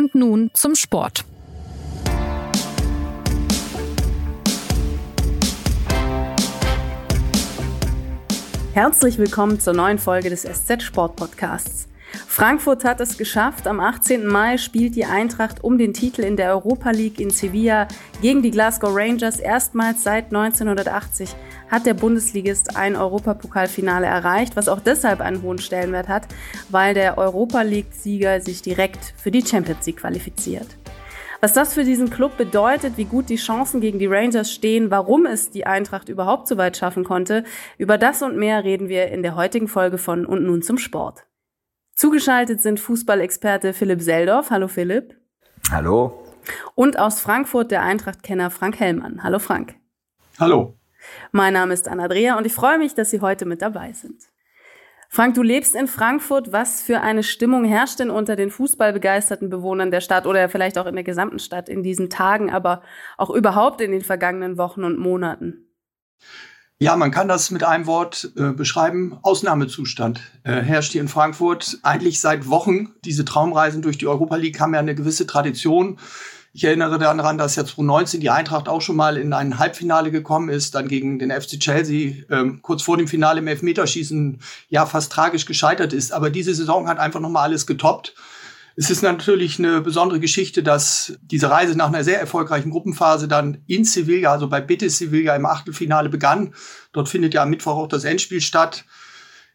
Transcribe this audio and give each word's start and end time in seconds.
Und 0.00 0.14
nun 0.14 0.50
zum 0.54 0.74
Sport. 0.76 1.26
Herzlich 8.72 9.18
willkommen 9.18 9.60
zur 9.60 9.74
neuen 9.74 9.98
Folge 9.98 10.30
des 10.30 10.44
SZ 10.44 10.82
Sport 10.82 11.16
Podcasts. 11.16 11.86
Frankfurt 12.26 12.82
hat 12.84 13.02
es 13.02 13.18
geschafft. 13.18 13.66
Am 13.66 13.78
18. 13.78 14.26
Mai 14.26 14.56
spielt 14.56 14.96
die 14.96 15.04
Eintracht 15.04 15.62
um 15.62 15.76
den 15.76 15.92
Titel 15.92 16.22
in 16.22 16.38
der 16.38 16.52
Europa 16.52 16.92
League 16.92 17.20
in 17.20 17.28
Sevilla 17.28 17.86
gegen 18.22 18.40
die 18.40 18.50
Glasgow 18.50 18.96
Rangers. 18.96 19.38
Erstmals 19.38 20.02
seit 20.02 20.34
1980 20.34 21.36
hat 21.70 21.86
der 21.86 21.94
Bundesligist 21.94 22.76
ein 22.76 22.96
Europapokalfinale 22.96 24.06
erreicht, 24.06 24.56
was 24.56 24.68
auch 24.68 24.80
deshalb 24.80 25.20
einen 25.20 25.42
hohen 25.42 25.58
Stellenwert 25.58 26.08
hat, 26.08 26.26
weil 26.68 26.94
der 26.94 27.18
Europa 27.18 27.62
League-Sieger 27.62 28.40
sich 28.40 28.62
direkt 28.62 29.14
für 29.16 29.30
die 29.30 29.44
Champions 29.44 29.86
League 29.86 29.98
qualifiziert. 29.98 30.66
Was 31.40 31.54
das 31.54 31.72
für 31.72 31.84
diesen 31.84 32.10
Club 32.10 32.36
bedeutet, 32.36 32.98
wie 32.98 33.06
gut 33.06 33.30
die 33.30 33.36
Chancen 33.36 33.80
gegen 33.80 33.98
die 33.98 34.06
Rangers 34.06 34.52
stehen, 34.52 34.90
warum 34.90 35.24
es 35.24 35.50
die 35.50 35.64
Eintracht 35.64 36.10
überhaupt 36.10 36.46
so 36.46 36.58
weit 36.58 36.76
schaffen 36.76 37.02
konnte, 37.02 37.44
über 37.78 37.96
das 37.96 38.22
und 38.22 38.36
mehr 38.36 38.62
reden 38.62 38.88
wir 38.88 39.08
in 39.08 39.22
der 39.22 39.36
heutigen 39.36 39.66
Folge 39.66 39.96
von 39.96 40.26
Und 40.26 40.44
nun 40.44 40.60
zum 40.60 40.76
Sport. 40.76 41.24
Zugeschaltet 41.94 42.60
sind 42.60 42.78
Fußballexperte 42.78 43.72
Philipp 43.72 44.02
Seldorf. 44.02 44.50
Hallo 44.50 44.68
Philipp. 44.68 45.16
Hallo. 45.70 46.24
Und 46.74 46.98
aus 46.98 47.20
Frankfurt 47.20 47.70
der 47.70 47.82
Eintracht-Kenner 47.82 48.50
Frank 48.50 48.78
Hellmann. 48.78 49.22
Hallo 49.22 49.38
Frank. 49.38 49.76
Hallo. 50.38 50.79
Mein 51.32 51.52
Name 51.52 51.74
ist 51.74 51.88
Anna-Andrea 51.88 52.36
und 52.36 52.46
ich 52.46 52.52
freue 52.52 52.78
mich, 52.78 52.94
dass 52.94 53.10
Sie 53.10 53.20
heute 53.20 53.46
mit 53.46 53.62
dabei 53.62 53.92
sind. 53.92 54.22
Frank, 55.12 55.34
du 55.34 55.42
lebst 55.42 55.74
in 55.74 55.88
Frankfurt. 55.88 56.52
Was 56.52 56.82
für 56.82 57.00
eine 57.00 57.24
Stimmung 57.24 57.64
herrscht 57.64 57.98
denn 57.98 58.10
unter 58.10 58.36
den 58.36 58.50
fußballbegeisterten 58.50 59.50
Bewohnern 59.50 59.90
der 59.90 60.00
Stadt 60.00 60.24
oder 60.24 60.48
vielleicht 60.48 60.78
auch 60.78 60.86
in 60.86 60.94
der 60.94 61.04
gesamten 61.04 61.40
Stadt 61.40 61.68
in 61.68 61.82
diesen 61.82 62.10
Tagen, 62.10 62.50
aber 62.50 62.82
auch 63.18 63.30
überhaupt 63.30 63.80
in 63.80 63.90
den 63.90 64.02
vergangenen 64.02 64.56
Wochen 64.56 64.84
und 64.84 64.98
Monaten? 64.98 65.66
Ja, 66.78 66.96
man 66.96 67.10
kann 67.10 67.28
das 67.28 67.50
mit 67.50 67.62
einem 67.62 67.86
Wort 67.86 68.32
äh, 68.36 68.52
beschreiben. 68.52 69.18
Ausnahmezustand 69.22 70.20
äh, 70.44 70.62
herrscht 70.62 70.92
hier 70.92 71.02
in 71.02 71.08
Frankfurt 71.08 71.78
eigentlich 71.82 72.20
seit 72.20 72.48
Wochen. 72.48 72.94
Diese 73.04 73.24
Traumreisen 73.24 73.82
durch 73.82 73.98
die 73.98 74.06
Europa 74.06 74.36
League 74.36 74.60
haben 74.60 74.72
ja 74.74 74.80
eine 74.80 74.94
gewisse 74.94 75.26
Tradition. 75.26 75.98
Ich 76.52 76.64
erinnere 76.64 76.98
daran, 76.98 77.38
dass 77.38 77.54
ja 77.54 77.64
2019 77.64 78.20
die 78.20 78.30
Eintracht 78.30 78.68
auch 78.68 78.80
schon 78.80 78.96
mal 78.96 79.16
in 79.16 79.32
ein 79.32 79.58
Halbfinale 79.58 80.10
gekommen 80.10 80.48
ist, 80.48 80.74
dann 80.74 80.88
gegen 80.88 81.20
den 81.20 81.30
FC 81.30 81.60
Chelsea 81.60 82.24
ähm, 82.28 82.60
kurz 82.60 82.82
vor 82.82 82.96
dem 82.96 83.06
Finale 83.06 83.38
im 83.38 83.46
Elfmeterschießen 83.46 84.40
ja 84.68 84.84
fast 84.84 85.12
tragisch 85.12 85.46
gescheitert 85.46 85.92
ist. 85.92 86.12
Aber 86.12 86.28
diese 86.28 86.52
Saison 86.52 86.88
hat 86.88 86.98
einfach 86.98 87.20
nochmal 87.20 87.44
alles 87.44 87.68
getoppt. 87.68 88.14
Es 88.74 88.90
ist 88.90 89.02
natürlich 89.02 89.58
eine 89.58 89.80
besondere 89.80 90.18
Geschichte, 90.18 90.64
dass 90.64 91.18
diese 91.22 91.50
Reise 91.50 91.76
nach 91.76 91.88
einer 91.88 92.02
sehr 92.02 92.18
erfolgreichen 92.18 92.70
Gruppenphase 92.70 93.28
dann 93.28 93.62
in 93.66 93.84
Sevilla, 93.84 94.32
also 94.32 94.48
bei 94.48 94.60
Betis 94.60 94.98
Sevilla 94.98 95.36
im 95.36 95.46
Achtelfinale 95.46 96.08
begann. 96.08 96.54
Dort 96.92 97.08
findet 97.08 97.34
ja 97.34 97.42
am 97.42 97.50
Mittwoch 97.50 97.76
auch 97.76 97.88
das 97.88 98.04
Endspiel 98.04 98.40
statt 98.40 98.84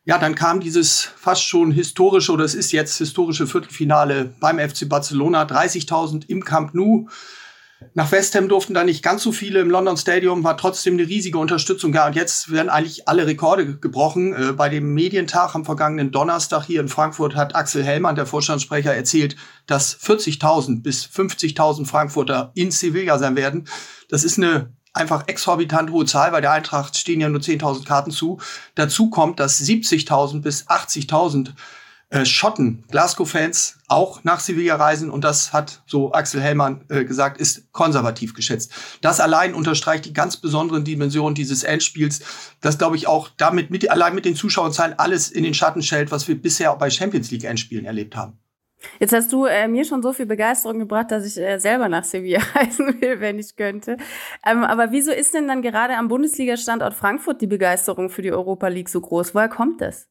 ja, 0.05 0.19
dann 0.19 0.35
kam 0.35 0.59
dieses 0.59 1.09
fast 1.17 1.43
schon 1.43 1.71
historische, 1.71 2.31
oder 2.31 2.45
es 2.45 2.53
ist 2.53 2.71
jetzt 2.71 2.97
historische 2.97 3.47
Viertelfinale 3.47 4.35
beim 4.39 4.59
FC 4.59 4.87
Barcelona, 4.87 5.43
30.000 5.43 6.27
im 6.27 6.45
Camp 6.45 6.75
Nou. 6.75 7.07
Nach 7.93 8.11
West 8.11 8.35
Ham 8.35 8.47
durften 8.47 8.73
da 8.73 8.83
nicht 8.83 9.03
ganz 9.03 9.23
so 9.23 9.31
viele 9.31 9.59
im 9.59 9.69
London 9.69 9.97
Stadium, 9.97 10.43
war 10.43 10.57
trotzdem 10.57 10.93
eine 10.93 11.07
riesige 11.07 11.39
Unterstützung 11.39 11.91
da. 11.91 12.05
Und 12.07 12.15
jetzt 12.15 12.51
werden 12.51 12.69
eigentlich 12.69 13.07
alle 13.07 13.25
Rekorde 13.25 13.77
gebrochen. 13.77 14.33
Äh, 14.33 14.53
bei 14.53 14.69
dem 14.69 14.93
Medientag 14.93 15.55
am 15.55 15.65
vergangenen 15.65 16.11
Donnerstag 16.11 16.65
hier 16.65 16.81
in 16.81 16.87
Frankfurt 16.87 17.35
hat 17.35 17.55
Axel 17.55 17.83
Hellmann, 17.83 18.15
der 18.15 18.25
Vorstandssprecher, 18.25 18.93
erzählt, 18.93 19.35
dass 19.65 19.99
40.000 19.99 20.83
bis 20.83 21.05
50.000 21.05 21.85
Frankfurter 21.85 22.51
in 22.55 22.71
Sevilla 22.71 23.17
sein 23.17 23.35
werden. 23.35 23.67
Das 24.09 24.23
ist 24.23 24.37
eine 24.37 24.71
einfach 24.95 25.27
exorbitant 25.27 25.91
hohe 25.91 26.05
Zahl, 26.05 26.31
weil 26.31 26.41
der 26.41 26.51
Eintracht 26.51 26.97
stehen 26.97 27.21
ja 27.21 27.29
nur 27.29 27.41
10.000 27.41 27.85
Karten 27.85 28.11
zu. 28.11 28.39
Dazu 28.75 29.09
kommt, 29.09 29.39
dass 29.39 29.61
70.000 29.61 30.41
bis 30.41 30.67
80.000 30.67 31.53
äh, 32.09 32.23
Schotten, 32.23 32.83
Glasgow-Fans, 32.91 33.79
auch 33.87 34.23
nach 34.23 34.39
Sevilla 34.39 34.75
reisen 34.75 35.09
und 35.09 35.23
das 35.23 35.53
hat, 35.53 35.81
so 35.87 36.13
Axel 36.13 36.39
Hellmann 36.39 36.85
äh, 36.89 37.03
gesagt, 37.03 37.39
ist 37.39 37.71
konservativ 37.71 38.33
geschätzt. 38.33 38.71
Das 39.01 39.19
allein 39.19 39.53
unterstreicht 39.53 40.05
die 40.05 40.13
ganz 40.13 40.37
besonderen 40.37 40.83
Dimensionen 40.83 41.35
dieses 41.35 41.63
Endspiels, 41.63 42.21
das 42.61 42.77
glaube 42.77 42.95
ich 42.95 43.07
auch 43.07 43.29
damit 43.37 43.71
mit, 43.71 43.89
allein 43.89 44.13
mit 44.13 44.25
den 44.25 44.35
Zuschauerzahlen 44.35 44.97
alles 44.99 45.29
in 45.29 45.43
den 45.43 45.53
Schatten 45.53 45.81
stellt, 45.81 46.11
was 46.11 46.27
wir 46.27 46.39
bisher 46.39 46.71
auch 46.71 46.77
bei 46.77 46.89
Champions 46.89 47.31
League 47.31 47.43
Endspielen 47.43 47.85
erlebt 47.85 48.15
haben. 48.15 48.37
Jetzt 48.99 49.13
hast 49.13 49.31
du 49.31 49.45
äh, 49.45 49.67
mir 49.67 49.85
schon 49.85 50.01
so 50.01 50.13
viel 50.13 50.25
Begeisterung 50.25 50.79
gebracht, 50.79 51.11
dass 51.11 51.25
ich 51.25 51.37
äh, 51.37 51.59
selber 51.59 51.89
nach 51.89 52.03
Sevilla 52.03 52.39
reisen 52.55 53.01
will, 53.01 53.19
wenn 53.19 53.39
ich 53.39 53.55
könnte. 53.55 53.97
Ähm, 54.45 54.63
aber 54.63 54.91
wieso 54.91 55.11
ist 55.11 55.33
denn 55.33 55.47
dann 55.47 55.61
gerade 55.61 55.95
am 55.95 56.07
Bundesliga-Standort 56.07 56.93
Frankfurt 56.93 57.41
die 57.41 57.47
Begeisterung 57.47 58.09
für 58.09 58.21
die 58.21 58.31
Europa 58.31 58.67
League 58.67 58.89
so 58.89 59.01
groß? 59.01 59.35
Woher 59.35 59.49
kommt 59.49 59.81
das? 59.81 60.07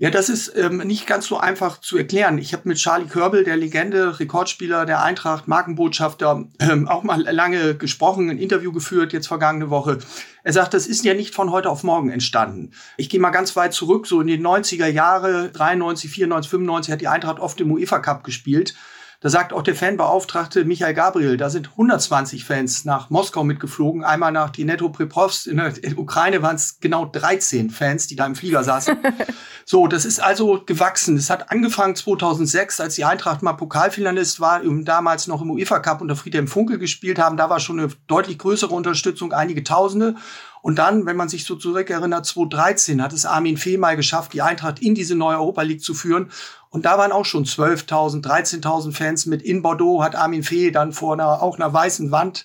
Ja, 0.00 0.08
das 0.08 0.30
ist 0.30 0.56
ähm, 0.56 0.78
nicht 0.78 1.06
ganz 1.06 1.26
so 1.26 1.36
einfach 1.36 1.78
zu 1.78 1.98
erklären. 1.98 2.38
Ich 2.38 2.54
habe 2.54 2.66
mit 2.66 2.78
Charlie 2.78 3.04
Körbel, 3.04 3.44
der 3.44 3.58
Legende, 3.58 4.18
Rekordspieler 4.18 4.86
der 4.86 5.02
Eintracht, 5.02 5.46
Markenbotschafter, 5.46 6.46
ähm, 6.58 6.88
auch 6.88 7.02
mal 7.02 7.20
lange 7.20 7.74
gesprochen, 7.74 8.30
ein 8.30 8.38
Interview 8.38 8.72
geführt, 8.72 9.12
jetzt 9.12 9.26
vergangene 9.26 9.68
Woche. 9.68 9.98
Er 10.42 10.54
sagt, 10.54 10.72
das 10.72 10.86
ist 10.86 11.04
ja 11.04 11.12
nicht 11.12 11.34
von 11.34 11.50
heute 11.50 11.68
auf 11.68 11.82
morgen 11.82 12.08
entstanden. 12.08 12.70
Ich 12.96 13.10
gehe 13.10 13.20
mal 13.20 13.28
ganz 13.28 13.54
weit 13.56 13.74
zurück, 13.74 14.06
so 14.06 14.22
in 14.22 14.28
die 14.28 14.38
90er 14.38 14.86
Jahre, 14.86 15.50
93, 15.50 16.10
94, 16.10 16.48
95 16.50 16.92
hat 16.92 17.02
die 17.02 17.08
Eintracht 17.08 17.38
oft 17.38 17.60
im 17.60 17.70
UEFA 17.70 17.98
Cup 17.98 18.24
gespielt. 18.24 18.74
Da 19.22 19.28
sagt 19.28 19.52
auch 19.52 19.60
der 19.60 19.74
Fanbeauftragte 19.74 20.64
Michael 20.64 20.94
Gabriel, 20.94 21.36
da 21.36 21.50
sind 21.50 21.72
120 21.72 22.46
Fans 22.46 22.86
nach 22.86 23.10
Moskau 23.10 23.44
mitgeflogen. 23.44 24.02
Einmal 24.02 24.32
nach 24.32 24.48
Dinetto 24.48 24.88
Priprovsk 24.88 25.46
in 25.46 25.58
der 25.58 25.74
Ukraine 25.98 26.40
waren 26.40 26.56
es 26.56 26.80
genau 26.80 27.04
13 27.04 27.68
Fans, 27.68 28.06
die 28.06 28.16
da 28.16 28.24
im 28.24 28.34
Flieger 28.34 28.64
saßen. 28.64 28.96
so, 29.66 29.86
das 29.88 30.06
ist 30.06 30.20
also 30.20 30.62
gewachsen. 30.64 31.18
Es 31.18 31.28
hat 31.28 31.50
angefangen 31.50 31.96
2006, 31.96 32.80
als 32.80 32.94
die 32.94 33.04
Eintracht 33.04 33.42
mal 33.42 33.52
Pokalfinalist 33.52 34.40
war, 34.40 34.62
damals 34.64 35.26
noch 35.26 35.42
im 35.42 35.50
UEFA 35.50 35.80
Cup 35.80 36.00
unter 36.00 36.16
Friedhelm 36.16 36.48
Funkel 36.48 36.78
gespielt 36.78 37.18
haben. 37.18 37.36
Da 37.36 37.50
war 37.50 37.60
schon 37.60 37.78
eine 37.78 37.90
deutlich 38.06 38.38
größere 38.38 38.74
Unterstützung, 38.74 39.34
einige 39.34 39.62
Tausende. 39.62 40.14
Und 40.62 40.78
dann, 40.78 41.06
wenn 41.06 41.16
man 41.16 41.28
sich 41.28 41.44
so 41.44 41.56
zurückerinnert, 41.56 42.26
2013 42.26 43.02
hat 43.02 43.12
es 43.12 43.26
Armin 43.26 43.56
Fee 43.56 43.76
mal 43.76 43.96
geschafft, 43.96 44.32
die 44.32 44.42
Eintracht 44.42 44.80
in 44.80 44.94
diese 44.94 45.14
neue 45.14 45.38
Europa 45.38 45.62
League 45.62 45.82
zu 45.82 45.94
führen. 45.94 46.30
Und 46.68 46.84
da 46.84 46.98
waren 46.98 47.12
auch 47.12 47.24
schon 47.24 47.44
12.000, 47.44 48.22
13.000 48.22 48.92
Fans 48.92 49.26
mit. 49.26 49.42
In 49.42 49.62
Bordeaux 49.62 50.02
hat 50.02 50.14
Armin 50.14 50.42
Fee 50.42 50.70
dann 50.70 50.92
vor 50.92 51.14
einer, 51.14 51.42
auch 51.42 51.56
einer 51.56 51.72
weißen 51.72 52.10
Wand 52.10 52.44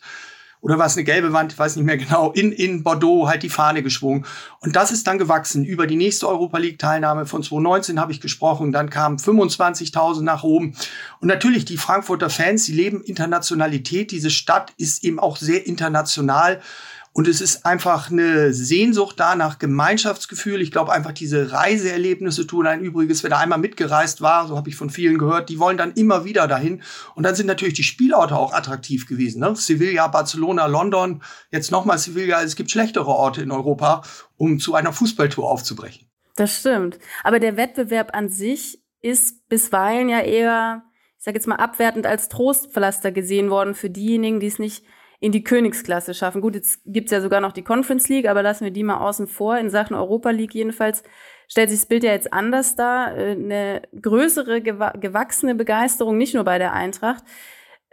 oder 0.65 0.79
war 0.79 0.87
es 0.87 0.97
eine 0.97 1.03
gelbe 1.03 1.31
Wand, 1.31 1.53
ich 1.53 1.59
weiß 1.59 1.75
nicht 1.75 1.85
mehr 1.85 1.97
genau, 1.97 2.31
in, 2.31 2.51
in 2.51 2.81
Bordeaux 2.81 3.27
halt 3.27 3.43
die 3.43 3.51
Fahne 3.51 3.83
geschwungen. 3.83 4.25
Und 4.61 4.75
das 4.75 4.91
ist 4.91 5.05
dann 5.05 5.19
gewachsen. 5.19 5.63
Über 5.63 5.85
die 5.85 5.95
nächste 5.95 6.27
Europa 6.27 6.57
League 6.57 6.79
Teilnahme 6.79 7.27
von 7.27 7.43
2019 7.43 7.99
habe 7.99 8.11
ich 8.11 8.19
gesprochen. 8.19 8.71
Dann 8.71 8.89
kamen 8.89 9.17
25.000 9.17 10.23
nach 10.23 10.41
oben. 10.41 10.75
Und 11.19 11.27
natürlich 11.27 11.65
die 11.65 11.77
Frankfurter 11.77 12.31
Fans, 12.31 12.65
sie 12.65 12.73
leben 12.73 13.03
Internationalität. 13.03 14.09
Diese 14.09 14.31
Stadt 14.31 14.73
ist 14.77 15.03
eben 15.03 15.19
auch 15.19 15.37
sehr 15.37 15.67
international. 15.67 16.61
Und 17.17 17.29
es 17.29 17.39
ist 17.39 17.65
einfach 17.65 18.11
eine 18.11 18.51
Sehnsucht 18.51 19.21
da 19.21 19.37
nach 19.37 19.57
Gemeinschaftsgefühl. 19.57 20.61
Ich 20.61 20.69
glaube 20.69 20.91
einfach 20.91 21.13
diese 21.13 21.53
Reiseerlebnisse 21.53 22.45
tun 22.45 22.67
ein 22.67 22.81
Übriges. 22.81 23.23
Wer 23.23 23.29
da 23.29 23.37
einmal 23.37 23.57
mitgereist 23.57 24.19
war, 24.19 24.47
so 24.47 24.57
habe 24.57 24.67
ich 24.67 24.75
von 24.75 24.89
vielen 24.89 25.17
gehört, 25.17 25.47
die 25.47 25.57
wollen 25.57 25.77
dann 25.77 25.93
immer 25.93 26.25
wieder 26.25 26.45
dahin. 26.45 26.81
Und 27.15 27.23
dann 27.23 27.33
sind 27.33 27.47
natürlich 27.47 27.75
die 27.75 27.83
Spielorte 27.83 28.35
auch 28.35 28.51
attraktiv 28.51 29.07
gewesen. 29.07 29.39
Ne? 29.39 29.55
Sevilla, 29.55 30.09
Barcelona, 30.09 30.65
London, 30.65 31.23
jetzt 31.51 31.71
nochmal 31.71 31.99
Sevilla. 31.99 32.41
Es 32.41 32.57
gibt 32.57 32.69
schlechtere 32.69 33.07
Orte 33.07 33.41
in 33.41 33.51
Europa, 33.51 34.01
um 34.35 34.59
zu 34.59 34.75
einer 34.75 34.91
Fußballtour 34.91 35.49
aufzubrechen. 35.49 36.09
Das 36.35 36.59
stimmt. 36.59 36.99
Aber 37.23 37.39
der 37.39 37.55
Wettbewerb 37.55 38.13
an 38.13 38.27
sich 38.27 38.83
ist 39.01 39.47
bisweilen 39.47 40.09
ja 40.09 40.19
eher, 40.19 40.83
ich 41.17 41.23
sage 41.23 41.37
jetzt 41.37 41.47
mal, 41.47 41.55
abwertend 41.55 42.07
als 42.07 42.27
Trostpflaster 42.27 43.13
gesehen 43.13 43.49
worden 43.49 43.73
für 43.73 43.89
diejenigen, 43.89 44.41
die 44.41 44.47
es 44.47 44.59
nicht 44.59 44.83
in 45.25 45.31
die 45.31 45.43
Königsklasse 45.43 46.13
schaffen. 46.13 46.39
Gut, 46.39 46.53
jetzt 46.53 46.81
gibt's 46.85 47.11
ja 47.11 47.19
sogar 47.19 47.41
noch 47.41 47.51
die 47.51 47.63
Conference 47.63 48.09
League, 48.09 48.29
aber 48.29 48.43
lassen 48.43 48.63
wir 48.63 48.71
die 48.71 48.83
mal 48.83 48.99
außen 48.99 49.25
vor. 49.25 49.57
In 49.57 49.71
Sachen 49.71 49.95
Europa 49.95 50.29
League 50.29 50.53
jedenfalls 50.53 51.01
stellt 51.47 51.71
sich 51.71 51.79
das 51.79 51.87
Bild 51.87 52.03
ja 52.03 52.11
jetzt 52.11 52.31
anders 52.31 52.75
dar. 52.75 53.17
Äh, 53.17 53.31
eine 53.31 53.81
größere, 53.99 54.61
gewachsene 54.61 55.55
Begeisterung, 55.55 56.19
nicht 56.19 56.35
nur 56.35 56.43
bei 56.43 56.59
der 56.59 56.73
Eintracht. 56.73 57.23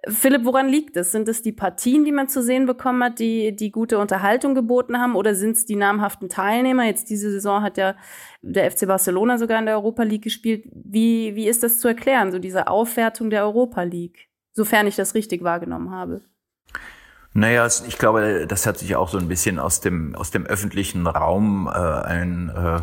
Philipp, 0.06 0.44
woran 0.44 0.68
liegt 0.68 0.94
es? 0.98 1.10
Sind 1.10 1.26
es 1.26 1.40
die 1.40 1.52
Partien, 1.52 2.04
die 2.04 2.12
man 2.12 2.28
zu 2.28 2.42
sehen 2.42 2.66
bekommen 2.66 3.02
hat, 3.02 3.18
die 3.18 3.56
die 3.56 3.70
gute 3.70 3.98
Unterhaltung 3.98 4.54
geboten 4.54 4.98
haben, 4.98 5.16
oder 5.16 5.34
sind 5.34 5.52
es 5.52 5.64
die 5.64 5.76
namhaften 5.76 6.28
Teilnehmer? 6.28 6.84
Jetzt 6.84 7.08
diese 7.08 7.30
Saison 7.30 7.62
hat 7.62 7.78
ja 7.78 7.96
der 8.42 8.70
FC 8.70 8.86
Barcelona 8.86 9.38
sogar 9.38 9.58
in 9.58 9.64
der 9.64 9.76
Europa 9.76 10.02
League 10.02 10.24
gespielt. 10.24 10.66
Wie, 10.70 11.34
wie 11.34 11.48
ist 11.48 11.62
das 11.62 11.78
zu 11.78 11.88
erklären, 11.88 12.30
so 12.30 12.38
diese 12.38 12.66
Aufwertung 12.66 13.30
der 13.30 13.44
Europa 13.44 13.84
League? 13.84 14.28
Sofern 14.52 14.86
ich 14.86 14.96
das 14.96 15.14
richtig 15.14 15.42
wahrgenommen 15.44 15.92
habe. 15.92 16.20
Naja, 17.34 17.66
ich 17.66 17.96
glaube, 17.98 18.46
das 18.46 18.66
hat 18.66 18.78
sich 18.78 18.94
auch 18.94 19.08
so 19.08 19.18
ein 19.18 19.28
bisschen 19.28 19.58
aus 19.58 19.80
dem, 19.80 20.14
aus 20.14 20.30
dem 20.30 20.44
öffentlichen 20.44 21.06
Raum 21.06 21.66
äh, 21.66 21.78
ein, 21.78 22.50
äh, 22.50 22.80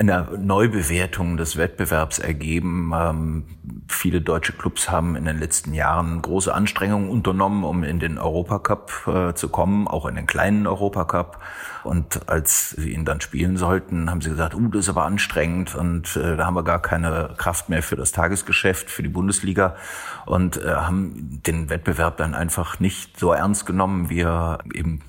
eine 0.00 0.28
Neubewertung 0.38 1.36
des 1.36 1.58
Wettbewerbs 1.58 2.18
ergeben. 2.18 2.92
Ähm, 2.94 3.44
viele 3.86 4.22
deutsche 4.22 4.54
Clubs 4.54 4.90
haben 4.90 5.14
in 5.14 5.26
den 5.26 5.38
letzten 5.38 5.74
Jahren 5.74 6.22
große 6.22 6.54
Anstrengungen 6.54 7.10
unternommen, 7.10 7.64
um 7.64 7.84
in 7.84 8.00
den 8.00 8.16
Europacup 8.16 9.06
äh, 9.06 9.34
zu 9.34 9.50
kommen, 9.50 9.86
auch 9.86 10.06
in 10.06 10.14
den 10.14 10.26
kleinen 10.26 10.66
Europacup. 10.66 11.38
Und 11.84 12.30
als 12.30 12.70
sie 12.70 12.94
ihn 12.94 13.04
dann 13.04 13.20
spielen 13.20 13.58
sollten, 13.58 14.10
haben 14.10 14.22
sie 14.22 14.30
gesagt, 14.30 14.54
uh, 14.54 14.68
das 14.68 14.80
ist 14.84 14.88
aber 14.88 15.04
anstrengend 15.04 15.74
und 15.74 16.16
äh, 16.16 16.36
da 16.36 16.46
haben 16.46 16.54
wir 16.54 16.64
gar 16.64 16.80
keine 16.80 17.34
Kraft 17.36 17.68
mehr 17.68 17.82
für 17.82 17.96
das 17.96 18.12
Tagesgeschäft, 18.12 18.90
für 18.90 19.02
die 19.02 19.10
Bundesliga 19.10 19.76
und 20.24 20.56
äh, 20.56 20.76
haben 20.76 21.42
den 21.46 21.68
Wettbewerb 21.68 22.16
dann 22.16 22.34
einfach 22.34 22.80
nicht 22.80 23.20
so 23.20 23.32
ernst 23.32 23.66
genommen, 23.66 24.08
wie 24.08 24.20
er 24.20 24.60
eben 24.72 25.00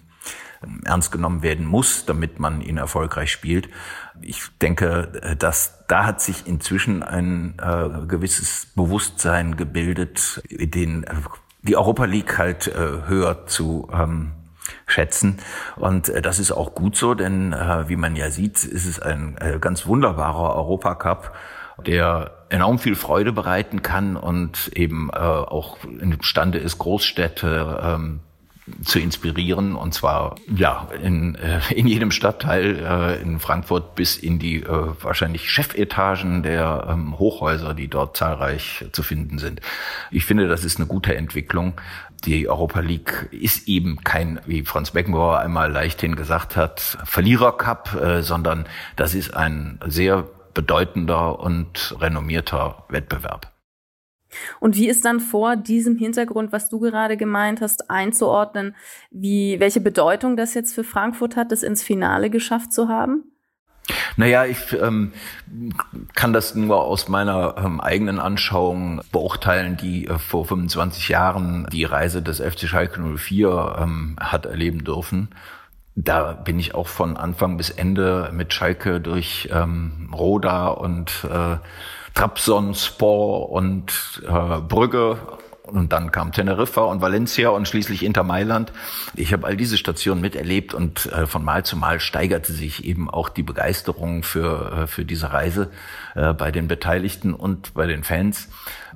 ernst 0.83 1.11
genommen 1.11 1.41
werden 1.41 1.65
muss, 1.65 2.05
damit 2.05 2.39
man 2.39 2.61
ihn 2.61 2.77
erfolgreich 2.77 3.31
spielt. 3.31 3.69
Ich 4.21 4.43
denke, 4.61 5.35
dass 5.39 5.85
da 5.87 6.05
hat 6.05 6.21
sich 6.21 6.47
inzwischen 6.47 7.03
ein 7.03 7.55
äh, 7.61 8.05
gewisses 8.07 8.67
Bewusstsein 8.75 9.57
gebildet, 9.57 10.41
den 10.49 11.03
äh, 11.03 11.15
die 11.63 11.75
Europa 11.75 12.05
League 12.05 12.37
halt 12.37 12.67
äh, 12.67 13.07
höher 13.07 13.45
zu 13.45 13.89
ähm, 13.93 14.31
schätzen. 14.85 15.39
Und 15.75 16.09
äh, 16.09 16.21
das 16.21 16.39
ist 16.39 16.51
auch 16.51 16.75
gut 16.75 16.95
so, 16.95 17.13
denn 17.13 17.53
äh, 17.53 17.89
wie 17.89 17.97
man 17.97 18.15
ja 18.15 18.31
sieht, 18.31 18.63
ist 18.63 18.85
es 18.85 18.99
ein 18.99 19.37
äh, 19.39 19.59
ganz 19.59 19.85
wunderbarer 19.85 20.55
Europacup, 20.55 21.33
der 21.85 22.45
enorm 22.49 22.79
viel 22.79 22.95
Freude 22.95 23.31
bereiten 23.31 23.81
kann 23.81 24.15
und 24.15 24.69
eben 24.73 25.09
äh, 25.13 25.17
auch 25.17 25.77
imstande 25.83 26.57
ist, 26.57 26.77
Großstädte 26.77 27.81
ähm, 27.83 28.19
zu 28.83 29.00
inspirieren 29.00 29.75
und 29.75 29.94
zwar 29.94 30.35
ja 30.53 30.88
in, 31.01 31.35
äh, 31.35 31.59
in 31.73 31.88
jedem 31.88 32.12
Stadtteil 32.12 32.77
äh, 32.79 33.21
in 33.21 33.39
Frankfurt 33.39 33.95
bis 33.95 34.18
in 34.18 34.39
die 34.39 34.63
äh, 34.63 34.94
wahrscheinlich 35.01 35.50
Chefetagen 35.50 36.44
der 36.44 36.88
ähm, 36.89 37.18
Hochhäuser, 37.19 37.73
die 37.73 37.88
dort 37.88 38.18
zahlreich 38.18 38.85
zu 38.91 39.03
finden 39.03 39.39
sind. 39.39 39.62
Ich 40.12 40.25
finde, 40.25 40.47
das 40.47 40.63
ist 40.63 40.77
eine 40.77 40.88
gute 40.88 41.15
Entwicklung. 41.15 41.73
Die 42.25 42.47
Europa 42.47 42.81
League 42.81 43.29
ist 43.31 43.68
eben 43.68 44.03
kein, 44.03 44.39
wie 44.45 44.63
Franz 44.63 44.91
Beckenbauer 44.91 45.39
einmal 45.39 45.71
leichthin 45.71 46.15
gesagt 46.15 46.56
hat, 46.56 46.97
Verlierercup, 47.03 47.95
äh, 47.95 48.21
sondern 48.21 48.65
das 48.95 49.15
ist 49.15 49.35
ein 49.35 49.79
sehr 49.85 50.27
bedeutender 50.53 51.39
und 51.39 51.95
renommierter 52.00 52.83
Wettbewerb. 52.89 53.51
Und 54.59 54.75
wie 54.75 54.87
ist 54.87 55.05
dann 55.05 55.19
vor 55.19 55.55
diesem 55.55 55.97
Hintergrund, 55.97 56.51
was 56.51 56.69
du 56.69 56.79
gerade 56.79 57.17
gemeint 57.17 57.61
hast, 57.61 57.89
einzuordnen, 57.89 58.75
wie, 59.09 59.59
welche 59.59 59.81
Bedeutung 59.81 60.37
das 60.37 60.53
jetzt 60.53 60.73
für 60.73 60.83
Frankfurt 60.83 61.35
hat, 61.35 61.51
das 61.51 61.63
ins 61.63 61.83
Finale 61.83 62.29
geschafft 62.29 62.73
zu 62.73 62.87
haben? 62.87 63.23
Naja, 64.15 64.45
ich 64.45 64.73
ähm, 64.79 65.13
kann 66.15 66.33
das 66.33 66.55
nur 66.55 66.83
aus 66.83 67.07
meiner 67.07 67.55
ähm, 67.57 67.81
eigenen 67.81 68.19
Anschauung 68.19 69.01
beurteilen, 69.11 69.77
die 69.77 70.07
äh, 70.07 70.17
vor 70.19 70.45
25 70.45 71.09
Jahren 71.09 71.67
die 71.71 71.83
Reise 71.83 72.21
des 72.21 72.39
FC 72.39 72.67
Schalke 72.67 73.01
04 73.01 73.77
ähm, 73.79 74.15
hat 74.19 74.45
erleben 74.45 74.83
dürfen. 74.83 75.29
Da 75.95 76.33
bin 76.33 76.57
ich 76.57 76.73
auch 76.73 76.87
von 76.87 77.17
Anfang 77.17 77.57
bis 77.57 77.69
Ende 77.69 78.29
mit 78.33 78.53
Schalke 78.53 79.01
durch 79.01 79.49
ähm, 79.51 80.09
Roda 80.13 80.69
und 80.69 81.27
äh, 81.29 81.57
Trabzonspor 82.13 83.49
und 83.49 84.21
äh, 84.27 84.61
Brügge 84.61 85.17
und 85.71 85.93
dann 85.93 86.11
kam 86.11 86.31
Teneriffa 86.31 86.81
und 86.81 87.01
Valencia 87.01 87.49
und 87.49 87.67
schließlich 87.67 88.03
Inter 88.03 88.23
Mailand. 88.23 88.73
Ich 89.15 89.31
habe 89.31 89.47
all 89.47 89.55
diese 89.55 89.77
Stationen 89.77 90.21
miterlebt 90.21 90.73
und 90.73 91.05
äh, 91.07 91.25
von 91.27 91.43
Mal 91.43 91.63
zu 91.63 91.77
Mal 91.77 91.99
steigerte 91.99 92.51
sich 92.51 92.83
eben 92.83 93.09
auch 93.09 93.29
die 93.29 93.43
Begeisterung 93.43 94.23
für, 94.23 94.83
äh, 94.83 94.87
für 94.87 95.05
diese 95.05 95.31
Reise 95.31 95.71
äh, 96.15 96.33
bei 96.33 96.51
den 96.51 96.67
Beteiligten 96.67 97.33
und 97.33 97.73
bei 97.73 97.87
den 97.87 98.03
Fans. 98.03 98.49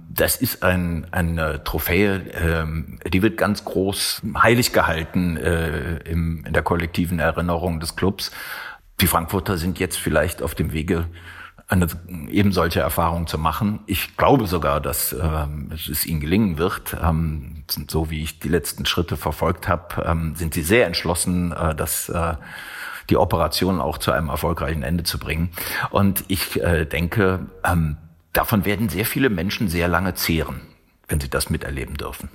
Das 0.10 0.36
ist 0.36 0.64
ein, 0.64 1.08
eine 1.12 1.64
Trophäe, 1.64 2.24
ähm, 2.34 3.00
die 3.08 3.22
wird 3.22 3.38
ganz 3.38 3.64
groß 3.64 4.22
heilig 4.38 4.74
gehalten 4.74 5.38
äh, 5.38 5.98
im, 6.00 6.46
in 6.46 6.54
der 6.54 6.64
kollektiven 6.64 7.20
Erinnerung 7.20 7.80
des 7.80 7.96
Clubs. 7.96 8.32
Die 9.02 9.08
Frankfurter 9.08 9.58
sind 9.58 9.80
jetzt 9.80 9.98
vielleicht 9.98 10.42
auf 10.42 10.56
dem 10.56 10.74
Wege, 10.74 11.06
eine 11.68 11.88
eben 12.30 12.52
solche 12.52 12.80
Erfahrung 12.80 13.26
zu 13.28 13.38
machen. 13.38 13.80
Ich 13.88 14.18
glaube 14.18 14.46
sogar, 14.46 14.80
dass 14.80 15.14
ähm, 15.14 15.72
es 15.74 16.06
ihnen 16.06 16.20
gelingen 16.20 16.58
wird. 16.58 16.96
Ähm, 17.02 17.64
so 17.90 18.12
wie 18.12 18.22
ich 18.22 18.40
die 18.40 18.50
letzten 18.50 18.86
Schritte 18.86 19.18
verfolgt 19.18 19.68
habe, 19.68 20.04
ähm, 20.06 20.36
sind 20.36 20.54
sie 20.54 20.62
sehr 20.62 20.86
entschlossen, 20.86 21.52
äh, 21.52 21.74
dass 21.74 22.10
äh, 22.10 22.36
die 23.10 23.18
Operation 23.18 23.82
auch 23.82 23.98
zu 23.98 24.12
einem 24.12 24.30
erfolgreichen 24.30 24.84
Ende 24.84 25.04
zu 25.04 25.18
bringen. 25.18 25.50
Und 25.90 26.24
ich 26.28 26.62
äh, 26.62 26.86
denke, 26.86 27.48
ähm, 27.64 27.98
davon 28.34 28.66
werden 28.66 28.90
sehr 28.90 29.06
viele 29.06 29.30
Menschen 29.30 29.68
sehr 29.68 29.88
lange 29.88 30.14
zehren, 30.14 30.62
wenn 31.08 31.20
sie 31.20 31.30
das 31.30 31.50
miterleben 31.50 31.96
dürfen. 31.96 32.30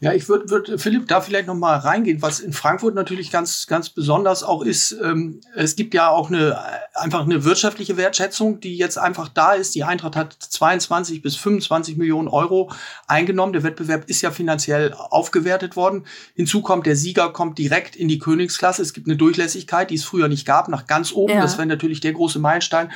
Ja, 0.00 0.12
ich 0.12 0.28
würde, 0.28 0.48
würd, 0.48 0.80
Philipp, 0.80 1.08
da 1.08 1.20
vielleicht 1.20 1.48
noch 1.48 1.56
mal 1.56 1.76
reingehen, 1.76 2.22
was 2.22 2.38
in 2.38 2.52
Frankfurt 2.52 2.94
natürlich 2.94 3.32
ganz, 3.32 3.66
ganz 3.66 3.90
besonders 3.90 4.44
auch 4.44 4.62
ist. 4.62 4.92
Ähm, 4.92 5.40
es 5.56 5.74
gibt 5.74 5.92
ja 5.92 6.10
auch 6.10 6.28
eine 6.30 6.56
einfach 6.94 7.24
eine 7.24 7.44
wirtschaftliche 7.44 7.96
Wertschätzung, 7.96 8.60
die 8.60 8.76
jetzt 8.76 8.98
einfach 8.98 9.28
da 9.28 9.52
ist. 9.52 9.74
Die 9.74 9.84
Eintracht 9.84 10.16
hat 10.16 10.32
22 10.38 11.22
bis 11.22 11.36
25 11.36 11.96
Millionen 11.96 12.28
Euro 12.28 12.70
eingenommen. 13.06 13.52
Der 13.52 13.62
Wettbewerb 13.62 14.08
ist 14.08 14.22
ja 14.22 14.30
finanziell 14.30 14.92
aufgewertet 14.92 15.76
worden. 15.76 16.06
Hinzu 16.34 16.62
kommt, 16.62 16.86
der 16.86 16.96
Sieger 16.96 17.32
kommt 17.32 17.58
direkt 17.58 17.96
in 17.96 18.08
die 18.08 18.18
Königsklasse. 18.18 18.82
Es 18.82 18.92
gibt 18.92 19.08
eine 19.08 19.16
Durchlässigkeit, 19.16 19.90
die 19.90 19.96
es 19.96 20.04
früher 20.04 20.28
nicht 20.28 20.46
gab, 20.46 20.68
nach 20.68 20.86
ganz 20.86 21.12
oben. 21.12 21.34
Ja. 21.34 21.40
Das 21.40 21.58
wäre 21.58 21.66
natürlich 21.66 22.00
der 22.00 22.12
große 22.12 22.38
Meilenstein. 22.38 22.90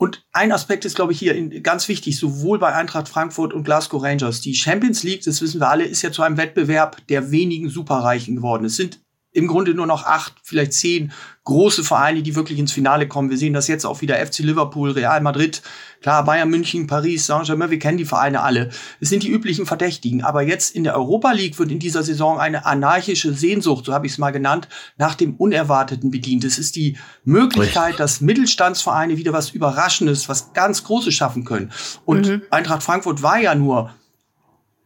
Und 0.00 0.24
ein 0.32 0.50
Aspekt 0.50 0.86
ist, 0.86 0.96
glaube 0.96 1.12
ich, 1.12 1.18
hier 1.18 1.60
ganz 1.60 1.86
wichtig, 1.86 2.18
sowohl 2.18 2.58
bei 2.58 2.74
Eintracht 2.74 3.06
Frankfurt 3.06 3.52
und 3.52 3.64
Glasgow 3.64 4.02
Rangers. 4.02 4.40
Die 4.40 4.54
Champions 4.54 5.02
League, 5.02 5.22
das 5.24 5.42
wissen 5.42 5.60
wir 5.60 5.68
alle, 5.68 5.84
ist 5.84 6.00
ja 6.00 6.10
zu 6.10 6.22
einem 6.22 6.38
Wettbewerb 6.38 7.06
der 7.08 7.30
wenigen 7.30 7.68
Superreichen 7.68 8.36
geworden. 8.36 8.64
Es 8.64 8.76
sind 8.76 8.98
im 9.32 9.46
Grunde 9.46 9.74
nur 9.74 9.86
noch 9.86 10.04
acht, 10.04 10.34
vielleicht 10.42 10.72
zehn 10.72 11.12
große 11.44 11.84
Vereine, 11.84 12.22
die 12.22 12.36
wirklich 12.36 12.58
ins 12.58 12.72
Finale 12.72 13.08
kommen. 13.08 13.30
Wir 13.30 13.38
sehen 13.38 13.52
das 13.52 13.68
jetzt 13.68 13.84
auch 13.84 14.00
wieder 14.00 14.24
FC 14.24 14.40
Liverpool, 14.40 14.90
Real 14.90 15.20
Madrid, 15.20 15.62
klar, 16.02 16.24
Bayern 16.24 16.50
München, 16.50 16.86
Paris, 16.86 17.26
Saint-Germain, 17.26 17.70
wir 17.70 17.78
kennen 17.78 17.98
die 17.98 18.04
Vereine 18.04 18.42
alle. 18.42 18.70
Es 19.00 19.08
sind 19.08 19.22
die 19.22 19.30
üblichen 19.30 19.66
Verdächtigen. 19.66 20.22
Aber 20.22 20.42
jetzt 20.42 20.74
in 20.74 20.84
der 20.84 20.96
Europa 20.96 21.32
League 21.32 21.58
wird 21.58 21.70
in 21.70 21.78
dieser 21.78 22.02
Saison 22.02 22.38
eine 22.38 22.66
anarchische 22.66 23.32
Sehnsucht, 23.32 23.84
so 23.86 23.94
habe 23.94 24.06
ich 24.06 24.12
es 24.12 24.18
mal 24.18 24.30
genannt, 24.30 24.68
nach 24.98 25.14
dem 25.14 25.36
Unerwarteten 25.36 26.10
bedient. 26.10 26.44
Es 26.44 26.58
ist 26.58 26.76
die 26.76 26.98
Möglichkeit, 27.24 27.98
dass 27.98 28.20
Mittelstandsvereine 28.20 29.16
wieder 29.16 29.32
was 29.32 29.50
Überraschendes, 29.50 30.28
was 30.28 30.52
ganz 30.52 30.84
Großes 30.84 31.14
schaffen 31.14 31.44
können. 31.44 31.72
Und 32.04 32.28
mhm. 32.28 32.42
Eintracht 32.50 32.82
Frankfurt 32.82 33.22
war 33.22 33.38
ja 33.38 33.54
nur 33.54 33.94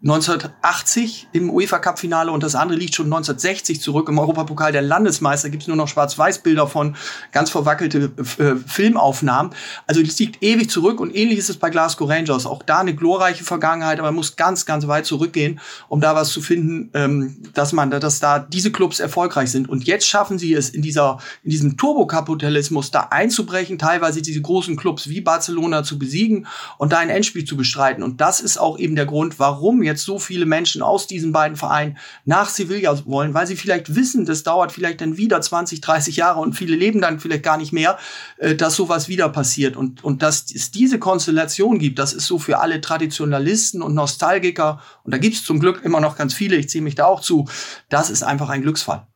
1980 0.04 1.28
im 1.32 1.48
UEFA 1.48 1.78
Cup 1.78 1.98
Finale 1.98 2.30
und 2.30 2.42
das 2.42 2.54
andere 2.54 2.78
liegt 2.78 2.94
schon 2.94 3.06
1960 3.06 3.80
zurück. 3.80 4.10
Im 4.10 4.18
Europapokal 4.18 4.70
der 4.70 4.82
Landesmeister 4.82 5.48
gibt 5.48 5.62
es 5.62 5.66
nur 5.66 5.78
noch 5.78 5.88
Schwarz-Weiß-Bilder 5.88 6.66
von 6.66 6.94
ganz 7.32 7.48
verwackelte 7.48 8.10
äh, 8.38 8.56
Filmaufnahmen. 8.66 9.52
Also 9.86 10.02
es 10.02 10.18
liegt 10.18 10.42
ewig 10.42 10.68
zurück 10.68 11.00
und 11.00 11.16
ähnlich 11.16 11.38
ist 11.38 11.48
es 11.48 11.56
bei 11.56 11.70
Glasgow 11.70 12.06
Rangers. 12.06 12.44
Auch 12.44 12.62
da 12.62 12.80
eine 12.80 12.94
glorreiche 12.94 13.44
Vergangenheit, 13.44 13.98
aber 13.98 14.08
man 14.08 14.16
muss 14.16 14.36
ganz, 14.36 14.66
ganz 14.66 14.86
weit 14.86 15.06
zurückgehen, 15.06 15.58
um 15.88 16.02
da 16.02 16.14
was 16.14 16.28
zu 16.28 16.42
finden, 16.42 16.90
ähm, 16.92 17.36
dass 17.54 17.72
man, 17.72 17.90
dass 17.90 18.20
da 18.20 18.40
diese 18.40 18.72
Clubs 18.72 19.00
erfolgreich 19.00 19.50
sind. 19.50 19.70
Und 19.70 19.84
jetzt 19.84 20.06
schaffen 20.06 20.38
sie 20.38 20.52
es 20.52 20.68
in 20.68 20.82
dieser, 20.82 21.16
in 21.44 21.50
diesem 21.50 21.78
Turbokapitalismus 21.78 22.90
da 22.90 23.08
einzubrechen, 23.10 23.78
teilweise 23.78 24.20
diese 24.20 24.42
großen 24.42 24.76
Clubs 24.76 25.08
wie 25.08 25.22
Barcelona 25.22 25.82
zu 25.82 25.98
besiegen 25.98 26.46
und 26.76 26.92
da 26.92 26.98
ein 26.98 27.08
Endspiel 27.08 27.46
zu 27.46 27.56
bestreiten. 27.56 28.02
Und 28.02 28.20
das 28.20 28.40
ist 28.40 28.58
auch 28.58 28.78
eben 28.78 28.96
der 28.96 29.06
Grund, 29.06 29.38
warum 29.38 29.82
jetzt 29.82 29.93
jetzt 29.94 30.04
so 30.04 30.18
viele 30.18 30.46
Menschen 30.46 30.82
aus 30.82 31.06
diesen 31.06 31.32
beiden 31.32 31.56
Vereinen 31.56 31.96
nach 32.24 32.48
Sevilla 32.48 32.98
wollen, 33.06 33.32
weil 33.34 33.46
sie 33.46 33.56
vielleicht 33.56 33.94
wissen, 33.94 34.26
das 34.26 34.42
dauert 34.42 34.72
vielleicht 34.72 35.00
dann 35.00 35.16
wieder 35.16 35.40
20, 35.40 35.80
30 35.80 36.16
Jahre 36.16 36.40
und 36.40 36.54
viele 36.54 36.76
leben 36.76 37.00
dann 37.00 37.20
vielleicht 37.20 37.42
gar 37.42 37.56
nicht 37.56 37.72
mehr, 37.72 37.98
äh, 38.38 38.54
dass 38.54 38.74
sowas 38.74 39.08
wieder 39.08 39.28
passiert. 39.28 39.76
Und, 39.76 40.04
und 40.04 40.22
dass 40.22 40.46
es 40.54 40.70
diese 40.70 40.98
Konstellation 40.98 41.78
gibt, 41.78 41.98
das 41.98 42.12
ist 42.12 42.26
so 42.26 42.38
für 42.38 42.58
alle 42.58 42.80
Traditionalisten 42.80 43.82
und 43.82 43.94
Nostalgiker, 43.94 44.80
und 45.04 45.14
da 45.14 45.18
gibt 45.18 45.36
es 45.36 45.44
zum 45.44 45.60
Glück 45.60 45.82
immer 45.84 46.00
noch 46.00 46.16
ganz 46.16 46.34
viele, 46.34 46.56
ich 46.56 46.68
ziehe 46.68 46.82
mich 46.82 46.94
da 46.94 47.06
auch 47.06 47.20
zu, 47.20 47.48
das 47.88 48.10
ist 48.10 48.22
einfach 48.22 48.48
ein 48.48 48.62
Glücksfall. 48.62 49.06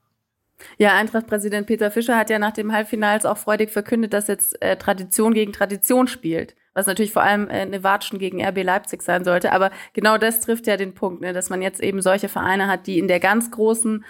Ja, 0.76 0.94
Eintracht-Präsident 0.94 1.66
Peter 1.66 1.90
Fischer 1.90 2.16
hat 2.16 2.30
ja 2.30 2.38
nach 2.38 2.52
dem 2.52 2.72
Halbfinals 2.72 3.26
auch 3.26 3.38
freudig 3.38 3.70
verkündet, 3.70 4.12
dass 4.12 4.28
jetzt 4.28 4.60
äh, 4.62 4.76
Tradition 4.76 5.34
gegen 5.34 5.52
Tradition 5.52 6.08
spielt 6.08 6.54
was 6.78 6.86
natürlich 6.86 7.12
vor 7.12 7.22
allem 7.22 7.48
äh, 7.48 7.54
eine 7.54 7.82
Watschen 7.82 8.20
gegen 8.20 8.40
RB 8.44 8.62
Leipzig 8.62 9.02
sein 9.02 9.24
sollte. 9.24 9.52
Aber 9.52 9.70
genau 9.94 10.16
das 10.16 10.40
trifft 10.40 10.68
ja 10.68 10.76
den 10.76 10.94
Punkt, 10.94 11.20
ne, 11.20 11.32
dass 11.32 11.50
man 11.50 11.60
jetzt 11.60 11.80
eben 11.82 12.00
solche 12.00 12.28
Vereine 12.28 12.68
hat, 12.68 12.86
die 12.86 13.00
in 13.00 13.08
der 13.08 13.18
ganz 13.18 13.50
großen 13.50 14.04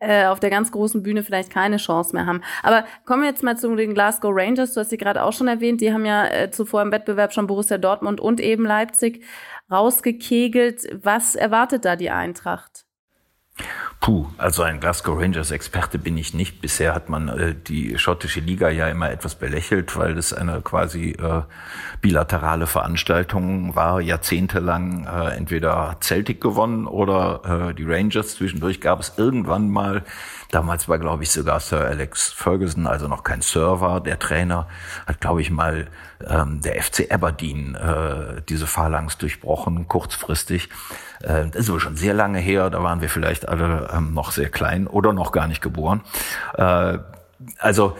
äh, 0.00 0.26
auf 0.26 0.40
der 0.40 0.50
ganz 0.50 0.72
großen 0.72 1.02
Bühne 1.02 1.22
vielleicht 1.22 1.50
keine 1.50 1.76
Chance 1.76 2.16
mehr 2.16 2.26
haben. 2.26 2.42
Aber 2.62 2.84
kommen 3.04 3.22
wir 3.22 3.28
jetzt 3.28 3.42
mal 3.42 3.56
zu 3.58 3.74
den 3.76 3.94
Glasgow 3.94 4.32
Rangers. 4.34 4.72
Du 4.72 4.80
hast 4.80 4.90
sie 4.90 4.96
gerade 4.96 5.22
auch 5.22 5.32
schon 5.32 5.48
erwähnt. 5.48 5.80
Die 5.82 5.92
haben 5.92 6.06
ja 6.06 6.26
äh, 6.26 6.50
zuvor 6.50 6.82
im 6.82 6.92
Wettbewerb 6.92 7.32
schon 7.32 7.46
Borussia 7.46 7.78
Dortmund 7.78 8.20
und 8.20 8.40
eben 8.40 8.64
Leipzig 8.64 9.22
rausgekegelt. 9.70 10.86
Was 11.04 11.36
erwartet 11.36 11.84
da 11.84 11.94
die 11.94 12.10
Eintracht? 12.10 12.83
Puh, 14.00 14.26
also 14.36 14.62
ein 14.62 14.80
Glasgow 14.80 15.18
Rangers 15.18 15.50
Experte 15.50 15.98
bin 15.98 16.18
ich 16.18 16.34
nicht. 16.34 16.60
Bisher 16.60 16.94
hat 16.94 17.08
man 17.08 17.28
äh, 17.28 17.54
die 17.54 17.98
schottische 17.98 18.40
Liga 18.40 18.68
ja 18.68 18.88
immer 18.88 19.10
etwas 19.10 19.36
belächelt, 19.36 19.96
weil 19.96 20.14
das 20.14 20.32
eine 20.32 20.60
quasi 20.60 21.12
äh, 21.12 21.42
bilaterale 22.02 22.66
Veranstaltung 22.66 23.76
war, 23.76 24.00
jahrzehntelang 24.00 25.06
äh, 25.06 25.36
entweder 25.36 25.96
Celtic 26.02 26.40
gewonnen 26.40 26.86
oder 26.86 27.70
äh, 27.70 27.74
die 27.74 27.84
Rangers. 27.84 28.34
Zwischendurch 28.34 28.82
gab 28.82 29.00
es 29.00 29.14
irgendwann 29.16 29.70
mal, 29.70 30.02
damals 30.54 30.88
war 30.88 30.98
glaube 30.98 31.24
ich 31.24 31.30
sogar 31.30 31.60
Sir 31.60 31.84
Alex 31.84 32.32
Ferguson, 32.32 32.86
also 32.86 33.08
noch 33.08 33.24
kein 33.24 33.40
Server, 33.40 34.00
der 34.00 34.18
Trainer, 34.18 34.68
hat 35.06 35.20
glaube 35.20 35.40
ich 35.40 35.50
mal 35.50 35.88
ähm, 36.26 36.60
der 36.60 36.80
FC 36.82 37.12
Aberdeen 37.12 37.74
äh, 37.74 38.42
diese 38.48 38.66
Phalanx 38.66 39.18
durchbrochen, 39.18 39.88
kurzfristig. 39.88 40.68
Äh, 41.22 41.46
das 41.46 41.62
ist 41.62 41.70
aber 41.70 41.80
schon 41.80 41.96
sehr 41.96 42.14
lange 42.14 42.38
her, 42.38 42.70
da 42.70 42.82
waren 42.82 43.00
wir 43.00 43.08
vielleicht 43.08 43.48
alle 43.48 43.90
ähm, 43.92 44.14
noch 44.14 44.30
sehr 44.30 44.48
klein 44.48 44.86
oder 44.86 45.12
noch 45.12 45.32
gar 45.32 45.48
nicht 45.48 45.60
geboren. 45.60 46.02
Äh, 46.56 46.98
also 47.58 47.96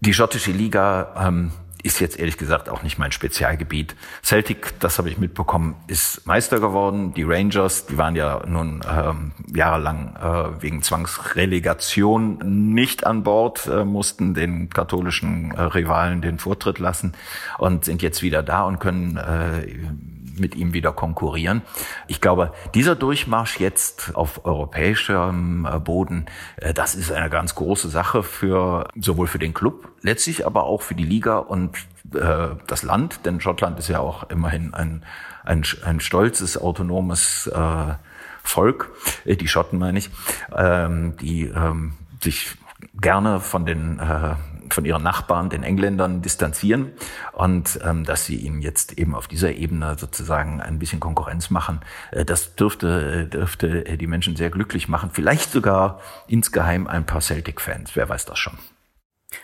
die 0.00 0.12
schottische 0.12 0.52
Liga 0.52 1.14
ähm, 1.18 1.52
ist 1.86 2.00
jetzt 2.00 2.18
ehrlich 2.18 2.36
gesagt 2.36 2.68
auch 2.68 2.82
nicht 2.82 2.98
mein 2.98 3.12
Spezialgebiet. 3.12 3.94
Celtic, 4.22 4.78
das 4.80 4.98
habe 4.98 5.08
ich 5.08 5.18
mitbekommen, 5.18 5.76
ist 5.86 6.26
Meister 6.26 6.60
geworden. 6.60 7.14
Die 7.14 7.22
Rangers, 7.22 7.86
die 7.86 7.96
waren 7.96 8.16
ja 8.16 8.42
nun 8.46 8.82
ähm, 8.90 9.32
jahrelang 9.54 10.16
äh, 10.16 10.62
wegen 10.62 10.82
Zwangsrelegation 10.82 12.74
nicht 12.74 13.06
an 13.06 13.22
Bord, 13.22 13.66
äh, 13.66 13.84
mussten 13.84 14.34
den 14.34 14.68
katholischen 14.68 15.52
äh, 15.52 15.62
Rivalen 15.62 16.20
den 16.20 16.38
Vortritt 16.38 16.78
lassen 16.78 17.12
und 17.58 17.84
sind 17.84 18.02
jetzt 18.02 18.22
wieder 18.22 18.42
da 18.42 18.64
und 18.64 18.80
können 18.80 19.16
äh, 19.16 20.15
mit 20.38 20.54
ihm 20.54 20.72
wieder 20.72 20.92
konkurrieren. 20.92 21.62
Ich 22.08 22.20
glaube, 22.20 22.52
dieser 22.74 22.96
Durchmarsch 22.96 23.58
jetzt 23.60 24.14
auf 24.14 24.44
europäischem 24.44 25.66
äh, 25.70 25.78
Boden, 25.78 26.26
äh, 26.56 26.74
das 26.74 26.94
ist 26.94 27.12
eine 27.12 27.30
ganz 27.30 27.54
große 27.54 27.88
Sache 27.88 28.22
für 28.22 28.88
sowohl 28.98 29.26
für 29.26 29.38
den 29.38 29.54
Club 29.54 29.88
letztlich, 30.02 30.46
aber 30.46 30.64
auch 30.64 30.82
für 30.82 30.94
die 30.94 31.04
Liga 31.04 31.38
und 31.38 31.76
äh, 32.14 32.48
das 32.66 32.82
Land, 32.82 33.20
denn 33.24 33.40
Schottland 33.40 33.78
ist 33.78 33.88
ja 33.88 34.00
auch 34.00 34.30
immerhin 34.30 34.74
ein, 34.74 35.04
ein, 35.44 35.64
ein 35.84 36.00
stolzes, 36.00 36.58
autonomes 36.58 37.46
äh, 37.48 37.94
Volk, 38.42 38.90
äh, 39.24 39.36
die 39.36 39.48
Schotten 39.48 39.78
meine 39.78 39.98
ich, 39.98 40.10
ähm, 40.56 41.16
die 41.16 41.44
ähm, 41.44 41.94
sich 42.22 42.56
gerne 43.00 43.40
von 43.40 43.66
den 43.66 43.98
äh, 43.98 44.34
von 44.74 44.84
ihren 44.84 45.02
Nachbarn, 45.02 45.50
den 45.50 45.62
Engländern, 45.62 46.22
distanzieren 46.22 46.92
und 47.32 47.78
ähm, 47.84 48.04
dass 48.04 48.26
sie 48.26 48.36
ihnen 48.36 48.62
jetzt 48.62 48.98
eben 48.98 49.14
auf 49.14 49.28
dieser 49.28 49.52
Ebene 49.52 49.96
sozusagen 49.98 50.60
ein 50.60 50.78
bisschen 50.78 51.00
Konkurrenz 51.00 51.50
machen, 51.50 51.80
äh, 52.10 52.24
das 52.24 52.54
dürfte, 52.54 53.26
dürfte 53.26 53.96
die 53.96 54.06
Menschen 54.06 54.36
sehr 54.36 54.50
glücklich 54.50 54.88
machen. 54.88 55.10
Vielleicht 55.12 55.52
sogar 55.52 56.00
insgeheim 56.28 56.86
ein 56.86 57.06
paar 57.06 57.20
Celtic-Fans, 57.20 57.96
wer 57.96 58.08
weiß 58.08 58.24
das 58.26 58.38
schon. 58.38 58.58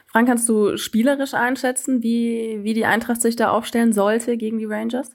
Frank, 0.06 0.28
kannst 0.28 0.48
du 0.48 0.76
spielerisch 0.76 1.34
einschätzen, 1.34 2.02
wie, 2.02 2.60
wie 2.62 2.74
die 2.74 2.84
Eintracht 2.84 3.22
sich 3.22 3.36
da 3.36 3.50
aufstellen 3.50 3.92
sollte 3.92 4.36
gegen 4.36 4.58
die 4.58 4.66
Rangers? 4.66 5.10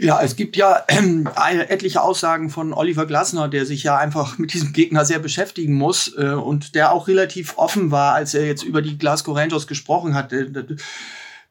Ja, 0.00 0.22
es 0.22 0.36
gibt 0.36 0.56
ja 0.56 0.84
äh, 0.86 1.58
etliche 1.68 2.00
Aussagen 2.00 2.50
von 2.50 2.72
Oliver 2.72 3.04
Glasner, 3.04 3.48
der 3.48 3.66
sich 3.66 3.82
ja 3.82 3.96
einfach 3.96 4.38
mit 4.38 4.54
diesem 4.54 4.72
Gegner 4.72 5.04
sehr 5.04 5.18
beschäftigen 5.18 5.74
muss 5.74 6.14
äh, 6.16 6.30
und 6.30 6.76
der 6.76 6.92
auch 6.92 7.08
relativ 7.08 7.58
offen 7.58 7.90
war, 7.90 8.14
als 8.14 8.32
er 8.32 8.46
jetzt 8.46 8.62
über 8.62 8.80
die 8.80 8.96
Glasgow 8.96 9.36
Rangers 9.36 9.66
gesprochen 9.66 10.14
hat. 10.14 10.32
Äh, 10.32 10.46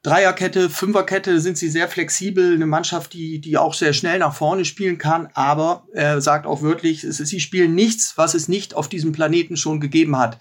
Dreierkette, 0.04 0.70
Fünferkette 0.70 1.42
sind 1.42 1.58
sie 1.58 1.68
sehr 1.68 1.89
flexibel, 1.89 2.54
eine 2.54 2.68
Mannschaft, 2.68 3.12
die, 3.12 3.42
die 3.42 3.58
auch 3.58 3.74
sehr 3.74 3.92
schnell 3.92 4.20
nach 4.20 4.34
vorne 4.34 4.63
spielen 4.63 4.98
kann, 4.98 5.27
aber 5.34 5.86
er 5.92 6.22
sagt 6.22 6.46
auch 6.46 6.62
wörtlich, 6.62 7.04
es 7.04 7.18
sie 7.18 7.42
spielen 7.42 7.75
nichts, 7.75 8.13
was 8.16 8.34
es 8.34 8.48
nicht 8.48 8.75
auf 8.75 8.88
diesem 8.88 9.12
Planeten 9.12 9.58
schon 9.58 9.82
gegeben 9.82 10.18
hat. 10.18 10.38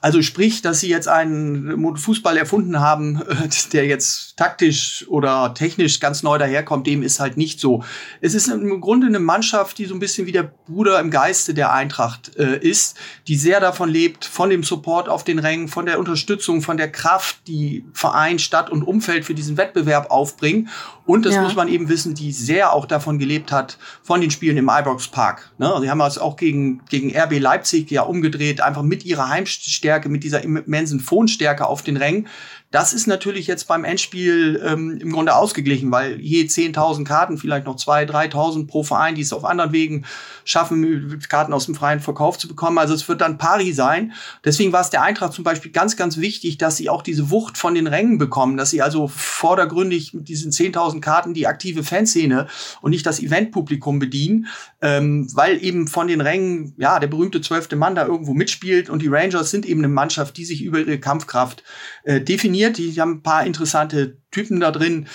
Also 0.00 0.22
sprich, 0.22 0.62
dass 0.62 0.80
sie 0.80 0.88
jetzt 0.88 1.08
einen 1.08 1.96
Fußball 1.96 2.36
erfunden 2.36 2.80
haben, 2.80 3.22
der 3.72 3.86
jetzt 3.86 4.36
taktisch 4.36 5.06
oder 5.08 5.54
technisch 5.54 6.00
ganz 6.00 6.22
neu 6.22 6.38
daherkommt, 6.38 6.86
dem 6.86 7.02
ist 7.02 7.20
halt 7.20 7.36
nicht 7.36 7.58
so. 7.58 7.82
Es 8.20 8.34
ist 8.34 8.48
im 8.48 8.80
Grunde 8.80 9.06
eine 9.06 9.20
Mannschaft, 9.20 9.78
die 9.78 9.86
so 9.86 9.94
ein 9.94 10.00
bisschen 10.00 10.26
wie 10.26 10.32
der 10.32 10.44
Bruder 10.66 11.00
im 11.00 11.10
Geiste 11.10 11.54
der 11.54 11.72
Eintracht 11.72 12.36
äh, 12.36 12.58
ist, 12.58 12.96
die 13.28 13.36
sehr 13.36 13.60
davon 13.60 13.88
lebt, 13.88 14.24
von 14.24 14.50
dem 14.50 14.62
Support 14.62 15.08
auf 15.08 15.24
den 15.24 15.38
Rängen, 15.38 15.68
von 15.68 15.86
der 15.86 15.98
Unterstützung, 15.98 16.62
von 16.62 16.76
der 16.76 16.90
Kraft, 16.90 17.38
die 17.46 17.84
Verein, 17.92 18.38
Stadt 18.38 18.70
und 18.70 18.82
Umfeld 18.82 19.06
Umfeld 19.06 19.24
für 19.24 19.34
diesen 19.34 19.56
Wettbewerb 19.56 20.10
aufbringen. 20.10 20.68
Und 21.06 21.24
das 21.24 21.36
ja. 21.36 21.42
muss 21.42 21.54
man 21.54 21.68
eben 21.68 21.88
wissen, 21.88 22.14
die 22.14 22.32
sehr 22.32 22.72
auch 22.72 22.84
davon 22.84 23.18
gelebt 23.18 23.52
hat, 23.52 23.78
von 24.02 24.20
den 24.20 24.30
Spielen 24.30 24.56
im 24.56 24.68
Ibrox 24.68 25.08
Park. 25.08 25.52
Ne? 25.56 25.72
Sie 25.80 25.88
haben 25.88 26.00
das 26.00 26.18
auch 26.18 26.36
gegen, 26.36 26.82
gegen 26.90 27.16
RB 27.16 27.38
Leipzig 27.38 27.90
ja 27.90 28.02
umgedreht, 28.02 28.60
einfach 28.60 28.82
mit 28.82 29.04
ihrer 29.04 29.28
Heimstärke, 29.28 30.08
mit 30.08 30.24
dieser 30.24 30.42
immensen 30.42 30.98
Phonstärke 30.98 31.66
auf 31.66 31.82
den 31.82 31.96
Rängen. 31.96 32.26
Das 32.76 32.92
ist 32.92 33.06
natürlich 33.06 33.46
jetzt 33.46 33.68
beim 33.68 33.84
Endspiel 33.84 34.62
ähm, 34.62 34.98
im 35.00 35.10
Grunde 35.10 35.34
ausgeglichen, 35.34 35.90
weil 35.90 36.20
je 36.20 36.42
10.000 36.42 37.04
Karten, 37.04 37.38
vielleicht 37.38 37.64
noch 37.64 37.76
2.000, 37.76 38.34
3.000 38.34 38.66
pro 38.66 38.82
Verein, 38.82 39.14
die 39.14 39.22
es 39.22 39.32
auf 39.32 39.46
anderen 39.46 39.72
Wegen 39.72 40.04
schaffen, 40.44 41.18
Karten 41.30 41.54
aus 41.54 41.64
dem 41.64 41.74
freien 41.74 42.00
Verkauf 42.00 42.36
zu 42.36 42.48
bekommen. 42.48 42.76
Also 42.76 42.92
es 42.92 43.08
wird 43.08 43.22
dann 43.22 43.38
pari 43.38 43.72
sein. 43.72 44.12
Deswegen 44.44 44.74
war 44.74 44.82
es 44.82 44.90
der 44.90 45.02
Eintracht 45.02 45.32
zum 45.32 45.42
Beispiel 45.42 45.72
ganz, 45.72 45.96
ganz 45.96 46.18
wichtig, 46.18 46.58
dass 46.58 46.76
sie 46.76 46.90
auch 46.90 47.00
diese 47.00 47.30
Wucht 47.30 47.56
von 47.56 47.74
den 47.74 47.86
Rängen 47.86 48.18
bekommen, 48.18 48.58
dass 48.58 48.68
sie 48.68 48.82
also 48.82 49.08
vordergründig 49.08 50.12
mit 50.12 50.28
diesen 50.28 50.52
10.000 50.52 51.00
Karten 51.00 51.32
die 51.32 51.46
aktive 51.46 51.82
Fanszene 51.82 52.46
und 52.82 52.90
nicht 52.90 53.06
das 53.06 53.20
Eventpublikum 53.20 54.00
bedienen, 54.00 54.48
ähm, 54.82 55.28
weil 55.32 55.64
eben 55.64 55.88
von 55.88 56.08
den 56.08 56.20
Rängen, 56.20 56.74
ja, 56.76 57.00
der 57.00 57.08
berühmte 57.08 57.40
zwölfte 57.40 57.74
Mann 57.74 57.94
da 57.94 58.04
irgendwo 58.04 58.34
mitspielt 58.34 58.90
und 58.90 59.00
die 59.00 59.08
Rangers 59.08 59.50
sind 59.50 59.64
eben 59.64 59.80
eine 59.80 59.88
Mannschaft, 59.88 60.36
die 60.36 60.44
sich 60.44 60.62
über 60.62 60.80
ihre 60.80 61.00
Kampfkraft 61.00 61.64
äh, 62.04 62.20
definiert. 62.20 62.65
Die, 62.72 62.92
die 62.92 63.00
haben 63.00 63.16
ein 63.16 63.22
paar 63.22 63.46
interessante 63.46 64.18
Typen 64.30 64.60
da 64.60 64.70
drin 64.70 65.06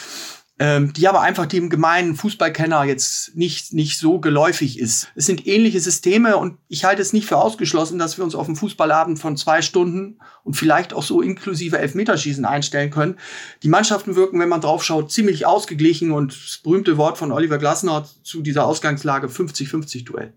ähm, 0.62 0.94
die 0.94 1.08
aber 1.08 1.22
einfach 1.22 1.48
dem 1.48 1.72
gemeinen 1.72 2.16
Fußballkenner 2.16 2.84
jetzt 2.84 3.36
nicht, 3.36 3.74
nicht 3.74 3.98
so 3.98 4.20
geläufig 4.20 4.78
ist. 4.78 5.08
Es 5.16 5.26
sind 5.26 5.48
ähnliche 5.48 5.80
Systeme 5.80 6.38
und 6.38 6.60
ich 6.68 6.86
halte 6.86 7.02
es 7.02 7.14
nicht 7.14 7.26
für 7.26 7.38
ausgeschlossen, 7.38 7.98
dass 7.98 8.20
wir 8.20 8.24
uns 8.24 8.36
auf 8.36 8.46
einen 8.46 8.56
Fußballabend 8.56 9.18
von 9.18 9.38
zwei 9.38 9.64
Stunden 9.64 10.20
und 10.44 10.54
vielleicht 10.54 10.94
auch 10.94 11.02
so 11.02 11.20
inklusive 11.20 11.80
Elfmeterschießen 11.80 12.46
einstellen 12.46 12.92
können. 12.92 13.18
Die 13.64 13.70
Mannschaften 13.70 14.16
wirken, 14.16 14.40
wenn 14.40 14.50
man 14.50 14.62
drauf 14.62 14.84
schaut, 14.84 15.12
ziemlich 15.12 15.48
ausgeglichen 15.48 16.12
und 16.12 16.32
das 16.32 16.60
berühmte 16.60 16.96
Wort 16.96 17.18
von 17.18 17.32
Oliver 17.32 17.58
Glasner 17.58 18.08
zu 18.22 18.44
dieser 18.44 18.68
Ausgangslage 18.68 19.30
50-50 19.30 20.06
Duell. 20.06 20.34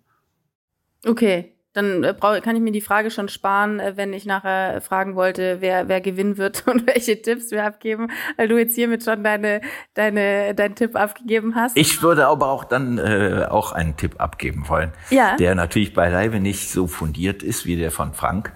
Okay, 1.04 1.54
dann 1.75 2.04
äh, 2.04 2.14
brauch, 2.19 2.40
kann 2.40 2.57
ich 2.57 2.62
mir 2.62 2.73
die 2.73 2.81
Frage 2.81 3.11
schon 3.11 3.28
sparen, 3.28 3.81
äh, 3.81 3.97
wenn 3.97 4.12
ich 4.12 4.25
nachher 4.25 4.81
fragen 4.81 5.16
wollte, 5.16 5.59
wer, 5.61 5.88
wer 5.88 6.00
gewinnen 6.00 6.38
wird 6.38 6.66
und 6.69 6.87
welche 6.87 7.21
Tipps 7.21 7.50
wir 7.50 7.64
abgeben, 7.64 8.11
weil 8.37 8.49
du 8.49 8.57
jetzt 8.57 8.75
hiermit 8.75 9.04
schon 9.04 9.23
deine, 9.23 9.61
deine, 9.95 10.54
deinen 10.54 10.76
Tipp 10.76 10.97
abgegeben 10.97 11.54
hast. 11.54 11.76
Ich 11.76 12.02
würde 12.02 12.28
aber 12.28 12.49
auch 12.49 12.64
dann 12.64 12.99
äh, 12.99 13.47
auch 13.49 13.73
einen 13.73 13.97
Tipp 13.97 14.14
abgeben 14.19 14.69
wollen, 14.69 14.93
ja. 15.11 15.37
der 15.37 15.54
natürlich 15.54 15.93
beileibe 15.93 16.40
nicht 16.40 16.71
so 16.71 16.87
fundiert 16.87 17.43
ist 17.43 17.66
wie 17.66 17.76
der 17.76 17.90
von 17.90 18.14
Frank. 18.14 18.52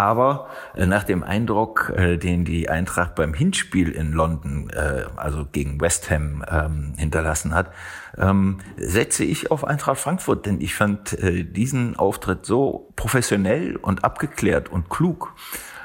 Aber 0.00 0.48
äh, 0.74 0.86
nach 0.86 1.04
dem 1.04 1.22
Eindruck, 1.22 1.92
äh, 1.94 2.16
den 2.16 2.46
die 2.46 2.70
Eintracht 2.70 3.14
beim 3.14 3.34
Hinspiel 3.34 3.90
in 3.90 4.12
London, 4.12 4.70
äh, 4.70 5.04
also 5.14 5.44
gegen 5.52 5.78
West 5.78 6.10
Ham, 6.10 6.42
ähm, 6.50 6.94
hinterlassen 6.96 7.54
hat, 7.54 7.70
ähm, 8.16 8.60
setze 8.78 9.24
ich 9.24 9.50
auf 9.50 9.62
Eintracht 9.62 9.98
Frankfurt, 10.00 10.46
denn 10.46 10.62
ich 10.62 10.74
fand 10.74 11.18
diesen 11.20 11.98
Auftritt 11.98 12.46
so 12.46 12.92
professionell 12.96 13.76
und 13.76 14.02
abgeklärt 14.02 14.70
und 14.70 14.88
klug, 14.88 15.34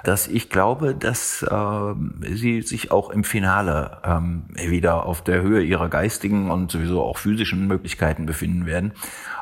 dass 0.08 0.28
ich 0.28 0.50
glaube, 0.50 0.94
dass 0.96 1.42
äh, 1.44 1.94
sie 2.34 2.62
sich 2.62 2.92
auch 2.92 3.10
im 3.10 3.24
Finale 3.24 4.02
ähm, 4.04 4.46
wieder 4.54 5.06
auf 5.06 5.24
der 5.24 5.42
Höhe 5.42 5.64
ihrer 5.64 5.90
geistigen 5.90 6.52
und 6.52 6.72
sowieso 6.72 7.02
auch 7.02 7.18
physischen 7.18 7.68
Möglichkeiten 7.68 8.26
befinden 8.26 8.66
werden. 8.66 8.94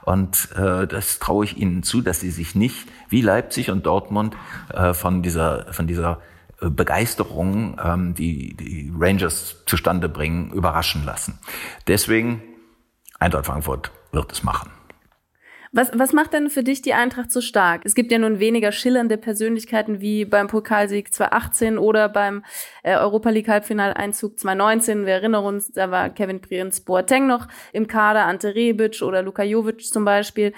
Und 0.03 0.49
äh, 0.55 0.87
das 0.87 1.19
traue 1.19 1.45
ich 1.45 1.57
ihnen 1.57 1.83
zu, 1.83 2.01
dass 2.01 2.21
sie 2.21 2.31
sich 2.31 2.55
nicht 2.55 2.87
wie 3.09 3.21
Leipzig 3.21 3.71
und 3.71 3.85
Dortmund 3.85 4.35
äh, 4.73 4.93
von 4.93 5.21
dieser 5.21 5.71
von 5.73 5.87
dieser 5.87 6.21
äh, 6.61 6.69
Begeisterung, 6.69 7.77
ähm, 7.83 8.13
die 8.15 8.55
die 8.55 8.91
Rangers 8.97 9.57
zustande 9.65 10.07
bringen, 10.07 10.51
überraschen 10.51 11.05
lassen. 11.05 11.39
Deswegen 11.87 12.41
Eintracht 13.19 13.45
Frankfurt 13.45 13.91
wird 14.11 14.31
es 14.31 14.43
machen. 14.43 14.71
Was, 15.75 15.89
was 15.95 16.13
macht 16.13 16.33
denn 16.33 16.51
für 16.51 16.61
dich 16.61 16.83
die 16.83 16.93
Eintracht 16.93 17.31
so 17.31 17.41
stark? 17.41 17.81
Es 17.83 17.95
gibt 17.95 18.11
ja 18.11 18.19
nun 18.19 18.39
weniger 18.39 18.71
schillernde 18.71 19.17
Persönlichkeiten 19.17 20.01
wie 20.01 20.23
beim 20.23 20.45
Pokalsieg 20.45 21.11
2018 21.11 21.79
oder 21.79 22.09
beim 22.09 22.45
äh, 22.83 22.95
Europa 22.95 23.31
League 23.31 23.47
Halbfinaleinzug 23.47 24.37
2019. 24.37 25.07
Wir 25.07 25.13
erinnern 25.13 25.43
uns, 25.43 25.71
da 25.71 25.89
war 25.89 26.11
Kevin 26.11 26.41
Prinz 26.41 26.81
Boateng 26.81 27.25
noch 27.25 27.47
im 27.71 27.87
Kader, 27.87 28.25
Ante 28.27 28.53
Rebic 28.53 29.01
oder 29.01 29.23
Luka 29.23 29.41
Jovic 29.41 29.81
zum 29.81 30.05
Beispiel. 30.05 30.53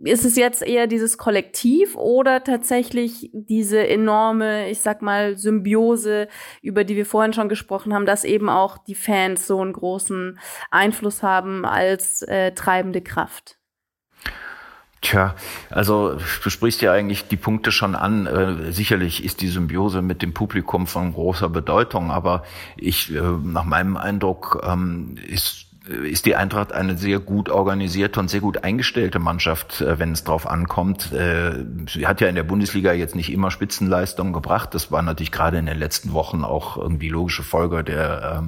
Ist 0.00 0.26
es 0.26 0.36
jetzt 0.36 0.62
eher 0.62 0.86
dieses 0.86 1.16
Kollektiv 1.16 1.96
oder 1.96 2.44
tatsächlich 2.44 3.30
diese 3.32 3.88
enorme, 3.88 4.68
ich 4.68 4.80
sag 4.80 5.00
mal, 5.00 5.38
Symbiose, 5.38 6.28
über 6.60 6.84
die 6.84 6.94
wir 6.94 7.06
vorhin 7.06 7.32
schon 7.32 7.48
gesprochen 7.48 7.94
haben, 7.94 8.04
dass 8.04 8.22
eben 8.22 8.50
auch 8.50 8.76
die 8.76 8.94
Fans 8.94 9.46
so 9.46 9.62
einen 9.62 9.72
großen 9.72 10.38
Einfluss 10.70 11.22
haben 11.22 11.64
als 11.64 12.20
äh, 12.20 12.52
treibende 12.52 13.00
Kraft? 13.00 13.57
Tja, 15.00 15.36
also 15.70 16.14
du 16.14 16.50
sprichst 16.50 16.82
ja 16.82 16.92
eigentlich 16.92 17.28
die 17.28 17.36
Punkte 17.36 17.70
schon 17.70 17.94
an. 17.94 18.26
Äh, 18.26 18.72
sicherlich 18.72 19.24
ist 19.24 19.40
die 19.40 19.48
Symbiose 19.48 20.02
mit 20.02 20.22
dem 20.22 20.34
Publikum 20.34 20.88
von 20.88 21.12
großer 21.12 21.48
Bedeutung, 21.48 22.10
aber 22.10 22.42
ich, 22.76 23.14
äh, 23.14 23.20
nach 23.20 23.64
meinem 23.64 23.96
Eindruck, 23.96 24.60
ähm, 24.66 25.16
ist 25.26 25.66
ist 25.88 26.26
die 26.26 26.36
Eintracht 26.36 26.72
eine 26.72 26.98
sehr 26.98 27.18
gut 27.18 27.48
organisierte 27.48 28.20
und 28.20 28.28
sehr 28.28 28.40
gut 28.40 28.62
eingestellte 28.62 29.18
Mannschaft, 29.18 29.80
äh, 29.80 29.98
wenn 29.98 30.12
es 30.12 30.24
drauf 30.24 30.46
ankommt. 30.46 31.12
Äh, 31.12 31.64
sie 31.88 32.06
hat 32.06 32.20
ja 32.20 32.28
in 32.28 32.34
der 32.34 32.42
Bundesliga 32.42 32.92
jetzt 32.92 33.14
nicht 33.14 33.32
immer 33.32 33.50
Spitzenleistungen 33.50 34.32
gebracht. 34.32 34.74
Das 34.74 34.92
war 34.92 35.00
natürlich 35.02 35.32
gerade 35.32 35.56
in 35.56 35.66
den 35.66 35.78
letzten 35.78 36.12
Wochen 36.12 36.44
auch 36.44 36.76
irgendwie 36.76 37.08
logische 37.08 37.42
Folge 37.42 37.84
der 37.84 38.44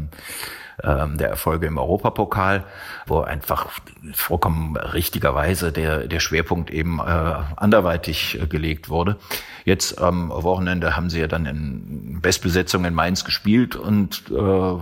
ähm, 0.84 1.10
ähm, 1.10 1.18
der 1.18 1.28
Erfolge 1.28 1.66
im 1.66 1.78
Europapokal, 1.78 2.64
wo 3.06 3.20
einfach 3.20 3.68
vollkommen 4.12 4.76
richtigerweise 4.76 5.72
der, 5.72 6.06
der 6.06 6.20
Schwerpunkt 6.20 6.70
eben 6.70 6.98
äh, 6.98 7.02
anderweitig 7.02 8.40
äh, 8.40 8.46
gelegt 8.46 8.88
wurde. 8.88 9.16
Jetzt 9.64 10.00
am 10.00 10.30
Wochenende 10.30 10.96
haben 10.96 11.10
sie 11.10 11.20
ja 11.20 11.26
dann 11.26 11.46
in 11.46 12.20
Bestbesetzung 12.20 12.84
in 12.84 12.94
Mainz 12.94 13.24
gespielt 13.24 13.76
und 13.76 14.24
äh, 14.30 14.80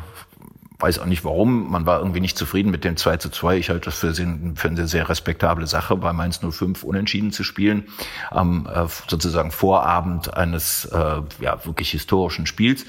weiß 0.81 1.01
auch 1.01 1.07
nicht 1.07 1.25
warum. 1.25 1.71
Man 1.71 1.87
war 1.87 1.99
irgendwie 1.99 2.21
nicht 2.21 2.39
zufrieden 2.39 2.71
mit 2.71 2.85
dem 2.85 2.97
2 2.97 3.17
zu 3.17 3.31
2. 3.31 3.57
Ich 3.57 3.69
halte 3.69 3.87
das 3.87 3.99
für, 3.99 4.15
für 4.15 4.69
eine 4.69 4.87
sehr 4.87 5.09
respektable 5.09 5.67
Sache, 5.67 5.97
bei 5.97 6.13
Mainz 6.13 6.41
05 6.49 6.85
unentschieden 6.85 7.33
zu 7.33 7.43
spielen. 7.43 7.85
Am 8.31 8.69
äh, 8.73 8.87
sozusagen 9.09 9.51
Vorabend 9.51 10.35
eines 10.35 10.85
äh, 10.87 11.23
ja, 11.41 11.65
wirklich 11.65 11.91
historischen 11.91 12.47
Spiels 12.47 12.87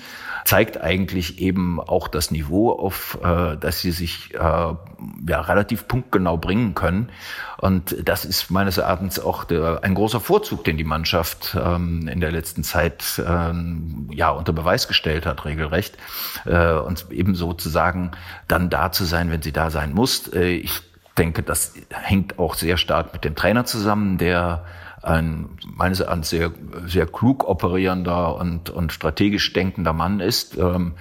zeigt 0.50 0.82
eigentlich 0.82 1.40
eben 1.40 1.80
auch 1.80 2.08
das 2.08 2.32
Niveau, 2.32 2.72
auf 2.72 3.20
äh, 3.24 3.56
dass 3.56 3.82
sie 3.82 3.92
sich 3.92 4.34
äh, 4.34 4.38
ja 4.40 5.42
relativ 5.42 5.88
punktgenau 5.88 6.38
bringen 6.38 6.74
können. 6.74 7.12
Und 7.60 7.96
das 8.04 8.26
ist 8.26 8.50
meines 8.50 8.80
Erachtens 8.80 9.20
auch 9.20 9.44
der, 9.44 9.84
ein 9.84 9.94
großer 9.94 10.20
Vorzug, 10.20 10.64
den 10.64 10.76
die 10.76 10.84
Mannschaft 10.84 11.56
ähm, 11.56 12.08
in 12.08 12.20
der 12.20 12.32
letzten 12.32 12.64
Zeit 12.64 13.22
ähm, 13.24 14.10
ja 14.12 14.32
unter 14.32 14.52
Beweis 14.52 14.88
gestellt 14.88 15.28
hat, 15.28 15.46
regelrecht. 15.46 16.00
Äh, 16.48 16.74
und 16.74 17.12
eben 17.12 17.36
sozusagen 17.36 18.10
dann 18.48 18.72
da 18.72 18.92
zu 18.92 19.06
sein, 19.06 19.30
wenn 19.30 19.44
sie 19.44 19.52
da 19.52 19.70
sein 19.70 19.94
muss. 19.94 20.34
Äh, 20.34 20.54
ich 20.54 20.82
denke, 21.16 21.44
das 21.44 21.76
hängt 21.92 22.40
auch 22.40 22.56
sehr 22.56 22.78
stark 22.78 23.14
mit 23.14 23.24
dem 23.24 23.36
Trainer 23.36 23.66
zusammen, 23.66 24.18
der 24.18 24.66
ein 25.02 25.50
meines 25.66 26.00
Erachtens 26.00 26.30
sehr, 26.30 26.52
sehr 26.86 27.06
klug 27.06 27.48
operierender 27.48 28.36
und, 28.36 28.70
und 28.70 28.92
strategisch 28.92 29.54
denkender 29.54 29.94
Mann 29.94 30.20
ist, 30.20 30.58
ähm, 30.58 30.94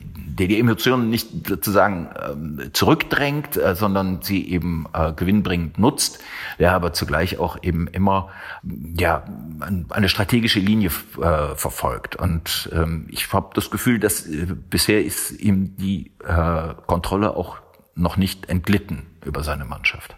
der 0.00 0.48
die 0.48 0.58
Emotionen 0.58 1.10
nicht 1.10 1.46
sozusagen 1.46 2.08
ähm, 2.20 2.70
zurückdrängt, 2.72 3.56
äh, 3.56 3.74
sondern 3.74 4.22
sie 4.22 4.48
eben 4.48 4.86
äh, 4.94 5.12
gewinnbringend 5.12 5.78
nutzt, 5.78 6.20
der 6.58 6.72
aber 6.72 6.92
zugleich 6.92 7.38
auch 7.38 7.58
eben 7.62 7.86
immer 7.88 8.30
ja 8.96 9.24
eine 9.90 10.08
strategische 10.08 10.60
Linie 10.60 10.90
äh, 11.20 11.54
verfolgt. 11.54 12.16
Und 12.16 12.70
ähm, 12.72 13.06
ich 13.10 13.32
habe 13.32 13.50
das 13.54 13.70
Gefühl, 13.70 13.98
dass 13.98 14.26
äh, 14.26 14.46
bisher 14.70 15.04
ist 15.04 15.32
ihm 15.32 15.76
die 15.76 16.12
äh, 16.24 16.74
Kontrolle 16.86 17.36
auch 17.36 17.58
noch 17.94 18.16
nicht 18.16 18.48
entglitten 18.48 19.06
über 19.24 19.44
seine 19.44 19.66
Mannschaft 19.66 20.16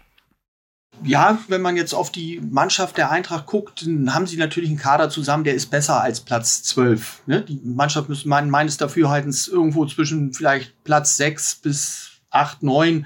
ja, 1.03 1.37
wenn 1.47 1.61
man 1.61 1.75
jetzt 1.77 1.93
auf 1.93 2.11
die 2.11 2.41
Mannschaft 2.49 2.97
der 2.97 3.11
Eintracht 3.11 3.45
guckt, 3.45 3.85
dann 3.85 4.13
haben 4.13 4.27
sie 4.27 4.37
natürlich 4.37 4.69
einen 4.69 4.79
Kader 4.79 5.09
zusammen, 5.09 5.43
der 5.43 5.53
ist 5.53 5.67
besser 5.67 6.01
als 6.01 6.21
Platz 6.21 6.63
12. 6.63 7.23
Ne? 7.25 7.41
Die 7.41 7.59
Mannschaft 7.63 8.09
müsste 8.09 8.29
mein, 8.29 8.49
meines 8.49 8.77
Dafürhaltens 8.77 9.47
irgendwo 9.47 9.85
zwischen 9.85 10.33
vielleicht 10.33 10.83
Platz 10.83 11.17
6 11.17 11.55
bis 11.55 12.11
8, 12.29 12.63
9 12.63 13.05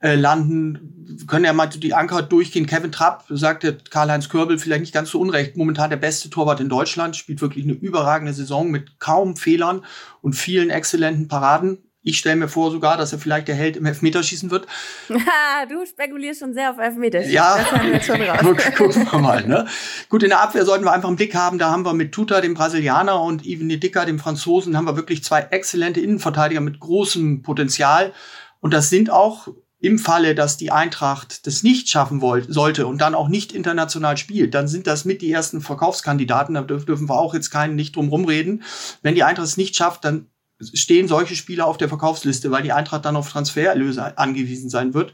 äh, 0.00 0.14
landen. 0.14 1.16
Können 1.26 1.44
ja 1.44 1.52
mal 1.52 1.66
die 1.66 1.94
Anker 1.94 2.22
durchgehen. 2.22 2.66
Kevin 2.66 2.92
Trapp, 2.92 3.24
sagte 3.28 3.78
Karl-Heinz 3.90 4.28
Körbel, 4.28 4.58
vielleicht 4.58 4.80
nicht 4.80 4.94
ganz 4.94 5.10
so 5.10 5.20
unrecht, 5.20 5.56
momentan 5.56 5.90
der 5.90 5.96
beste 5.96 6.30
Torwart 6.30 6.60
in 6.60 6.68
Deutschland, 6.68 7.16
spielt 7.16 7.40
wirklich 7.40 7.64
eine 7.64 7.74
überragende 7.74 8.32
Saison 8.32 8.70
mit 8.70 8.98
kaum 8.98 9.36
Fehlern 9.36 9.84
und 10.22 10.34
vielen 10.34 10.70
exzellenten 10.70 11.28
Paraden. 11.28 11.78
Ich 12.02 12.18
stelle 12.18 12.36
mir 12.36 12.48
vor 12.48 12.70
sogar, 12.70 12.96
dass 12.96 13.12
er 13.12 13.18
vielleicht 13.18 13.48
der 13.48 13.54
Held 13.54 13.76
im 13.76 13.84
Elfmeterschießen 13.84 14.50
wird. 14.50 14.66
du 15.08 15.86
spekulierst 15.86 16.40
schon 16.40 16.54
sehr 16.54 16.70
auf 16.70 16.78
Elfmeterschießen. 16.78 17.34
Ja, 17.34 17.58
gucken 18.76 19.06
wir 19.10 19.18
mal. 19.18 19.46
Ne? 19.46 19.66
Gut, 20.08 20.22
in 20.22 20.30
der 20.30 20.40
Abwehr 20.40 20.64
sollten 20.64 20.84
wir 20.84 20.92
einfach 20.92 21.08
einen 21.08 21.16
Blick 21.16 21.34
haben. 21.34 21.58
Da 21.58 21.70
haben 21.70 21.84
wir 21.84 21.92
mit 21.92 22.12
Tuta, 22.12 22.40
dem 22.40 22.54
Brasilianer, 22.54 23.20
und 23.22 23.44
Ivan 23.44 23.68
Dicker, 23.68 24.06
dem 24.06 24.18
Franzosen, 24.18 24.76
haben 24.76 24.86
wir 24.86 24.96
wirklich 24.96 25.22
zwei 25.22 25.42
exzellente 25.50 26.00
Innenverteidiger 26.00 26.62
mit 26.62 26.80
großem 26.80 27.42
Potenzial. 27.42 28.14
Und 28.60 28.72
das 28.72 28.88
sind 28.88 29.10
auch 29.10 29.48
im 29.80 29.98
Falle, 29.98 30.34
dass 30.34 30.58
die 30.58 30.70
Eintracht 30.70 31.46
das 31.46 31.62
nicht 31.62 31.88
schaffen 31.88 32.20
wollte, 32.20 32.52
sollte 32.52 32.86
und 32.86 33.00
dann 33.00 33.14
auch 33.14 33.28
nicht 33.28 33.52
international 33.52 34.16
spielt, 34.18 34.54
dann 34.54 34.68
sind 34.68 34.86
das 34.86 35.06
mit 35.06 35.22
die 35.22 35.32
ersten 35.32 35.62
Verkaufskandidaten. 35.62 36.54
Da 36.54 36.62
dürfen 36.62 37.08
wir 37.08 37.18
auch 37.18 37.32
jetzt 37.32 37.50
keinen 37.50 37.76
nicht 37.76 37.96
drum 37.96 38.08
rumreden. 38.08 38.62
Wenn 39.02 39.14
die 39.14 39.24
Eintracht 39.24 39.46
es 39.46 39.56
nicht 39.56 39.76
schafft, 39.76 40.04
dann 40.04 40.29
stehen 40.74 41.08
solche 41.08 41.36
Spieler 41.36 41.66
auf 41.66 41.78
der 41.78 41.88
Verkaufsliste, 41.88 42.50
weil 42.50 42.62
die 42.62 42.72
Eintracht 42.72 43.04
dann 43.04 43.16
auf 43.16 43.30
Transfererlöse 43.30 44.18
angewiesen 44.18 44.70
sein 44.70 44.94
wird. 44.94 45.12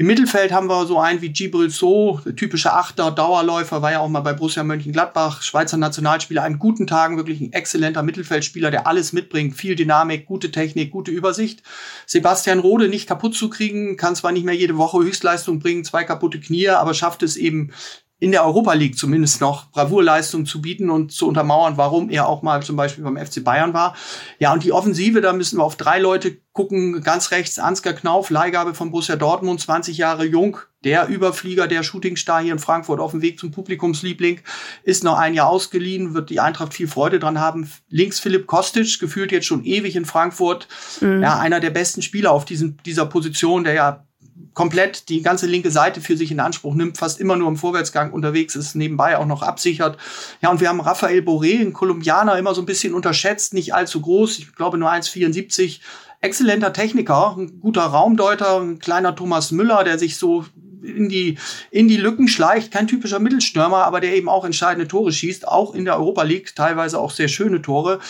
Im 0.00 0.06
Mittelfeld 0.06 0.52
haben 0.52 0.68
wir 0.68 0.86
so 0.86 1.00
einen 1.00 1.22
wie 1.22 1.30
Gibril 1.30 1.70
So, 1.70 2.20
typischer 2.36 2.76
Achter, 2.76 3.10
Dauerläufer, 3.10 3.82
war 3.82 3.90
ja 3.90 3.98
auch 3.98 4.08
mal 4.08 4.20
bei 4.20 4.32
Borussia 4.32 4.62
Mönchengladbach, 4.62 5.42
Schweizer 5.42 5.76
Nationalspieler, 5.76 6.44
an 6.44 6.60
guten 6.60 6.86
Tagen 6.86 7.16
wirklich 7.16 7.40
ein 7.40 7.52
exzellenter 7.52 8.04
Mittelfeldspieler, 8.04 8.70
der 8.70 8.86
alles 8.86 9.12
mitbringt, 9.12 9.56
viel 9.56 9.74
Dynamik, 9.74 10.26
gute 10.26 10.52
Technik, 10.52 10.92
gute 10.92 11.10
Übersicht. 11.10 11.64
Sebastian 12.06 12.60
Rode 12.60 12.88
nicht 12.88 13.08
kaputt 13.08 13.34
zu 13.34 13.50
kriegen, 13.50 13.96
kann 13.96 14.14
zwar 14.14 14.30
nicht 14.30 14.44
mehr 14.44 14.54
jede 14.54 14.76
Woche 14.76 14.98
Höchstleistung 14.98 15.58
bringen, 15.58 15.82
zwei 15.82 16.04
kaputte 16.04 16.38
Knie, 16.38 16.68
aber 16.68 16.94
schafft 16.94 17.24
es 17.24 17.36
eben 17.36 17.72
in 18.20 18.32
der 18.32 18.44
Europa 18.44 18.72
League 18.72 18.98
zumindest 18.98 19.40
noch 19.40 19.70
Bravourleistung 19.70 20.44
zu 20.44 20.60
bieten 20.60 20.90
und 20.90 21.12
zu 21.12 21.28
untermauern, 21.28 21.76
warum 21.76 22.10
er 22.10 22.28
auch 22.28 22.42
mal 22.42 22.62
zum 22.62 22.74
Beispiel 22.74 23.04
beim 23.04 23.16
FC 23.16 23.44
Bayern 23.44 23.74
war. 23.74 23.94
Ja, 24.40 24.52
und 24.52 24.64
die 24.64 24.72
Offensive, 24.72 25.20
da 25.20 25.32
müssen 25.32 25.58
wir 25.58 25.64
auf 25.64 25.76
drei 25.76 26.00
Leute 26.00 26.38
gucken. 26.52 27.00
Ganz 27.02 27.30
rechts 27.30 27.60
Ansgar 27.60 27.92
Knauf, 27.92 28.30
Leihgabe 28.30 28.74
von 28.74 28.90
Borussia 28.90 29.14
Dortmund, 29.14 29.60
20 29.60 29.96
Jahre 29.96 30.24
jung. 30.24 30.58
Der 30.82 31.08
Überflieger, 31.08 31.68
der 31.68 31.84
Shootingstar 31.84 32.42
hier 32.42 32.52
in 32.52 32.58
Frankfurt 32.58 32.98
auf 32.98 33.12
dem 33.12 33.22
Weg 33.22 33.38
zum 33.38 33.52
Publikumsliebling, 33.52 34.40
ist 34.82 35.04
noch 35.04 35.16
ein 35.16 35.34
Jahr 35.34 35.48
ausgeliehen, 35.48 36.14
wird 36.14 36.30
die 36.30 36.40
Eintracht 36.40 36.74
viel 36.74 36.88
Freude 36.88 37.20
dran 37.20 37.40
haben. 37.40 37.70
Links 37.88 38.18
Philipp 38.18 38.48
Kostic, 38.48 38.98
gefühlt 38.98 39.30
jetzt 39.30 39.46
schon 39.46 39.64
ewig 39.64 39.94
in 39.94 40.04
Frankfurt. 40.04 40.66
Mhm. 41.00 41.22
Ja, 41.22 41.38
einer 41.38 41.60
der 41.60 41.70
besten 41.70 42.02
Spieler 42.02 42.32
auf 42.32 42.44
diesen, 42.44 42.78
dieser 42.84 43.06
Position, 43.06 43.62
der 43.62 43.74
ja 43.74 44.07
komplett 44.54 45.08
die 45.08 45.22
ganze 45.22 45.46
linke 45.46 45.70
Seite 45.70 46.00
für 46.00 46.16
sich 46.16 46.30
in 46.30 46.40
Anspruch 46.40 46.74
nimmt, 46.74 46.98
fast 46.98 47.20
immer 47.20 47.36
nur 47.36 47.48
im 47.48 47.56
Vorwärtsgang 47.56 48.12
unterwegs 48.12 48.56
ist, 48.56 48.74
nebenbei 48.74 49.16
auch 49.16 49.26
noch 49.26 49.42
absichert. 49.42 49.98
Ja, 50.40 50.50
und 50.50 50.60
wir 50.60 50.68
haben 50.68 50.80
Rafael 50.80 51.20
Boré, 51.20 51.60
ein 51.60 51.72
Kolumbianer, 51.72 52.38
immer 52.38 52.54
so 52.54 52.62
ein 52.62 52.66
bisschen 52.66 52.94
unterschätzt, 52.94 53.54
nicht 53.54 53.74
allzu 53.74 54.00
groß, 54.00 54.38
ich 54.38 54.54
glaube 54.54 54.78
nur 54.78 54.90
1,74. 54.90 55.80
Exzellenter 56.20 56.72
Techniker, 56.72 57.36
ein 57.38 57.60
guter 57.60 57.82
Raumdeuter, 57.82 58.60
ein 58.60 58.80
kleiner 58.80 59.14
Thomas 59.14 59.52
Müller, 59.52 59.84
der 59.84 60.00
sich 60.00 60.16
so 60.16 60.44
in 60.82 61.08
die, 61.08 61.38
in 61.70 61.86
die 61.86 61.96
Lücken 61.96 62.26
schleicht. 62.26 62.72
Kein 62.72 62.88
typischer 62.88 63.20
Mittelstürmer, 63.20 63.84
aber 63.84 64.00
der 64.00 64.14
eben 64.14 64.28
auch 64.28 64.44
entscheidende 64.44 64.88
Tore 64.88 65.12
schießt, 65.12 65.46
auch 65.46 65.74
in 65.74 65.84
der 65.84 65.96
Europa 65.96 66.22
League, 66.22 66.54
teilweise 66.56 66.98
auch 66.98 67.12
sehr 67.12 67.28
schöne 67.28 67.62
Tore. 67.62 68.00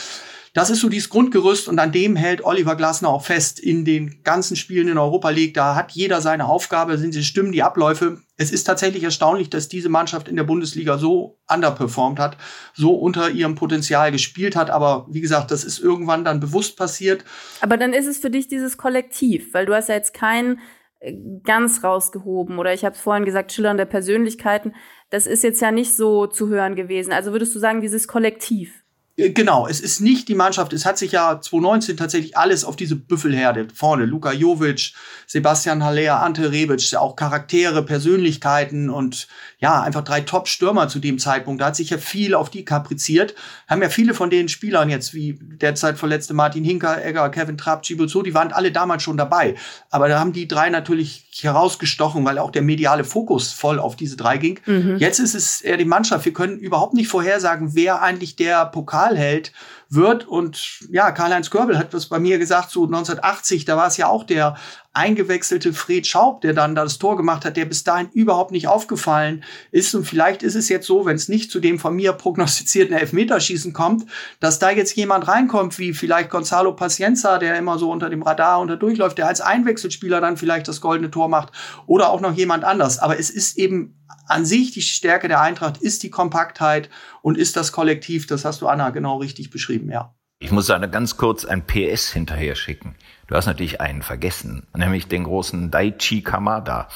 Das 0.58 0.70
ist 0.70 0.80
so 0.80 0.88
dieses 0.88 1.08
Grundgerüst 1.08 1.68
und 1.68 1.78
an 1.78 1.92
dem 1.92 2.16
hält 2.16 2.44
Oliver 2.44 2.74
Glasner 2.74 3.10
auch 3.10 3.24
fest 3.24 3.60
in 3.60 3.84
den 3.84 4.24
ganzen 4.24 4.56
Spielen 4.56 4.88
in 4.88 4.98
Europa 4.98 5.30
League. 5.30 5.54
Da 5.54 5.76
hat 5.76 5.92
jeder 5.92 6.20
seine 6.20 6.46
Aufgabe, 6.46 6.98
sind 6.98 7.12
sie 7.12 7.22
stimmen 7.22 7.52
die 7.52 7.62
Abläufe. 7.62 8.22
Es 8.36 8.50
ist 8.50 8.64
tatsächlich 8.64 9.04
erstaunlich, 9.04 9.50
dass 9.50 9.68
diese 9.68 9.88
Mannschaft 9.88 10.26
in 10.26 10.34
der 10.34 10.42
Bundesliga 10.42 10.98
so 10.98 11.38
underperformed 11.48 12.18
hat, 12.18 12.38
so 12.74 12.90
unter 12.96 13.30
ihrem 13.30 13.54
Potenzial 13.54 14.10
gespielt 14.10 14.56
hat. 14.56 14.68
Aber 14.68 15.06
wie 15.08 15.20
gesagt, 15.20 15.52
das 15.52 15.62
ist 15.62 15.78
irgendwann 15.78 16.24
dann 16.24 16.40
bewusst 16.40 16.76
passiert. 16.76 17.24
Aber 17.60 17.76
dann 17.76 17.92
ist 17.92 18.08
es 18.08 18.18
für 18.18 18.30
dich 18.30 18.48
dieses 18.48 18.76
Kollektiv, 18.76 19.54
weil 19.54 19.64
du 19.64 19.76
hast 19.76 19.88
ja 19.88 19.94
jetzt 19.94 20.12
keinen 20.12 20.58
äh, 20.98 21.14
ganz 21.44 21.84
rausgehoben 21.84 22.58
oder 22.58 22.74
ich 22.74 22.84
habe 22.84 22.96
es 22.96 23.00
vorhin 23.00 23.24
gesagt, 23.24 23.52
schillernde 23.52 23.86
Persönlichkeiten. 23.86 24.74
Das 25.10 25.28
ist 25.28 25.44
jetzt 25.44 25.62
ja 25.62 25.70
nicht 25.70 25.94
so 25.94 26.26
zu 26.26 26.48
hören 26.48 26.74
gewesen. 26.74 27.12
Also 27.12 27.30
würdest 27.30 27.54
du 27.54 27.60
sagen, 27.60 27.80
dieses 27.80 28.08
Kollektiv? 28.08 28.82
Äh, 29.18 29.30
genau, 29.30 29.66
es 29.66 29.80
ist 29.80 30.00
nicht 30.00 30.28
die 30.28 30.34
Mannschaft, 30.34 30.72
es 30.72 30.86
hat 30.86 30.96
sich 30.96 31.12
ja 31.12 31.40
2019 31.40 31.96
tatsächlich 31.96 32.36
alles 32.36 32.64
auf 32.64 32.76
diese 32.76 32.96
Büffelherde 32.96 33.68
vorne, 33.74 34.04
Luka 34.06 34.32
Jovic, 34.32 34.92
Sebastian 35.26 35.84
Haller, 35.84 36.22
Ante 36.22 36.50
Rebic, 36.52 36.94
auch 36.96 37.16
Charaktere, 37.16 37.82
Persönlichkeiten 37.82 38.88
und 38.88 39.28
ja, 39.60 39.82
einfach 39.82 40.04
drei 40.04 40.20
Top-Stürmer 40.20 40.88
zu 40.88 41.00
dem 41.00 41.18
Zeitpunkt. 41.18 41.60
Da 41.60 41.66
hat 41.66 41.76
sich 41.76 41.90
ja 41.90 41.98
viel 41.98 42.34
auf 42.34 42.48
die 42.48 42.64
kapriziert. 42.64 43.34
Haben 43.66 43.82
ja 43.82 43.88
viele 43.88 44.14
von 44.14 44.30
den 44.30 44.48
Spielern 44.48 44.88
jetzt, 44.88 45.14
wie 45.14 45.36
derzeit 45.40 45.98
verletzte 45.98 46.32
Martin 46.32 46.62
Hinker, 46.62 47.04
Egger, 47.04 47.28
Kevin 47.30 47.58
Trapp, 47.58 47.82
Gibuzzo, 47.82 48.22
die 48.22 48.34
waren 48.34 48.52
alle 48.52 48.70
damals 48.70 49.02
schon 49.02 49.16
dabei. 49.16 49.56
Aber 49.90 50.08
da 50.08 50.20
haben 50.20 50.32
die 50.32 50.46
drei 50.46 50.70
natürlich 50.70 51.28
herausgestochen, 51.40 52.24
weil 52.24 52.38
auch 52.38 52.52
der 52.52 52.62
mediale 52.62 53.02
Fokus 53.02 53.52
voll 53.52 53.80
auf 53.80 53.96
diese 53.96 54.16
drei 54.16 54.38
ging. 54.38 54.60
Mhm. 54.66 54.96
Jetzt 54.98 55.18
ist 55.18 55.34
es 55.34 55.60
eher 55.60 55.76
die 55.76 55.84
Mannschaft. 55.84 56.24
Wir 56.24 56.32
können 56.32 56.58
überhaupt 56.58 56.94
nicht 56.94 57.08
vorhersagen, 57.08 57.74
wer 57.74 58.00
eigentlich 58.00 58.36
der 58.36 58.64
Pokalheld 59.08 59.50
wird. 59.90 60.26
Und 60.26 60.80
ja, 60.90 61.10
Karl-Heinz 61.12 61.50
Körbel 61.50 61.78
hat 61.78 61.94
was 61.94 62.06
bei 62.06 62.18
mir 62.18 62.38
gesagt, 62.38 62.70
so 62.70 62.84
1980, 62.84 63.64
da 63.64 63.76
war 63.76 63.86
es 63.86 63.96
ja 63.96 64.08
auch 64.08 64.24
der 64.24 64.56
eingewechselte 64.92 65.72
Fred 65.72 66.06
Schaub, 66.06 66.40
der 66.40 66.52
dann 66.54 66.74
das 66.74 66.98
Tor 66.98 67.16
gemacht 67.16 67.44
hat, 67.44 67.56
der 67.56 67.66
bis 67.66 67.84
dahin 67.84 68.08
überhaupt 68.12 68.50
nicht 68.50 68.66
aufgefallen 68.66 69.44
ist. 69.70 69.94
Und 69.94 70.04
vielleicht 70.04 70.42
ist 70.42 70.56
es 70.56 70.68
jetzt 70.68 70.86
so, 70.86 71.06
wenn 71.06 71.16
es 71.16 71.28
nicht 71.28 71.50
zu 71.50 71.60
dem 71.60 71.78
von 71.78 71.94
mir 71.94 72.12
prognostizierten 72.12 72.96
Elfmeterschießen 72.96 73.72
kommt, 73.72 74.06
dass 74.40 74.58
da 74.58 74.70
jetzt 74.70 74.96
jemand 74.96 75.28
reinkommt, 75.28 75.78
wie 75.78 75.94
vielleicht 75.94 76.30
Gonzalo 76.30 76.72
Pacienza, 76.74 77.38
der 77.38 77.56
immer 77.56 77.78
so 77.78 77.90
unter 77.90 78.10
dem 78.10 78.22
Radar 78.22 78.60
unter 78.60 78.76
durchläuft, 78.76 79.18
der 79.18 79.28
als 79.28 79.40
Einwechselspieler 79.40 80.20
dann 80.20 80.36
vielleicht 80.36 80.68
das 80.68 80.80
goldene 80.80 81.10
Tor 81.10 81.28
macht 81.28 81.52
oder 81.86 82.10
auch 82.10 82.20
noch 82.20 82.34
jemand 82.34 82.64
anders. 82.64 82.98
Aber 82.98 83.18
es 83.18 83.30
ist 83.30 83.56
eben 83.56 83.94
an 84.26 84.44
sich 84.44 84.72
die 84.72 84.82
Stärke 84.82 85.28
der 85.28 85.40
Eintracht, 85.40 85.78
ist 85.78 86.02
die 86.02 86.10
Kompaktheit 86.10 86.90
und 87.22 87.38
ist 87.38 87.56
das 87.56 87.72
Kollektiv. 87.72 88.26
Das 88.26 88.44
hast 88.44 88.60
du, 88.60 88.68
Anna, 88.68 88.90
genau 88.90 89.18
richtig 89.18 89.50
beschrieben, 89.50 89.77
ja. 89.86 90.14
Ich 90.40 90.52
muss 90.52 90.66
da 90.66 90.78
ganz 90.78 91.16
kurz 91.16 91.44
ein 91.44 91.66
PS 91.66 92.12
hinterher 92.12 92.54
schicken. 92.54 92.94
Du 93.26 93.34
hast 93.34 93.46
natürlich 93.46 93.80
einen 93.80 94.02
vergessen, 94.02 94.68
nämlich 94.74 95.08
den 95.08 95.24
großen 95.24 95.70
Daichi 95.70 96.22
Kamada. 96.22 96.88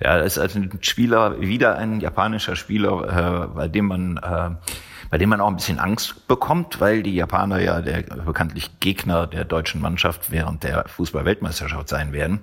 Ja, 0.00 0.18
das 0.18 0.36
ist 0.36 0.38
also 0.38 0.60
ein 0.60 0.78
Spieler, 0.80 1.40
wieder 1.40 1.76
ein 1.76 2.00
japanischer 2.00 2.56
Spieler, 2.56 3.44
äh, 3.44 3.54
bei 3.54 3.68
dem 3.68 3.86
man, 3.86 4.16
äh, 4.16 4.50
bei 5.16 5.18
dem 5.18 5.30
man 5.30 5.40
auch 5.40 5.48
ein 5.48 5.56
bisschen 5.56 5.78
Angst 5.78 6.28
bekommt, 6.28 6.78
weil 6.78 7.02
die 7.02 7.14
Japaner 7.14 7.58
ja 7.58 7.80
der 7.80 8.02
bekanntlich 8.02 8.80
Gegner 8.80 9.26
der 9.26 9.46
deutschen 9.46 9.80
Mannschaft 9.80 10.30
während 10.30 10.62
der 10.62 10.86
Fußball-Weltmeisterschaft 10.88 11.88
sein 11.88 12.12
werden. 12.12 12.40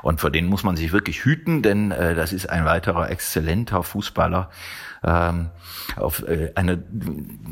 Und 0.00 0.22
vor 0.22 0.30
denen 0.30 0.48
muss 0.48 0.62
man 0.64 0.74
sich 0.74 0.90
wirklich 0.90 1.26
hüten, 1.26 1.60
denn 1.60 1.90
äh, 1.90 2.14
das 2.14 2.32
ist 2.32 2.48
ein 2.48 2.64
weiterer 2.64 3.10
exzellenter 3.10 3.82
Fußballer, 3.82 4.48
ähm, 5.04 5.50
auf 5.96 6.26
äh, 6.26 6.52
eine, 6.54 6.82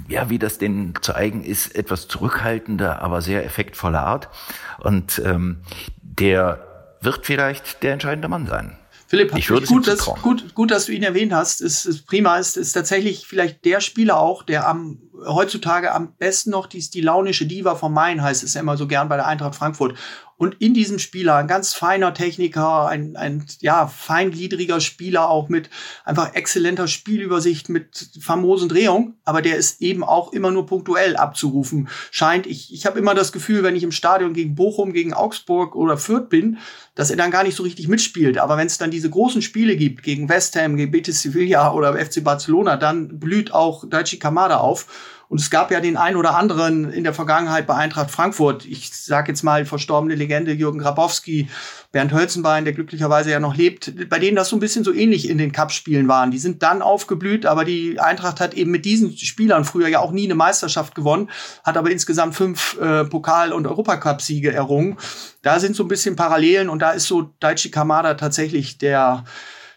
ja, 0.08 0.30
wie 0.30 0.38
das 0.38 0.56
denen 0.56 0.94
zu 1.02 1.14
eigen 1.14 1.44
ist, 1.44 1.76
etwas 1.76 2.08
zurückhaltende, 2.08 3.02
aber 3.02 3.20
sehr 3.20 3.44
effektvolle 3.44 4.00
Art. 4.00 4.30
Und 4.78 5.20
ähm, 5.22 5.58
der 6.00 6.96
wird 7.02 7.26
vielleicht 7.26 7.82
der 7.82 7.92
entscheidende 7.92 8.28
Mann 8.28 8.46
sein. 8.46 8.78
Philipp, 9.12 9.36
ich 9.36 9.50
würde 9.50 9.66
gut, 9.66 9.86
dass, 9.86 10.06
gut, 10.22 10.54
gut, 10.54 10.70
dass 10.70 10.86
du 10.86 10.92
ihn 10.92 11.02
erwähnt 11.02 11.34
hast. 11.34 11.60
Es 11.60 11.84
ist 11.84 12.06
prima. 12.06 12.38
Es 12.38 12.56
ist 12.56 12.72
tatsächlich 12.72 13.26
vielleicht 13.26 13.62
der 13.66 13.82
Spieler 13.82 14.18
auch, 14.18 14.42
der 14.42 14.66
am 14.66 15.02
heutzutage 15.26 15.92
am 15.92 16.14
besten 16.16 16.48
noch 16.48 16.66
die, 16.66 16.80
die 16.80 17.02
launische 17.02 17.44
Diva 17.44 17.74
vom 17.74 17.92
Main 17.92 18.22
heißt 18.22 18.42
es 18.42 18.54
ja 18.54 18.62
immer 18.62 18.78
so 18.78 18.86
gern 18.86 19.10
bei 19.10 19.16
der 19.16 19.26
Eintracht 19.26 19.54
Frankfurt. 19.54 19.98
Und 20.42 20.56
in 20.58 20.74
diesem 20.74 20.98
Spieler, 20.98 21.36
ein 21.36 21.46
ganz 21.46 21.72
feiner 21.72 22.14
Techniker, 22.14 22.88
ein, 22.88 23.14
ein 23.14 23.46
ja, 23.60 23.86
feingliedriger 23.86 24.80
Spieler, 24.80 25.30
auch 25.30 25.48
mit 25.48 25.70
einfach 26.04 26.34
exzellenter 26.34 26.88
Spielübersicht, 26.88 27.68
mit 27.68 28.10
famosen 28.20 28.68
Drehungen, 28.68 29.14
aber 29.24 29.40
der 29.40 29.56
ist 29.56 29.80
eben 29.80 30.02
auch 30.02 30.32
immer 30.32 30.50
nur 30.50 30.66
punktuell 30.66 31.16
abzurufen. 31.16 31.88
Scheint, 32.10 32.48
ich, 32.48 32.74
ich 32.74 32.86
habe 32.86 32.98
immer 32.98 33.14
das 33.14 33.30
Gefühl, 33.30 33.62
wenn 33.62 33.76
ich 33.76 33.84
im 33.84 33.92
Stadion 33.92 34.32
gegen 34.32 34.56
Bochum, 34.56 34.92
gegen 34.92 35.14
Augsburg 35.14 35.76
oder 35.76 35.96
Fürth 35.96 36.28
bin, 36.28 36.58
dass 36.96 37.10
er 37.10 37.16
dann 37.16 37.30
gar 37.30 37.44
nicht 37.44 37.54
so 37.54 37.62
richtig 37.62 37.86
mitspielt. 37.86 38.38
Aber 38.38 38.56
wenn 38.56 38.66
es 38.66 38.78
dann 38.78 38.90
diese 38.90 39.10
großen 39.10 39.42
Spiele 39.42 39.76
gibt, 39.76 40.02
gegen 40.02 40.28
West 40.28 40.56
Ham, 40.56 40.76
gegen 40.76 40.90
Betis 40.90 41.22
Sevilla 41.22 41.72
oder 41.72 41.96
FC 41.96 42.24
Barcelona, 42.24 42.76
dann 42.76 43.20
blüht 43.20 43.54
auch 43.54 43.88
Daichi 43.88 44.18
Kamada 44.18 44.56
auf. 44.56 44.88
Und 45.32 45.40
es 45.40 45.48
gab 45.48 45.70
ja 45.70 45.80
den 45.80 45.96
einen 45.96 46.18
oder 46.18 46.36
anderen 46.36 46.92
in 46.92 47.04
der 47.04 47.14
Vergangenheit 47.14 47.66
bei 47.66 47.74
Eintracht 47.74 48.10
Frankfurt. 48.10 48.66
Ich 48.66 48.92
sage 48.92 49.32
jetzt 49.32 49.42
mal 49.42 49.64
verstorbene 49.64 50.14
Legende 50.14 50.52
Jürgen 50.52 50.78
Grabowski, 50.78 51.48
Bernd 51.90 52.12
Hölzenbein, 52.12 52.64
der 52.64 52.74
glücklicherweise 52.74 53.30
ja 53.30 53.40
noch 53.40 53.56
lebt, 53.56 54.10
bei 54.10 54.18
denen 54.18 54.36
das 54.36 54.50
so 54.50 54.56
ein 54.56 54.60
bisschen 54.60 54.84
so 54.84 54.92
ähnlich 54.92 55.30
in 55.30 55.38
den 55.38 55.50
Cup-Spielen 55.50 56.06
waren. 56.06 56.32
Die 56.32 56.38
sind 56.38 56.62
dann 56.62 56.82
aufgeblüht, 56.82 57.46
aber 57.46 57.64
die 57.64 57.98
Eintracht 57.98 58.40
hat 58.40 58.52
eben 58.52 58.70
mit 58.70 58.84
diesen 58.84 59.16
Spielern 59.16 59.64
früher 59.64 59.88
ja 59.88 60.00
auch 60.00 60.12
nie 60.12 60.24
eine 60.24 60.34
Meisterschaft 60.34 60.94
gewonnen, 60.94 61.30
hat 61.64 61.78
aber 61.78 61.90
insgesamt 61.90 62.34
fünf 62.34 62.76
äh, 62.78 63.06
Pokal- 63.06 63.54
und 63.54 63.66
Europacup-Siege 63.66 64.52
errungen. 64.52 64.98
Da 65.40 65.60
sind 65.60 65.74
so 65.74 65.84
ein 65.84 65.88
bisschen 65.88 66.14
Parallelen 66.14 66.68
und 66.68 66.80
da 66.80 66.90
ist 66.90 67.06
so 67.06 67.32
Daichi 67.40 67.70
Kamada 67.70 68.12
tatsächlich 68.14 68.76
der, 68.76 69.24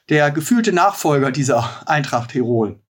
der 0.09 0.31
gefühlte 0.31 0.73
Nachfolger 0.73 1.31
dieser 1.31 1.69
Eintracht-Heroen. 1.85 2.84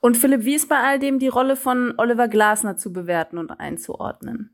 Und 0.00 0.16
Philipp, 0.16 0.44
wie 0.44 0.54
ist 0.54 0.68
bei 0.68 0.78
all 0.78 0.98
dem 0.98 1.18
die 1.18 1.28
Rolle 1.28 1.56
von 1.56 1.94
Oliver 1.96 2.28
Glasner 2.28 2.76
zu 2.76 2.92
bewerten 2.92 3.38
und 3.38 3.50
einzuordnen? 3.50 4.50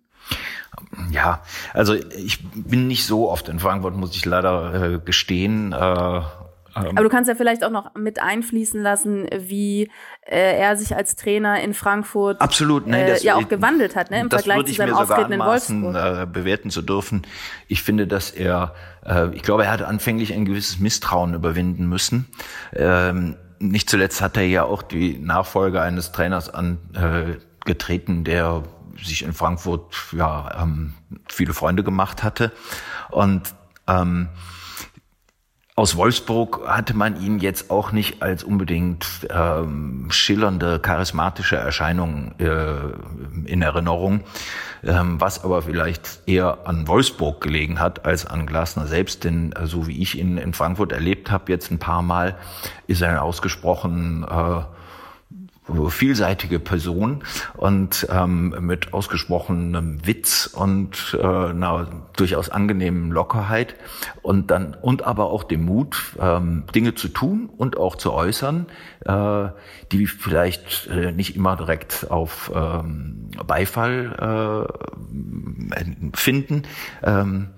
Ja, 1.10 1.42
also 1.72 1.94
ich 1.94 2.40
bin 2.54 2.86
nicht 2.86 3.06
so 3.06 3.30
oft 3.30 3.48
in 3.48 3.58
Frankfurt, 3.58 3.96
muss 3.96 4.16
ich 4.16 4.24
leider 4.24 4.94
äh, 4.94 4.98
gestehen. 4.98 5.72
Äh, 5.72 5.76
ähm. 5.76 6.24
aber 6.74 7.04
du 7.04 7.08
kannst 7.08 7.28
ja 7.28 7.36
vielleicht 7.36 7.62
auch 7.62 7.70
noch 7.70 7.94
mit 7.94 8.20
einfließen 8.20 8.82
lassen, 8.82 9.28
wie 9.36 9.90
äh, 10.22 10.58
er 10.58 10.76
sich 10.76 10.96
als 10.96 11.14
Trainer 11.14 11.60
in 11.60 11.74
Frankfurt 11.74 12.40
absolut 12.40 12.86
nee, 12.86 13.06
das, 13.06 13.22
äh, 13.22 13.26
ja 13.26 13.36
auch 13.36 13.48
gewandelt 13.48 13.94
hat, 13.94 14.10
ne, 14.10 14.20
im 14.20 14.30
Vergleich 14.30 14.64
zu 14.64 14.74
seinem 14.74 14.94
Auftreten 14.94 15.32
in 15.32 15.40
Wolfsburg. 15.40 15.94
Äh, 15.94 16.26
bewerten 16.26 16.70
zu 16.70 16.82
dürfen. 16.82 17.22
Ich 17.68 17.82
finde, 17.82 18.06
dass 18.06 18.30
er, 18.30 18.74
äh, 19.04 19.28
ich 19.34 19.42
glaube, 19.42 19.64
er 19.64 19.72
hat 19.72 19.82
anfänglich 19.82 20.32
ein 20.32 20.44
gewisses 20.44 20.80
Misstrauen 20.80 21.34
überwinden 21.34 21.86
müssen. 21.88 22.26
Ähm, 22.74 23.36
nicht 23.58 23.88
zuletzt 23.88 24.20
hat 24.20 24.36
er 24.36 24.46
ja 24.46 24.64
auch 24.64 24.82
die 24.82 25.18
Nachfolge 25.18 25.80
eines 25.80 26.12
Trainers 26.12 26.50
angetreten, 26.52 28.24
der 28.24 28.62
sich 29.02 29.22
in 29.22 29.32
Frankfurt 29.32 29.94
ja 30.12 30.62
ähm, 30.62 30.94
viele 31.28 31.54
Freunde 31.54 31.82
gemacht 31.82 32.22
hatte. 32.22 32.52
Und 33.10 33.54
ähm, 33.86 34.28
aus 35.76 35.96
Wolfsburg 35.96 36.68
hatte 36.68 36.94
man 36.94 37.20
ihn 37.20 37.40
jetzt 37.40 37.68
auch 37.68 37.90
nicht 37.90 38.22
als 38.22 38.44
unbedingt 38.44 39.06
ähm, 39.28 40.06
schillernde, 40.10 40.78
charismatische 40.78 41.56
Erscheinung 41.56 42.32
äh, 42.38 43.50
in 43.50 43.60
Erinnerung, 43.60 44.20
ähm, 44.84 45.20
was 45.20 45.42
aber 45.42 45.62
vielleicht 45.62 46.20
eher 46.26 46.58
an 46.64 46.86
Wolfsburg 46.86 47.40
gelegen 47.40 47.80
hat 47.80 48.04
als 48.04 48.24
an 48.24 48.46
Glasner 48.46 48.86
selbst, 48.86 49.24
denn 49.24 49.50
äh, 49.52 49.66
so 49.66 49.88
wie 49.88 50.00
ich 50.00 50.16
ihn 50.16 50.38
in 50.38 50.54
Frankfurt 50.54 50.92
erlebt 50.92 51.32
habe, 51.32 51.50
jetzt 51.50 51.72
ein 51.72 51.80
paar 51.80 52.02
Mal, 52.02 52.36
ist 52.86 53.02
er 53.02 53.20
ausgesprochen 53.24 54.24
äh, 54.30 54.60
vielseitige 55.66 56.58
Person 56.58 57.24
und 57.56 58.06
ähm, 58.10 58.54
mit 58.60 58.92
ausgesprochenem 58.92 60.06
Witz 60.06 60.46
und 60.46 61.16
äh, 61.18 61.24
einer 61.24 62.06
durchaus 62.16 62.50
angenehmen 62.50 63.10
Lockerheit 63.10 63.74
und 64.22 64.50
dann 64.50 64.74
und 64.74 65.04
aber 65.04 65.26
auch 65.26 65.42
dem 65.44 65.64
Mut, 65.64 66.16
ähm, 66.20 66.64
Dinge 66.74 66.94
zu 66.94 67.08
tun 67.08 67.48
und 67.56 67.78
auch 67.78 67.96
zu 67.96 68.12
äußern, 68.12 68.66
äh, 69.06 69.48
die 69.90 70.06
vielleicht 70.06 70.88
äh, 70.88 71.12
nicht 71.12 71.34
immer 71.34 71.56
direkt 71.56 72.10
auf 72.10 72.52
ähm, 72.54 73.30
Beifall 73.46 74.68
äh, 74.70 76.16
finden. 76.16 76.62
Ähm, 77.02 77.48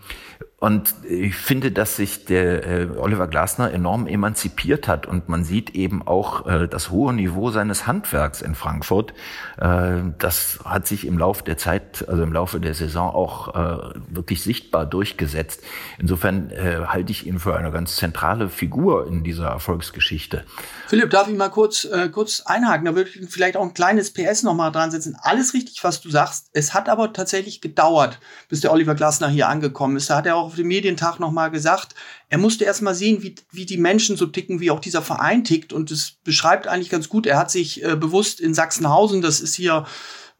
und 0.58 0.94
ich 1.06 1.34
finde, 1.34 1.70
dass 1.70 1.96
sich 1.96 2.24
der 2.24 2.66
äh, 2.66 2.88
Oliver 2.96 3.28
Glasner 3.28 3.70
enorm 3.72 4.06
emanzipiert 4.06 4.88
hat 4.88 5.06
und 5.06 5.28
man 5.28 5.44
sieht 5.44 5.74
eben 5.74 6.00
auch 6.06 6.46
äh, 6.46 6.66
das 6.66 6.90
hohe 6.90 7.12
Niveau 7.12 7.50
seines 7.50 7.86
Handwerks 7.86 8.40
in 8.40 8.54
Frankfurt. 8.54 9.12
Äh, 9.58 9.98
das 10.16 10.60
hat 10.64 10.86
sich 10.86 11.06
im 11.06 11.18
Laufe 11.18 11.44
der 11.44 11.58
Zeit, 11.58 12.08
also 12.08 12.22
im 12.22 12.32
Laufe 12.32 12.58
der 12.58 12.72
Saison 12.72 13.14
auch 13.14 13.54
äh, 13.54 14.00
wirklich 14.08 14.42
sichtbar 14.42 14.86
durchgesetzt. 14.86 15.62
Insofern 15.98 16.48
äh, 16.48 16.86
halte 16.86 17.12
ich 17.12 17.26
ihn 17.26 17.38
für 17.38 17.54
eine 17.54 17.70
ganz 17.70 17.96
zentrale 17.96 18.48
Figur 18.48 19.08
in 19.08 19.24
dieser 19.24 19.48
Erfolgsgeschichte. 19.48 20.44
Philipp, 20.88 21.10
darf 21.10 21.28
ich 21.28 21.36
mal 21.36 21.48
kurz, 21.48 21.84
äh, 21.84 22.08
kurz 22.08 22.42
einhaken? 22.42 22.84
Da 22.84 22.94
würde 22.94 23.10
ich 23.10 23.28
vielleicht 23.28 23.56
auch 23.56 23.62
ein 23.62 23.74
kleines 23.74 24.12
PS 24.12 24.44
nochmal 24.44 24.70
dran 24.70 24.92
setzen. 24.92 25.16
Alles 25.20 25.52
richtig, 25.52 25.82
was 25.82 26.00
du 26.00 26.10
sagst. 26.10 26.48
Es 26.52 26.74
hat 26.74 26.88
aber 26.88 27.12
tatsächlich 27.12 27.60
gedauert, 27.60 28.20
bis 28.48 28.60
der 28.60 28.72
Oliver 28.72 28.94
Glasner 28.94 29.28
hier 29.28 29.48
angekommen 29.48 29.96
ist. 29.96 30.10
Da 30.10 30.16
hat 30.16 30.26
er 30.26 30.36
auch 30.36 30.46
auf 30.46 30.54
dem 30.54 30.68
Medientag 30.68 31.18
nochmal 31.18 31.50
gesagt, 31.50 31.96
er 32.28 32.38
musste 32.38 32.64
erst 32.64 32.82
mal 32.82 32.94
sehen, 32.94 33.22
wie, 33.22 33.34
wie 33.50 33.66
die 33.66 33.78
Menschen 33.78 34.16
so 34.16 34.26
ticken, 34.26 34.60
wie 34.60 34.70
auch 34.70 34.80
dieser 34.80 35.02
Verein 35.02 35.42
tickt. 35.42 35.72
Und 35.72 35.90
es 35.90 36.18
beschreibt 36.22 36.68
eigentlich 36.68 36.90
ganz 36.90 37.08
gut. 37.08 37.26
Er 37.26 37.38
hat 37.38 37.50
sich 37.50 37.82
äh, 37.82 37.96
bewusst 37.96 38.38
in 38.38 38.54
Sachsenhausen, 38.54 39.22
das 39.22 39.40
ist 39.40 39.56
hier 39.56 39.86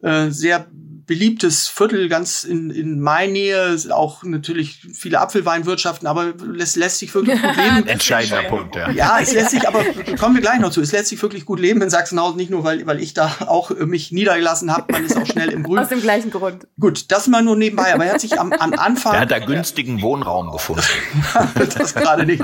äh, 0.01 0.29
sehr 0.29 0.67
beliebtes 1.07 1.69
Viertel 1.69 2.09
ganz 2.09 2.43
in, 2.43 2.69
in 2.69 2.99
Mainnähe, 2.99 3.77
auch 3.91 4.23
natürlich 4.23 4.81
viele 4.93 5.21
Apfelweinwirtschaften, 5.21 6.05
aber 6.05 6.33
es 6.59 6.75
lässt 6.75 6.99
sich 6.99 7.15
wirklich 7.15 7.41
gut 7.41 7.55
leben. 7.55 7.87
Entscheidender 7.87 8.43
Punkt, 8.43 8.75
ja. 8.75 8.91
Ja, 8.91 9.19
es 9.21 9.31
lässt 9.31 9.51
sich, 9.51 9.65
aber 9.67 9.83
kommen 10.19 10.35
wir 10.35 10.41
gleich 10.41 10.59
noch 10.59 10.69
zu, 10.69 10.81
es 10.81 10.91
lässt 10.91 11.07
sich 11.07 11.21
wirklich 11.21 11.45
gut 11.45 11.61
leben 11.61 11.81
in 11.81 11.89
Sachsenhausen, 11.89 12.35
nicht 12.35 12.51
nur, 12.51 12.65
weil, 12.65 12.85
weil 12.85 13.01
ich 13.01 13.13
da 13.13 13.33
auch 13.47 13.71
mich 13.71 14.11
niedergelassen 14.11 14.71
habe, 14.71 14.91
man 14.91 15.05
ist 15.05 15.15
auch 15.15 15.25
schnell 15.25 15.49
im 15.49 15.63
Grün. 15.63 15.79
Aus 15.87 15.89
dem 15.89 16.01
gleichen 16.01 16.29
Grund. 16.29 16.67
Gut, 16.77 17.09
das 17.09 17.27
mal 17.27 17.41
nur 17.41 17.55
nebenbei, 17.55 17.93
aber 17.93 18.05
er 18.05 18.13
hat 18.13 18.21
sich 18.21 18.37
am, 18.37 18.51
am 18.51 18.73
Anfang... 18.73 19.13
Er 19.13 19.21
hat 19.21 19.31
da 19.31 19.39
günstigen 19.39 20.01
Wohnraum 20.01 20.51
gefunden. 20.51 20.83
das 21.77 21.95
gerade 21.95 22.25
nicht. 22.25 22.43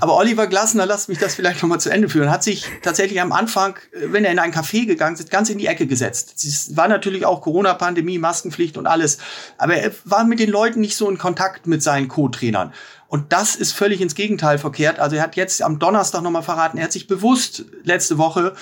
Aber 0.00 0.16
Oliver 0.16 0.48
Glasner, 0.48 0.84
lasst 0.84 1.08
mich 1.08 1.18
das 1.18 1.36
vielleicht 1.36 1.62
noch 1.62 1.68
mal 1.68 1.78
zu 1.78 1.90
Ende 1.90 2.08
führen, 2.08 2.30
hat 2.30 2.42
sich 2.42 2.66
tatsächlich 2.82 3.20
am 3.20 3.30
Anfang, 3.30 3.76
wenn 3.92 4.24
er 4.24 4.32
in 4.32 4.40
ein 4.40 4.52
Café 4.52 4.86
gegangen 4.86 5.14
ist, 5.14 5.30
ganz 5.30 5.48
in 5.48 5.58
die 5.58 5.66
Ecke 5.66 5.86
gesetzt. 5.86 6.34
Es 6.42 6.76
war 6.76 6.88
natürlich 6.88 7.24
auch 7.24 7.40
Corona-Pandemie, 7.40 7.99
Pandemie, 8.00 8.18
Maskenpflicht 8.18 8.76
und 8.76 8.86
alles. 8.86 9.18
Aber 9.58 9.74
er 9.74 9.92
war 10.04 10.24
mit 10.24 10.40
den 10.40 10.50
Leuten 10.50 10.80
nicht 10.80 10.96
so 10.96 11.08
in 11.10 11.18
Kontakt 11.18 11.66
mit 11.66 11.82
seinen 11.82 12.08
Co-Trainern. 12.08 12.72
Und 13.08 13.32
das 13.32 13.56
ist 13.56 13.72
völlig 13.72 14.00
ins 14.00 14.14
Gegenteil 14.14 14.58
verkehrt. 14.58 14.98
Also 14.98 15.16
er 15.16 15.22
hat 15.22 15.36
jetzt 15.36 15.62
am 15.62 15.78
Donnerstag 15.78 16.22
nochmal 16.22 16.42
verraten, 16.42 16.78
er 16.78 16.84
hat 16.84 16.92
sich 16.92 17.06
bewusst 17.06 17.64
letzte 17.82 18.18
Woche 18.18 18.54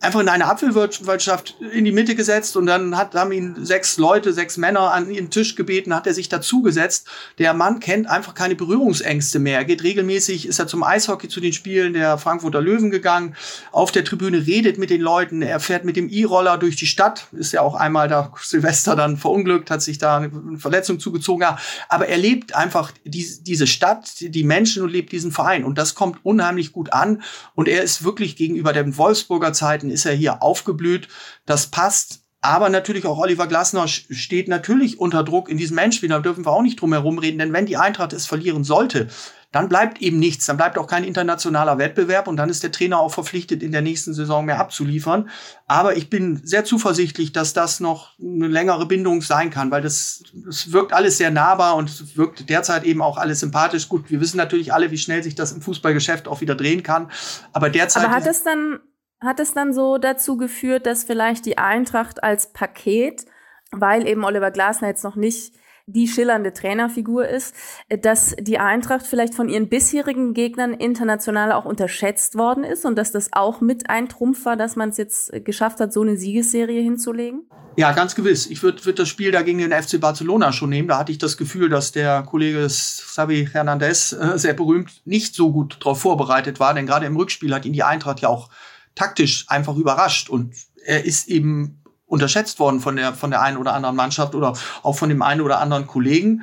einfach 0.00 0.20
in 0.20 0.28
eine 0.28 0.46
Apfelwirtschaft 0.46 1.56
in 1.72 1.84
die 1.84 1.92
Mitte 1.92 2.14
gesetzt 2.14 2.56
und 2.56 2.66
dann 2.66 2.96
hat, 2.96 3.14
haben 3.14 3.32
ihn 3.32 3.64
sechs 3.64 3.96
Leute, 3.96 4.32
sechs 4.32 4.56
Männer 4.56 4.92
an 4.92 5.10
ihren 5.10 5.30
Tisch 5.30 5.54
gebeten, 5.54 5.94
hat 5.94 6.06
er 6.06 6.14
sich 6.14 6.28
dazugesetzt. 6.28 7.08
Der 7.38 7.54
Mann 7.54 7.80
kennt 7.80 8.08
einfach 8.08 8.34
keine 8.34 8.54
Berührungsängste 8.54 9.38
mehr. 9.38 9.58
Er 9.58 9.64
geht 9.64 9.82
regelmäßig, 9.82 10.46
ist 10.46 10.58
er 10.58 10.66
zum 10.66 10.82
Eishockey 10.82 11.28
zu 11.28 11.40
den 11.40 11.52
Spielen 11.52 11.94
der 11.94 12.18
Frankfurter 12.18 12.60
Löwen 12.60 12.90
gegangen, 12.90 13.34
auf 13.72 13.90
der 13.90 14.04
Tribüne 14.04 14.46
redet 14.46 14.78
mit 14.78 14.90
den 14.90 15.00
Leuten, 15.00 15.42
er 15.42 15.60
fährt 15.60 15.84
mit 15.84 15.96
dem 15.96 16.08
E-Roller 16.10 16.58
durch 16.58 16.76
die 16.76 16.86
Stadt, 16.86 17.26
ist 17.32 17.52
ja 17.52 17.62
auch 17.62 17.74
einmal 17.74 18.08
da 18.08 18.32
Silvester 18.42 18.96
dann 18.96 19.16
verunglückt, 19.16 19.70
hat 19.70 19.82
sich 19.82 19.98
da 19.98 20.18
eine 20.18 20.58
Verletzung 20.58 21.00
zugezogen, 21.00 21.46
aber 21.88 22.08
er 22.08 22.18
lebt 22.18 22.54
einfach 22.54 22.92
die, 23.04 23.26
diese 23.42 23.66
Stadt, 23.66 24.14
die 24.20 24.44
Menschen 24.44 24.82
und 24.82 24.90
lebt 24.90 25.12
diesen 25.12 25.32
Verein. 25.32 25.64
Und 25.64 25.78
das 25.78 25.94
kommt 25.94 26.18
unheimlich 26.22 26.72
gut 26.72 26.92
an. 26.92 27.22
Und 27.54 27.68
er 27.68 27.82
ist 27.82 28.04
wirklich 28.04 28.36
gegenüber 28.36 28.72
den 28.72 28.96
Wolfsburger 28.96 29.52
Zeiten 29.52 29.85
ist 29.90 30.06
er 30.06 30.14
hier 30.14 30.42
aufgeblüht. 30.42 31.08
Das 31.44 31.68
passt. 31.68 32.22
Aber 32.42 32.68
natürlich 32.68 33.06
auch 33.06 33.18
Oliver 33.18 33.48
Glasner 33.48 33.88
steht 33.88 34.46
natürlich 34.46 35.00
unter 35.00 35.24
Druck 35.24 35.48
in 35.48 35.56
diesem 35.56 35.78
Endspiel. 35.78 36.10
Da 36.10 36.20
dürfen 36.20 36.46
wir 36.46 36.52
auch 36.52 36.62
nicht 36.62 36.80
drum 36.80 36.92
herum 36.92 37.18
reden, 37.18 37.38
denn 37.38 37.52
wenn 37.52 37.66
die 37.66 37.76
Eintracht 37.76 38.12
es 38.12 38.26
verlieren 38.26 38.62
sollte, 38.62 39.08
dann 39.56 39.68
bleibt 39.68 40.02
eben 40.02 40.18
nichts. 40.18 40.46
Dann 40.46 40.56
bleibt 40.56 40.76
auch 40.76 40.86
kein 40.86 41.02
internationaler 41.02 41.78
Wettbewerb 41.78 42.28
und 42.28 42.36
dann 42.36 42.50
ist 42.50 42.62
der 42.62 42.72
Trainer 42.72 43.00
auch 43.00 43.12
verpflichtet, 43.12 43.62
in 43.62 43.72
der 43.72 43.80
nächsten 43.80 44.12
Saison 44.12 44.44
mehr 44.44 44.60
abzuliefern. 44.60 45.30
Aber 45.66 45.96
ich 45.96 46.10
bin 46.10 46.40
sehr 46.44 46.64
zuversichtlich, 46.64 47.32
dass 47.32 47.52
das 47.52 47.80
noch 47.80 48.18
eine 48.20 48.48
längere 48.48 48.86
Bindung 48.86 49.22
sein 49.22 49.50
kann, 49.50 49.70
weil 49.70 49.82
das, 49.82 50.22
das 50.34 50.72
wirkt 50.72 50.92
alles 50.92 51.16
sehr 51.18 51.30
nahbar 51.30 51.76
und 51.76 52.16
wirkt 52.16 52.48
derzeit 52.50 52.84
eben 52.84 53.00
auch 53.00 53.16
alles 53.16 53.40
sympathisch. 53.40 53.88
Gut, 53.88 54.10
wir 54.10 54.20
wissen 54.20 54.36
natürlich 54.36 54.72
alle, 54.72 54.90
wie 54.90 54.98
schnell 54.98 55.22
sich 55.22 55.34
das 55.34 55.52
im 55.52 55.62
Fußballgeschäft 55.62 56.28
auch 56.28 56.40
wieder 56.40 56.54
drehen 56.54 56.82
kann. 56.82 57.10
Aber 57.52 57.70
derzeit. 57.70 58.04
Aber 58.04 58.14
hat 58.14 58.26
es 58.26 58.42
dann 58.42 58.80
hat 59.20 59.40
es 59.40 59.54
dann 59.54 59.72
so 59.72 59.98
dazu 59.98 60.36
geführt, 60.36 60.86
dass 60.86 61.04
vielleicht 61.04 61.46
die 61.46 61.58
Eintracht 61.58 62.22
als 62.22 62.52
Paket, 62.52 63.26
weil 63.72 64.06
eben 64.06 64.24
Oliver 64.24 64.50
Glasner 64.50 64.88
jetzt 64.88 65.04
noch 65.04 65.16
nicht 65.16 65.54
die 65.88 66.08
schillernde 66.08 66.52
Trainerfigur 66.52 67.28
ist, 67.28 67.54
dass 68.02 68.34
die 68.40 68.58
Eintracht 68.58 69.06
vielleicht 69.06 69.34
von 69.34 69.48
ihren 69.48 69.68
bisherigen 69.68 70.34
Gegnern 70.34 70.74
international 70.74 71.52
auch 71.52 71.64
unterschätzt 71.64 72.36
worden 72.36 72.64
ist 72.64 72.84
und 72.84 72.96
dass 72.96 73.12
das 73.12 73.32
auch 73.32 73.60
mit 73.60 73.88
ein 73.88 74.08
Trumpf 74.08 74.44
war, 74.46 74.56
dass 74.56 74.74
man 74.74 74.88
es 74.88 74.96
jetzt 74.96 75.32
geschafft 75.44 75.78
hat, 75.78 75.92
so 75.92 76.02
eine 76.02 76.16
Siegesserie 76.16 76.82
hinzulegen? 76.82 77.48
Ja, 77.76 77.92
ganz 77.92 78.14
gewiss. 78.14 78.46
Ich 78.46 78.62
würde 78.62 78.84
würd 78.84 78.98
das 78.98 79.08
Spiel 79.08 79.30
da 79.30 79.42
gegen 79.42 79.58
den 79.58 79.70
FC 79.70 80.00
Barcelona 80.00 80.50
schon 80.50 80.70
nehmen. 80.70 80.88
Da 80.88 80.98
hatte 80.98 81.12
ich 81.12 81.18
das 81.18 81.36
Gefühl, 81.36 81.68
dass 81.68 81.92
der 81.92 82.22
Kollege 82.22 82.66
Xavi 82.66 83.48
Hernandez, 83.52 84.12
äh, 84.12 84.38
sehr 84.38 84.54
berühmt, 84.54 85.02
nicht 85.04 85.34
so 85.34 85.52
gut 85.52 85.76
darauf 85.80 86.00
vorbereitet 86.00 86.58
war. 86.58 86.72
Denn 86.72 86.86
gerade 86.86 87.06
im 87.06 87.16
Rückspiel 87.16 87.54
hat 87.54 87.66
ihn 87.66 87.74
die 87.74 87.82
Eintracht 87.82 88.20
ja 88.20 88.30
auch 88.30 88.48
taktisch 88.96 89.44
einfach 89.48 89.76
überrascht 89.76 90.28
und 90.28 90.54
er 90.84 91.04
ist 91.04 91.28
eben 91.28 91.82
unterschätzt 92.06 92.58
worden 92.58 92.80
von 92.80 92.96
der 92.96 93.14
von 93.14 93.30
der 93.30 93.42
einen 93.42 93.56
oder 93.56 93.74
anderen 93.74 93.94
Mannschaft 93.94 94.34
oder 94.34 94.54
auch 94.82 94.96
von 94.96 95.08
dem 95.08 95.22
einen 95.22 95.40
oder 95.40 95.60
anderen 95.60 95.86
Kollegen. 95.86 96.42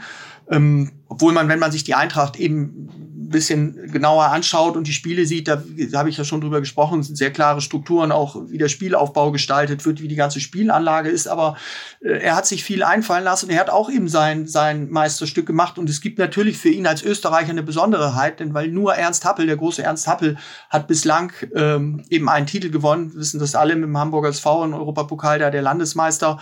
Ähm, 0.50 0.92
obwohl 1.08 1.34
man, 1.34 1.48
wenn 1.48 1.60
man 1.60 1.72
sich 1.72 1.84
die 1.84 1.96
Eintracht 1.96 2.38
eben 2.38 3.03
bisschen 3.34 3.92
genauer 3.92 4.28
anschaut 4.28 4.78
und 4.78 4.88
die 4.88 4.94
Spiele 4.94 5.26
sieht, 5.26 5.50
da, 5.50 5.62
da 5.92 6.00
habe 6.00 6.10
ich 6.10 6.18
ja 6.18 6.24
schon 6.24 6.40
drüber 6.40 6.62
gesprochen, 6.62 7.04
sind 7.04 7.18
sehr 7.18 7.32
klare 7.32 7.60
Strukturen, 7.60 8.14
auch 8.14 8.38
wie 8.48 8.58
der 8.58 8.70
Spielaufbau 8.70 9.32
gestaltet 9.32 9.86
wird, 9.86 10.02
wie 10.02 10.08
die 10.08 10.16
ganze 10.16 10.40
Spielanlage 10.40 11.10
ist. 11.10 11.28
Aber 11.28 11.58
äh, 12.00 12.20
er 12.20 12.38
hat 12.38 12.46
sich 12.46 12.64
viel 12.64 12.84
einfallen 12.84 13.26
lassen. 13.26 13.50
Er 13.50 13.60
hat 13.60 13.70
auch 13.70 13.90
eben 13.90 14.08
sein, 14.08 14.48
sein 14.48 14.90
Meisterstück 14.90 15.46
gemacht. 15.46 15.78
Und 15.78 15.90
es 15.90 16.00
gibt 16.00 16.18
natürlich 16.18 16.58
für 16.58 16.70
ihn 16.70 16.88
als 16.88 17.04
Österreicher 17.04 17.50
eine 17.50 17.64
Besonderheit, 17.64 18.40
denn 18.40 18.54
weil 18.54 18.70
nur 18.70 18.96
Ernst 18.96 19.26
Happel, 19.26 19.48
der 19.48 19.58
große 19.58 19.84
Ernst 19.84 20.08
Happel, 20.08 20.38
hat 20.70 20.88
bislang 20.88 21.34
ähm, 21.56 22.06
eben 22.10 22.30
einen 22.30 22.48
Titel 22.48 22.70
gewonnen. 22.70 23.12
Wir 23.14 23.20
wissen 23.20 23.40
das 23.40 23.56
alle 23.56 23.76
mit 23.76 23.84
dem 23.84 23.98
Hamburger 23.98 24.30
SV 24.30 24.64
im 24.64 24.74
Europapokal, 24.74 25.40
da 25.40 25.50
der 25.50 25.62
Landesmeister. 25.62 26.40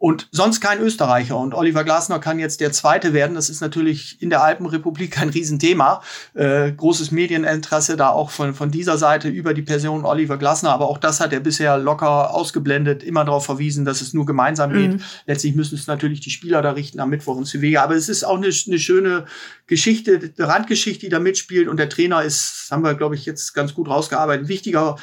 Und 0.00 0.28
sonst 0.30 0.60
kein 0.60 0.80
Österreicher. 0.80 1.36
Und 1.36 1.54
Oliver 1.54 1.82
Glasner 1.82 2.20
kann 2.20 2.38
jetzt 2.38 2.60
der 2.60 2.70
Zweite 2.70 3.12
werden. 3.12 3.34
Das 3.34 3.50
ist 3.50 3.60
natürlich 3.60 4.22
in 4.22 4.30
der 4.30 4.44
Alpenrepublik 4.44 5.20
ein 5.20 5.28
Riesenthema. 5.28 6.02
Äh, 6.34 6.70
großes 6.70 7.10
Medieninteresse 7.10 7.96
da 7.96 8.10
auch 8.10 8.30
von, 8.30 8.54
von 8.54 8.70
dieser 8.70 8.96
Seite 8.96 9.28
über 9.28 9.54
die 9.54 9.62
Person 9.62 10.04
Oliver 10.04 10.36
Glasner. 10.36 10.70
Aber 10.70 10.88
auch 10.88 10.98
das 10.98 11.18
hat 11.18 11.32
er 11.32 11.40
bisher 11.40 11.78
locker 11.78 12.32
ausgeblendet, 12.32 13.02
immer 13.02 13.24
darauf 13.24 13.44
verwiesen, 13.44 13.84
dass 13.84 14.00
es 14.00 14.14
nur 14.14 14.24
gemeinsam 14.24 14.72
geht. 14.72 14.92
Mhm. 14.92 15.00
Letztlich 15.26 15.56
müssen 15.56 15.74
es 15.74 15.88
natürlich 15.88 16.20
die 16.20 16.30
Spieler 16.30 16.62
da 16.62 16.70
richten 16.70 17.00
am 17.00 17.10
Mittwoch 17.10 17.36
in 17.36 17.44
Sevilla. 17.44 17.82
Aber 17.82 17.96
es 17.96 18.08
ist 18.08 18.22
auch 18.22 18.36
eine, 18.36 18.50
eine 18.66 18.78
schöne 18.78 19.24
Geschichte, 19.66 20.32
eine 20.38 20.48
Randgeschichte, 20.48 21.06
die 21.06 21.10
da 21.10 21.18
mitspielt. 21.18 21.66
Und 21.66 21.78
der 21.78 21.88
Trainer 21.88 22.22
ist, 22.22 22.68
haben 22.70 22.84
wir, 22.84 22.94
glaube 22.94 23.16
ich, 23.16 23.26
jetzt 23.26 23.52
ganz 23.52 23.74
gut 23.74 23.88
rausgearbeitet, 23.88 24.44
ein 24.44 24.48
wichtiger 24.48 24.94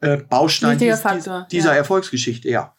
äh, 0.00 0.18
Baustein 0.18 0.78
dies, 0.78 1.00
Faktor, 1.00 1.48
dieser 1.50 1.70
ja. 1.70 1.76
Erfolgsgeschichte, 1.76 2.48
ja. 2.48 2.73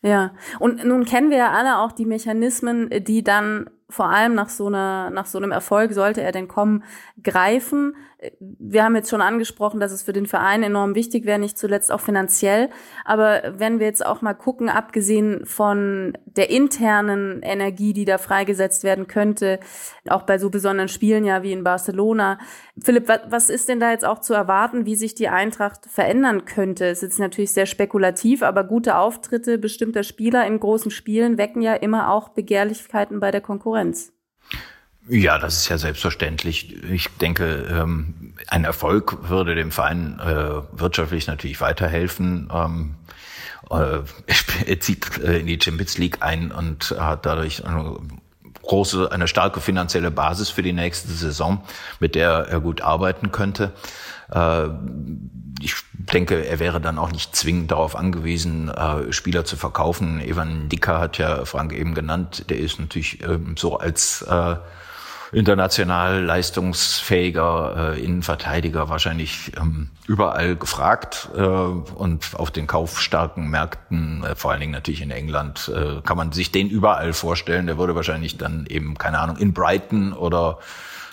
Ja, 0.00 0.32
und 0.60 0.84
nun 0.84 1.04
kennen 1.04 1.30
wir 1.30 1.38
ja 1.38 1.50
alle 1.50 1.78
auch 1.78 1.90
die 1.90 2.06
Mechanismen, 2.06 2.88
die 3.04 3.24
dann 3.24 3.68
vor 3.90 4.10
allem 4.10 4.34
nach 4.34 4.48
so 4.48 4.66
einer, 4.66 5.10
nach 5.10 5.26
so 5.26 5.38
einem 5.38 5.50
Erfolg 5.50 5.92
sollte 5.92 6.22
er 6.22 6.30
denn 6.30 6.46
kommen, 6.46 6.84
greifen. 7.22 7.96
Wir 8.40 8.82
haben 8.82 8.96
jetzt 8.96 9.10
schon 9.10 9.20
angesprochen, 9.20 9.78
dass 9.78 9.92
es 9.92 10.02
für 10.02 10.12
den 10.12 10.26
Verein 10.26 10.64
enorm 10.64 10.96
wichtig 10.96 11.24
wäre, 11.24 11.38
nicht 11.38 11.56
zuletzt 11.56 11.92
auch 11.92 12.00
finanziell. 12.00 12.68
Aber 13.04 13.54
wenn 13.56 13.78
wir 13.78 13.86
jetzt 13.86 14.04
auch 14.04 14.22
mal 14.22 14.34
gucken, 14.34 14.68
abgesehen 14.68 15.46
von 15.46 16.18
der 16.26 16.50
internen 16.50 17.42
Energie, 17.42 17.92
die 17.92 18.04
da 18.04 18.18
freigesetzt 18.18 18.82
werden 18.82 19.06
könnte, 19.06 19.60
auch 20.08 20.22
bei 20.22 20.38
so 20.38 20.50
besonderen 20.50 20.88
Spielen 20.88 21.24
ja 21.24 21.44
wie 21.44 21.52
in 21.52 21.62
Barcelona. 21.62 22.38
Philipp, 22.82 23.08
was 23.28 23.50
ist 23.50 23.68
denn 23.68 23.78
da 23.78 23.92
jetzt 23.92 24.04
auch 24.04 24.20
zu 24.20 24.34
erwarten, 24.34 24.84
wie 24.84 24.96
sich 24.96 25.14
die 25.14 25.28
Eintracht 25.28 25.86
verändern 25.86 26.44
könnte? 26.44 26.86
Es 26.86 27.04
ist 27.04 27.20
natürlich 27.20 27.52
sehr 27.52 27.66
spekulativ, 27.66 28.42
aber 28.42 28.64
gute 28.64 28.96
Auftritte 28.96 29.58
bestimmter 29.58 30.02
Spieler 30.02 30.44
in 30.44 30.58
großen 30.58 30.90
Spielen 30.90 31.38
wecken 31.38 31.62
ja 31.62 31.74
immer 31.74 32.10
auch 32.10 32.30
Begehrlichkeiten 32.30 33.20
bei 33.20 33.30
der 33.30 33.42
Konkurrenz. 33.42 34.12
Ja, 35.08 35.38
das 35.38 35.58
ist 35.58 35.68
ja 35.68 35.78
selbstverständlich. 35.78 36.82
Ich 36.84 37.08
denke, 37.16 37.66
ähm, 37.70 38.34
ein 38.48 38.64
Erfolg 38.64 39.28
würde 39.30 39.54
dem 39.54 39.70
Verein 39.70 40.20
äh, 40.20 40.78
wirtschaftlich 40.78 41.26
natürlich 41.26 41.60
weiterhelfen. 41.62 42.50
Ähm, 42.52 42.94
äh, 43.70 44.00
er 44.66 44.80
zieht 44.80 45.18
äh, 45.18 45.38
in 45.38 45.46
die 45.46 45.58
Champions 45.62 45.96
League 45.96 46.18
ein 46.20 46.52
und 46.52 46.94
hat 46.98 47.24
dadurch 47.24 47.64
eine 47.64 47.96
große, 48.62 49.10
eine 49.10 49.28
starke 49.28 49.62
finanzielle 49.62 50.10
Basis 50.10 50.50
für 50.50 50.62
die 50.62 50.74
nächste 50.74 51.08
Saison, 51.08 51.62
mit 52.00 52.14
der 52.14 52.46
er 52.48 52.60
gut 52.60 52.82
arbeiten 52.82 53.32
könnte. 53.32 53.72
Ich 55.62 55.74
denke, 55.94 56.46
er 56.46 56.58
wäre 56.58 56.78
dann 56.78 56.98
auch 56.98 57.10
nicht 57.10 57.34
zwingend 57.34 57.70
darauf 57.70 57.96
angewiesen, 57.96 58.70
Spieler 59.08 59.46
zu 59.46 59.56
verkaufen. 59.56 60.20
Evan 60.20 60.68
Dicker 60.68 61.00
hat 61.00 61.16
ja 61.16 61.46
Frank 61.46 61.72
eben 61.72 61.94
genannt. 61.94 62.50
Der 62.50 62.58
ist 62.58 62.78
natürlich 62.78 63.22
ähm, 63.24 63.56
so 63.56 63.78
als 63.78 64.22
international 65.32 66.22
leistungsfähiger 66.22 67.94
äh, 67.94 68.04
Innenverteidiger 68.04 68.88
wahrscheinlich 68.88 69.52
ähm, 69.58 69.90
überall 70.06 70.56
gefragt 70.56 71.28
äh, 71.36 71.40
und 71.40 72.34
auf 72.34 72.50
den 72.50 72.66
kaufstarken 72.66 73.48
Märkten, 73.48 74.24
äh, 74.24 74.34
vor 74.34 74.50
allen 74.50 74.60
Dingen 74.60 74.72
natürlich 74.72 75.02
in 75.02 75.10
England, 75.10 75.70
äh, 75.74 76.00
kann 76.02 76.16
man 76.16 76.32
sich 76.32 76.50
den 76.50 76.68
überall 76.68 77.12
vorstellen. 77.12 77.66
Der 77.66 77.78
würde 77.78 77.94
wahrscheinlich 77.94 78.38
dann 78.38 78.66
eben, 78.66 78.96
keine 78.96 79.18
Ahnung, 79.18 79.36
in 79.36 79.52
Brighton 79.52 80.12
oder 80.12 80.58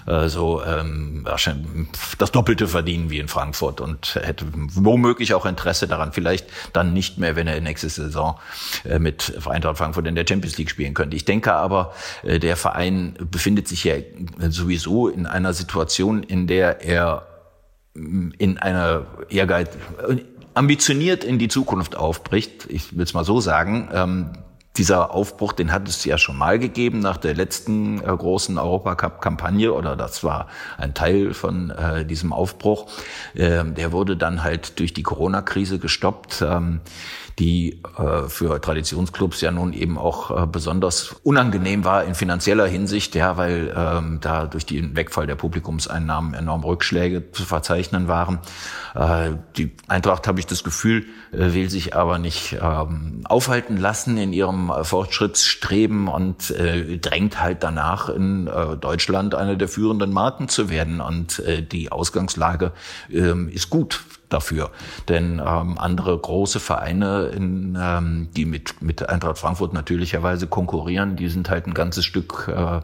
äh, 0.05 0.29
so 0.29 0.63
ähm, 0.63 1.25
das 2.17 2.31
Doppelte 2.31 2.67
verdienen 2.67 3.09
wie 3.09 3.19
in 3.19 3.27
Frankfurt 3.27 3.81
und 3.81 4.15
hätte 4.15 4.45
womöglich 4.53 5.33
auch 5.33 5.45
Interesse 5.45 5.87
daran, 5.87 6.13
vielleicht 6.13 6.47
dann 6.73 6.93
nicht 6.93 7.17
mehr, 7.17 7.35
wenn 7.35 7.47
er 7.47 7.59
nächste 7.59 7.89
Saison 7.89 8.39
äh, 8.83 8.99
mit 8.99 9.33
Eintracht 9.47 9.77
Frankfurt 9.77 10.05
in 10.05 10.15
der 10.15 10.25
Champions 10.27 10.57
League 10.57 10.69
spielen 10.69 10.93
könnte. 10.93 11.15
Ich 11.15 11.25
denke 11.25 11.53
aber, 11.53 11.93
äh, 12.23 12.39
der 12.39 12.55
Verein 12.55 13.15
befindet 13.31 13.67
sich 13.67 13.83
ja 13.83 13.95
sowieso 14.49 15.07
in 15.07 15.25
einer 15.25 15.53
Situation, 15.53 16.23
in 16.23 16.47
der 16.47 16.81
er 16.81 17.27
in 17.95 18.57
einer 18.57 19.05
Ehrgeiz 19.29 19.69
ambitioniert 20.53 21.23
in 21.23 21.39
die 21.39 21.47
Zukunft 21.47 21.95
aufbricht. 21.95 22.65
Ich 22.69 22.95
will 22.95 23.03
es 23.03 23.13
mal 23.13 23.25
so 23.25 23.39
sagen. 23.39 23.89
Ähm, 23.93 24.29
dieser 24.77 25.11
Aufbruch, 25.11 25.53
den 25.53 25.71
hat 25.71 25.87
es 25.87 26.03
ja 26.03 26.17
schon 26.17 26.37
mal 26.37 26.59
gegeben 26.59 26.99
nach 26.99 27.17
der 27.17 27.33
letzten 27.33 27.99
äh, 27.99 28.03
großen 28.03 28.57
Europacup-Kampagne 28.57 29.71
oder 29.71 29.95
das 29.95 30.23
war 30.23 30.47
ein 30.77 30.93
Teil 30.93 31.33
von 31.33 31.69
äh, 31.69 32.05
diesem 32.05 32.33
Aufbruch. 32.33 32.87
Ähm, 33.35 33.75
der 33.75 33.91
wurde 33.93 34.17
dann 34.17 34.43
halt 34.43 34.79
durch 34.79 34.93
die 34.93 35.03
Corona-Krise 35.03 35.79
gestoppt. 35.79 36.41
Ähm, 36.41 36.81
die 37.39 37.81
äh, 37.97 38.27
für 38.27 38.59
Traditionsclubs 38.59 39.41
ja 39.41 39.51
nun 39.51 39.73
eben 39.73 39.97
auch 39.97 40.31
äh, 40.31 40.47
besonders 40.47 41.15
unangenehm 41.23 41.85
war 41.85 42.03
in 42.03 42.15
finanzieller 42.15 42.67
Hinsicht, 42.67 43.15
ja, 43.15 43.37
weil 43.37 43.73
ähm, 43.75 44.19
da 44.21 44.45
durch 44.45 44.65
den 44.65 44.95
Wegfall 44.95 45.27
der 45.27 45.35
Publikumseinnahmen 45.35 46.33
enorm 46.33 46.63
Rückschläge 46.63 47.31
zu 47.31 47.43
verzeichnen 47.43 48.07
waren. 48.07 48.39
Äh, 48.95 49.31
die 49.57 49.71
Eintracht, 49.87 50.27
habe 50.27 50.39
ich 50.39 50.47
das 50.47 50.63
Gefühl, 50.63 51.05
äh, 51.31 51.53
will 51.53 51.69
sich 51.69 51.95
aber 51.95 52.17
nicht 52.17 52.57
ähm, 52.61 53.21
aufhalten 53.25 53.77
lassen 53.77 54.17
in 54.17 54.33
ihrem 54.33 54.65
zum 54.65 54.83
Fortschrittsstreben 54.83 56.07
und 56.07 56.51
äh, 56.51 56.97
drängt 56.97 57.41
halt 57.41 57.63
danach 57.63 58.09
in 58.09 58.47
äh, 58.47 58.77
Deutschland 58.77 59.35
eine 59.35 59.57
der 59.57 59.67
führenden 59.67 60.11
Marken 60.11 60.47
zu 60.47 60.69
werden. 60.69 61.01
Und 61.01 61.39
äh, 61.39 61.61
die 61.61 61.91
Ausgangslage 61.91 62.71
ähm, 63.11 63.49
ist 63.49 63.69
gut 63.69 64.03
dafür. 64.29 64.71
Denn 65.07 65.41
ähm, 65.45 65.77
andere 65.77 66.17
große 66.17 66.59
Vereine, 66.59 67.27
in, 67.27 67.77
ähm, 67.79 68.29
die 68.35 68.45
mit, 68.45 68.81
mit 68.81 69.07
Eintracht 69.07 69.37
Frankfurt 69.37 69.73
natürlicherweise 69.73 70.47
konkurrieren, 70.47 71.15
die 71.15 71.29
sind 71.29 71.49
halt 71.49 71.67
ein 71.67 71.73
ganzes 71.73 72.05
Stück 72.05 72.47
äh, 72.47 72.81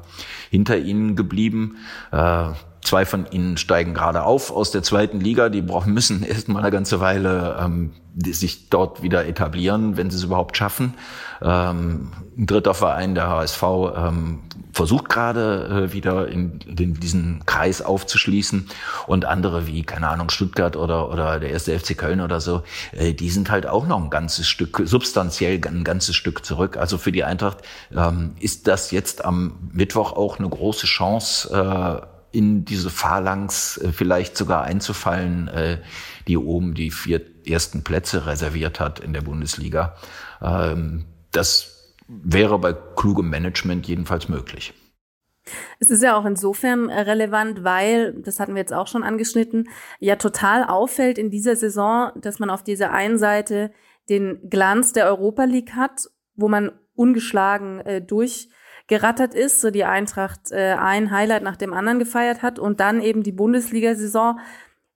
hinter 0.50 0.78
ihnen 0.78 1.16
geblieben. 1.16 1.78
Äh, 2.12 2.50
Zwei 2.84 3.06
von 3.06 3.28
ihnen 3.32 3.58
steigen 3.58 3.94
gerade 3.94 4.24
auf 4.24 4.52
aus 4.52 4.72
der 4.72 4.82
zweiten 4.82 5.20
Liga. 5.20 5.50
Die 5.50 5.62
brauchen, 5.62 5.94
müssen 5.94 6.24
erst 6.28 6.48
mal 6.48 6.60
eine 6.60 6.72
ganze 6.72 7.00
Weile 7.00 7.58
ähm, 7.60 7.92
sich 8.18 8.70
dort 8.70 9.02
wieder 9.02 9.26
etablieren, 9.26 9.98
wenn 9.98 10.10
sie 10.10 10.18
es 10.18 10.24
überhaupt 10.24 10.58
schaffen. 10.58 10.96
Ähm, 11.42 12.12
ein 12.38 12.46
dritter 12.46 12.74
Verein, 12.74 13.16
der 13.16 13.30
HSV, 13.30 13.64
ähm, 13.96 14.40
versucht 14.74 15.10
gerade 15.10 15.88
äh, 15.90 15.94
wieder 15.94 16.28
in, 16.28 16.60
in, 16.62 16.96
diesen 16.96 17.46
Kreis 17.46 17.82
aufzuschließen. 17.82 18.68
Und 19.08 19.26
andere 19.26 19.68
wie, 19.68 19.84
keine 19.84 20.10
Ahnung, 20.10 20.30
Stuttgart 20.30 20.76
oder, 20.76 21.10
oder 21.10 21.40
der 21.40 21.52
erste 21.52 21.78
FC 21.78 21.98
Köln 21.98 22.22
oder 22.22 22.42
so, 22.42 22.64
äh, 22.92 23.14
die 23.14 23.30
sind 23.30 23.52
halt 23.52 23.68
auch 23.68 23.88
noch 23.88 24.02
ein 24.02 24.10
ganzes 24.10 24.48
Stück, 24.48 24.82
substanziell 24.86 25.62
ein 25.66 25.84
ganzes 25.84 26.16
Stück 26.16 26.46
zurück. 26.46 26.78
Also 26.78 26.98
für 26.98 27.12
die 27.12 27.24
Eintracht 27.24 27.60
ähm, 27.96 28.32
ist 28.40 28.68
das 28.68 28.92
jetzt 28.92 29.24
am 29.24 29.70
Mittwoch 29.72 30.14
auch 30.14 30.40
eine 30.40 30.50
große 30.50 30.88
Chance, 30.88 32.02
äh, 32.04 32.21
in 32.32 32.66
diese 32.66 32.90
Phalanx 32.90 33.78
äh, 33.78 33.92
vielleicht 33.92 34.38
sogar 34.38 34.64
einzufallen, 34.64 35.48
äh, 35.50 35.78
die 36.28 36.38
oben 36.38 36.74
die 36.74 36.92
vier 36.92 37.22
ersten 37.46 37.84
Plätze 37.84 38.26
reserviert 38.26 38.80
hat 38.80 39.00
in 39.00 39.14
der 39.14 39.22
Bundesliga. 39.22 39.96
Ähm, 40.42 41.06
das 41.32 41.96
wäre 42.08 42.60
bei 42.60 42.74
klugem 42.74 43.30
Management 43.30 43.88
jedenfalls 43.88 44.30
möglich. 44.30 44.74
Es 45.80 45.90
ist 45.90 46.04
ja 46.04 46.16
auch 46.16 46.26
insofern 46.26 46.90
relevant, 46.90 47.64
weil, 47.64 48.14
das 48.22 48.40
hatten 48.40 48.54
wir 48.54 48.62
jetzt 48.62 48.74
auch 48.74 48.88
schon 48.88 49.04
angeschnitten, 49.04 49.70
ja 50.00 50.16
total 50.16 50.64
auffällt 50.64 51.18
in 51.18 51.32
dieser 51.32 51.56
Saison, 51.56 52.12
dass 52.16 52.40
man 52.40 52.50
auf 52.50 52.64
dieser 52.64 52.92
einen 52.92 53.18
Seite 53.18 53.72
den 54.10 54.50
Glanz 54.50 54.94
der 54.94 55.08
Europa 55.08 55.46
League 55.46 55.74
hat, 55.74 56.10
wo 56.36 56.48
man 56.48 56.72
ungeschlagen 56.96 57.80
äh, 57.80 58.02
durch 58.02 58.50
gerattert 58.92 59.34
ist, 59.34 59.62
so 59.62 59.72
die 59.72 59.86
Eintracht 59.86 60.52
äh, 60.52 60.74
ein 60.74 61.12
Highlight 61.12 61.44
nach 61.44 61.56
dem 61.56 61.74
anderen 61.74 61.98
gefeiert 61.98 62.42
hat 62.42 62.60
und 62.60 62.82
dann 62.82 63.02
eben 63.02 63.24
die 63.24 63.32
Bundesliga-Saison, 63.32 64.38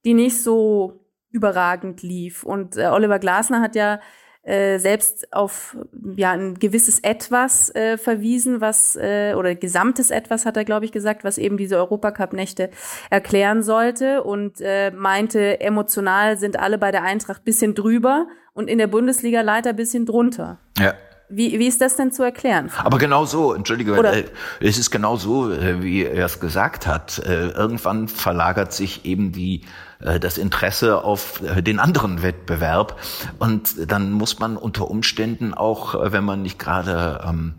die 0.04 0.14
nicht 0.14 0.44
so 0.44 1.00
überragend 1.32 2.04
lief. 2.04 2.44
Und 2.44 2.76
äh, 2.76 2.88
Oliver 2.88 3.20
Glasner 3.20 3.62
hat 3.62 3.74
ja 3.74 4.02
äh, 4.44 4.80
selbst 4.80 5.32
auf 5.34 5.78
ja 6.18 6.32
ein 6.32 6.56
gewisses 6.56 7.00
Etwas 7.00 7.74
äh, 7.74 7.98
verwiesen, 7.98 8.60
was 8.60 8.98
äh, 8.98 9.34
oder 9.34 9.56
gesamtes 9.56 10.12
Etwas 10.12 10.46
hat 10.46 10.58
er 10.58 10.66
glaube 10.66 10.84
ich 10.84 10.92
gesagt, 10.92 11.24
was 11.24 11.38
eben 11.38 11.56
diese 11.56 11.78
Europacup-Nächte 11.78 12.72
erklären 13.10 13.64
sollte 13.64 14.24
und 14.24 14.60
äh, 14.60 14.92
meinte, 14.92 15.62
emotional 15.62 16.38
sind 16.38 16.60
alle 16.60 16.78
bei 16.78 16.92
der 16.92 17.04
Eintracht 17.04 17.46
bisschen 17.46 17.76
drüber 17.76 18.28
und 18.54 18.70
in 18.70 18.78
der 18.78 18.88
Bundesliga 18.88 19.40
leider 19.40 19.72
bisschen 19.72 20.06
drunter. 20.06 20.60
Ja. 20.78 20.96
Wie, 21.28 21.58
wie 21.58 21.68
ist 21.68 21.82
das 21.82 21.96
denn 21.96 22.12
zu 22.12 22.22
erklären? 22.22 22.72
Aber 22.84 23.00
genau 23.00 23.26
so, 23.26 23.54
entschuldige? 23.54 23.96
Äh, 23.96 24.26
es 24.60 24.78
ist 24.78 24.92
genau 24.92 25.16
so, 25.16 25.52
äh, 25.52 25.82
wie 25.82 26.04
er 26.04 26.26
es 26.26 26.40
gesagt 26.40 26.86
hat. 26.86 27.20
Äh, 27.20 27.50
irgendwann 27.50 28.08
verlagert 28.08 28.74
sich 28.74 29.06
eben 29.06 29.32
die 29.32 29.62
das 30.22 30.38
Interesse 30.38 31.06
auf 31.06 31.42
den 31.62 31.80
anderen 31.80 32.22
Wettbewerb 32.22 33.00
und 33.40 33.90
dann 33.90 34.12
muss 34.12 34.40
man 34.40 34.58
unter 34.58 34.92
Umständen 34.92 35.54
auch, 35.54 35.96
wenn 36.12 36.26
man 36.26 36.42
nicht 36.42 36.60
gerade 36.60 37.24
ähm, 37.26 37.56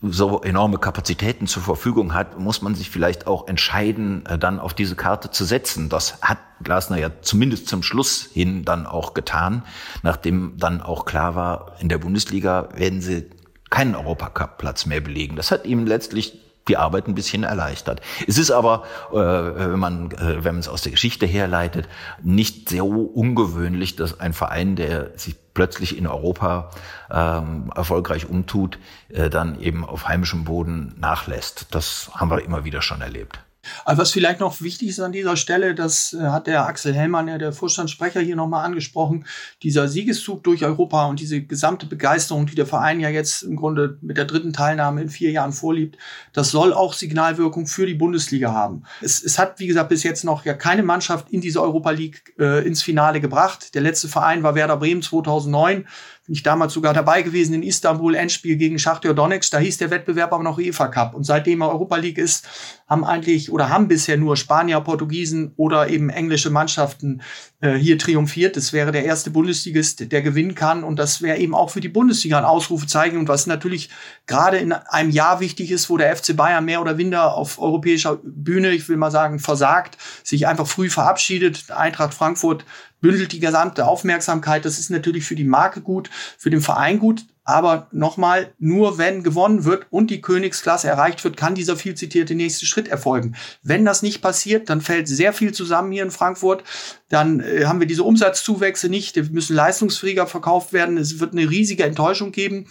so 0.00 0.42
enorme 0.42 0.78
Kapazitäten 0.78 1.46
zur 1.46 1.62
Verfügung 1.62 2.14
hat, 2.14 2.38
muss 2.38 2.62
man 2.62 2.74
sich 2.74 2.88
vielleicht 2.90 3.26
auch 3.26 3.48
entscheiden, 3.48 4.24
äh, 4.26 4.38
dann 4.38 4.60
auf 4.60 4.74
diese 4.74 4.94
Karte 4.94 5.30
zu 5.30 5.44
setzen. 5.44 5.88
Das 5.88 6.20
hat 6.22 6.38
Glasner 6.62 6.98
ja 6.98 7.10
zumindest 7.20 7.68
zum 7.68 7.82
Schluss 7.82 8.28
hin 8.32 8.64
dann 8.64 8.86
auch 8.86 9.14
getan, 9.14 9.64
nachdem 10.02 10.54
dann 10.56 10.80
auch 10.80 11.04
klar 11.04 11.34
war, 11.34 11.76
in 11.80 11.88
der 11.88 11.98
Bundesliga 11.98 12.68
werden 12.74 13.00
sie 13.00 13.28
keinen 13.70 13.94
Europacup-Platz 13.94 14.86
mehr 14.86 15.00
belegen. 15.00 15.36
Das 15.36 15.50
hat 15.50 15.66
ihm 15.66 15.84
letztlich 15.86 16.40
die 16.68 16.76
Arbeit 16.76 17.08
ein 17.08 17.14
bisschen 17.14 17.44
erleichtert. 17.44 18.00
Es 18.26 18.38
ist 18.38 18.50
aber, 18.50 18.84
äh, 19.10 19.16
wenn 19.16 19.78
man 19.78 20.10
äh, 20.12 20.44
wenn 20.44 20.54
man 20.54 20.60
es 20.60 20.68
aus 20.68 20.82
der 20.82 20.92
Geschichte 20.92 21.26
herleitet, 21.26 21.88
nicht 22.22 22.68
so 22.68 22.86
ungewöhnlich, 22.86 23.96
dass 23.96 24.20
ein 24.20 24.34
Verein, 24.34 24.76
der 24.76 25.18
sich 25.18 25.36
plötzlich 25.58 25.98
in 25.98 26.06
Europa 26.06 26.70
ähm, 27.10 27.72
erfolgreich 27.74 28.28
umtut, 28.28 28.78
äh, 29.08 29.28
dann 29.28 29.58
eben 29.58 29.84
auf 29.84 30.06
heimischem 30.06 30.44
Boden 30.44 30.94
nachlässt. 31.00 31.74
Das 31.74 32.12
haben 32.14 32.30
wir 32.30 32.44
immer 32.44 32.64
wieder 32.64 32.80
schon 32.80 33.00
erlebt. 33.00 33.40
Aber 33.84 33.98
was 33.98 34.12
vielleicht 34.12 34.40
noch 34.40 34.60
wichtig 34.60 34.88
ist 34.88 35.00
an 35.00 35.12
dieser 35.12 35.36
Stelle, 35.36 35.74
das 35.74 36.12
äh, 36.12 36.22
hat 36.22 36.46
der 36.46 36.66
Axel 36.66 36.94
Hellmann, 36.94 37.28
ja, 37.28 37.38
der 37.38 37.52
Vorstandssprecher, 37.52 38.20
hier 38.20 38.36
nochmal 38.36 38.64
angesprochen, 38.64 39.24
dieser 39.62 39.88
Siegeszug 39.88 40.44
durch 40.44 40.64
Europa 40.64 41.06
und 41.06 41.20
diese 41.20 41.42
gesamte 41.42 41.86
Begeisterung, 41.86 42.46
die 42.46 42.54
der 42.54 42.66
Verein 42.66 43.00
ja 43.00 43.08
jetzt 43.08 43.42
im 43.42 43.56
Grunde 43.56 43.98
mit 44.00 44.16
der 44.16 44.24
dritten 44.24 44.52
Teilnahme 44.52 45.02
in 45.02 45.08
vier 45.08 45.30
Jahren 45.30 45.52
vorliebt, 45.52 45.98
das 46.32 46.50
soll 46.50 46.72
auch 46.72 46.92
Signalwirkung 46.92 47.66
für 47.66 47.86
die 47.86 47.94
Bundesliga 47.94 48.52
haben. 48.52 48.84
Es, 49.00 49.22
es 49.22 49.38
hat, 49.38 49.58
wie 49.58 49.66
gesagt, 49.66 49.88
bis 49.88 50.02
jetzt 50.02 50.24
noch 50.24 50.44
ja 50.44 50.54
keine 50.54 50.82
Mannschaft 50.82 51.30
in 51.30 51.40
diese 51.40 51.62
Europa 51.62 51.90
League 51.90 52.34
äh, 52.38 52.66
ins 52.66 52.82
Finale 52.82 53.20
gebracht. 53.20 53.74
Der 53.74 53.82
letzte 53.82 54.08
Verein 54.08 54.42
war 54.42 54.54
Werder 54.54 54.76
Bremen 54.76 55.02
2009 55.02 55.86
bin 56.28 56.34
ich 56.34 56.42
damals 56.42 56.74
sogar 56.74 56.92
dabei 56.92 57.22
gewesen 57.22 57.54
in 57.54 57.62
Istanbul, 57.62 58.14
Endspiel 58.14 58.56
gegen 58.56 58.78
Schachtyor 58.78 59.14
Donetsk. 59.14 59.50
Da 59.50 59.58
hieß 59.60 59.78
der 59.78 59.90
Wettbewerb 59.90 60.30
aber 60.30 60.42
noch 60.42 60.58
UEFA 60.58 60.88
Cup. 60.88 61.14
Und 61.14 61.24
seitdem 61.24 61.62
er 61.62 61.70
Europa 61.70 61.96
League 61.96 62.18
ist, 62.18 62.46
haben 62.86 63.02
eigentlich 63.02 63.50
oder 63.50 63.70
haben 63.70 63.88
bisher 63.88 64.18
nur 64.18 64.36
Spanier, 64.36 64.82
Portugiesen 64.82 65.54
oder 65.56 65.88
eben 65.88 66.10
englische 66.10 66.50
Mannschaften 66.50 67.22
äh, 67.60 67.74
hier 67.74 67.98
triumphiert. 67.98 68.56
Das 68.56 68.72
wäre 68.72 68.92
der 68.92 69.04
erste 69.04 69.30
Bundesligist, 69.30 70.12
der 70.12 70.22
gewinnen 70.22 70.54
kann. 70.54 70.84
Und 70.84 70.96
das 70.98 71.22
wäre 71.22 71.38
eben 71.38 71.54
auch 71.54 71.70
für 71.70 71.80
die 71.80 71.88
Bundesliga 71.88 72.38
ein 72.38 72.44
Ausrufezeichen. 72.44 73.18
Und 73.18 73.26
was 73.26 73.46
natürlich 73.46 73.90
gerade 74.26 74.58
in 74.58 74.72
einem 74.72 75.10
Jahr 75.10 75.40
wichtig 75.40 75.72
ist, 75.72 75.90
wo 75.90 75.96
der 75.96 76.14
FC 76.14 76.36
Bayern 76.36 76.64
mehr 76.64 76.80
oder 76.80 76.98
weniger 76.98 77.34
auf 77.34 77.58
europäischer 77.58 78.20
Bühne, 78.22 78.70
ich 78.70 78.88
will 78.88 78.96
mal 78.96 79.10
sagen, 79.10 79.40
versagt, 79.40 79.98
sich 80.22 80.46
einfach 80.46 80.68
früh 80.68 80.88
verabschiedet. 80.88 81.70
Eintracht 81.70 82.14
Frankfurt 82.14 82.64
bündelt 83.00 83.32
die 83.32 83.40
gesamte 83.40 83.86
Aufmerksamkeit. 83.86 84.64
Das 84.64 84.78
ist 84.78 84.90
natürlich 84.90 85.24
für 85.24 85.36
die 85.36 85.44
Marke 85.44 85.80
gut, 85.80 86.10
für 86.36 86.50
den 86.50 86.60
Verein 86.60 86.98
gut. 86.98 87.24
Aber 87.48 87.88
nochmal, 87.92 88.52
nur 88.58 88.98
wenn 88.98 89.22
gewonnen 89.22 89.64
wird 89.64 89.86
und 89.88 90.10
die 90.10 90.20
Königsklasse 90.20 90.86
erreicht 90.86 91.24
wird, 91.24 91.38
kann 91.38 91.54
dieser 91.54 91.76
viel 91.76 91.94
zitierte 91.94 92.34
nächste 92.34 92.66
Schritt 92.66 92.88
erfolgen. 92.88 93.36
Wenn 93.62 93.86
das 93.86 94.02
nicht 94.02 94.20
passiert, 94.20 94.68
dann 94.68 94.82
fällt 94.82 95.08
sehr 95.08 95.32
viel 95.32 95.54
zusammen 95.54 95.90
hier 95.90 96.02
in 96.02 96.10
Frankfurt. 96.10 96.62
Dann 97.08 97.40
äh, 97.40 97.64
haben 97.64 97.80
wir 97.80 97.86
diese 97.86 98.02
Umsatzzuwächse 98.02 98.90
nicht. 98.90 99.16
Wir 99.16 99.24
müssen 99.30 99.56
leistungsfähiger 99.56 100.26
verkauft 100.26 100.74
werden. 100.74 100.98
Es 100.98 101.20
wird 101.20 101.32
eine 101.32 101.48
riesige 101.48 101.84
Enttäuschung 101.84 102.32
geben. 102.32 102.66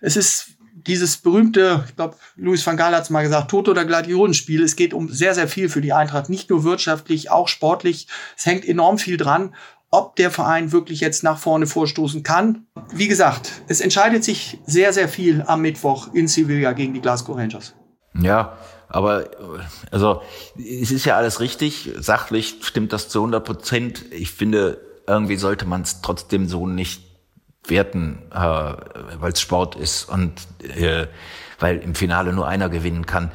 Es 0.00 0.16
ist 0.16 0.52
dieses 0.86 1.18
berühmte, 1.18 1.84
ich 1.86 1.96
glaube, 1.96 2.16
Louis 2.36 2.66
van 2.66 2.78
Gaal 2.78 2.96
hat 2.96 3.02
es 3.02 3.10
mal 3.10 3.24
gesagt, 3.24 3.50
Tod- 3.50 3.68
oder 3.68 3.84
Gladiatorenspiel. 3.84 4.62
Es 4.62 4.76
geht 4.76 4.94
um 4.94 5.10
sehr, 5.10 5.34
sehr 5.34 5.46
viel 5.46 5.68
für 5.68 5.82
die 5.82 5.92
Eintracht, 5.92 6.30
nicht 6.30 6.48
nur 6.48 6.64
wirtschaftlich, 6.64 7.30
auch 7.30 7.48
sportlich. 7.48 8.06
Es 8.38 8.46
hängt 8.46 8.66
enorm 8.66 8.96
viel 8.96 9.18
dran, 9.18 9.54
ob 9.92 10.16
der 10.16 10.30
Verein 10.30 10.72
wirklich 10.72 11.00
jetzt 11.00 11.22
nach 11.22 11.38
vorne 11.38 11.66
vorstoßen 11.66 12.22
kann. 12.22 12.66
Wie 12.92 13.08
gesagt, 13.08 13.52
es 13.68 13.80
entscheidet 13.80 14.24
sich 14.24 14.58
sehr, 14.66 14.92
sehr 14.92 15.08
viel 15.08 15.44
am 15.46 15.60
Mittwoch 15.60 16.12
in 16.14 16.26
Sevilla 16.26 16.72
gegen 16.72 16.94
die 16.94 17.00
Glasgow 17.00 17.36
Rangers. 17.36 17.74
Ja, 18.14 18.56
aber 18.88 19.30
also 19.90 20.22
es 20.58 20.90
ist 20.90 21.04
ja 21.04 21.16
alles 21.16 21.40
richtig. 21.40 21.90
Sachlich 21.98 22.56
stimmt 22.62 22.92
das 22.92 23.10
zu 23.10 23.20
100 23.20 23.44
Prozent. 23.44 24.04
Ich 24.12 24.32
finde, 24.32 24.80
irgendwie 25.06 25.36
sollte 25.36 25.66
man 25.66 25.82
es 25.82 26.00
trotzdem 26.00 26.48
so 26.48 26.66
nicht 26.66 27.02
werten, 27.66 28.22
äh, 28.32 28.38
weil 28.38 29.32
es 29.32 29.40
Sport 29.40 29.76
ist 29.76 30.08
und 30.08 30.32
äh, 30.62 31.06
weil 31.58 31.78
im 31.78 31.94
Finale 31.94 32.32
nur 32.32 32.48
einer 32.48 32.70
gewinnen 32.70 33.04
kann. 33.04 33.30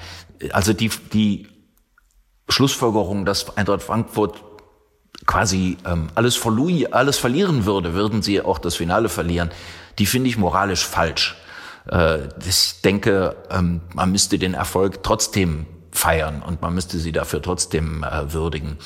Also 0.52 0.74
die, 0.74 0.90
die 1.14 1.48
Schlussfolgerung, 2.50 3.26
dass 3.26 3.58
Eintracht 3.58 3.84
Frankfurt 3.84 4.44
quasi 5.26 5.78
ähm, 5.86 6.08
alles, 6.16 6.36
verlu 6.36 6.86
alles 6.92 7.18
verlieren 7.18 7.66
würde, 7.66 7.94
würden 7.94 8.22
sie 8.22 8.42
auch 8.42 8.60
das 8.60 8.76
Finale 8.76 9.10
verlieren, 9.10 9.50
die 10.00 10.06
finde 10.06 10.30
ich 10.30 10.38
moralisch 10.38 10.86
falsch. 10.86 11.36
Äh, 11.90 12.28
ich 12.46 12.82
denke, 12.82 13.36
ähm, 13.50 13.82
man 13.94 14.12
müsste 14.12 14.38
den 14.40 14.54
Erfolg 14.54 15.04
trotzdem 15.04 15.66
feiern 15.92 16.44
und 16.46 16.62
man 16.62 16.74
müsste 16.74 17.00
sie 17.00 17.12
dafür 17.12 17.42
trotzdem 17.42 18.04
äh, 18.04 18.32
würdigen. 18.34 18.78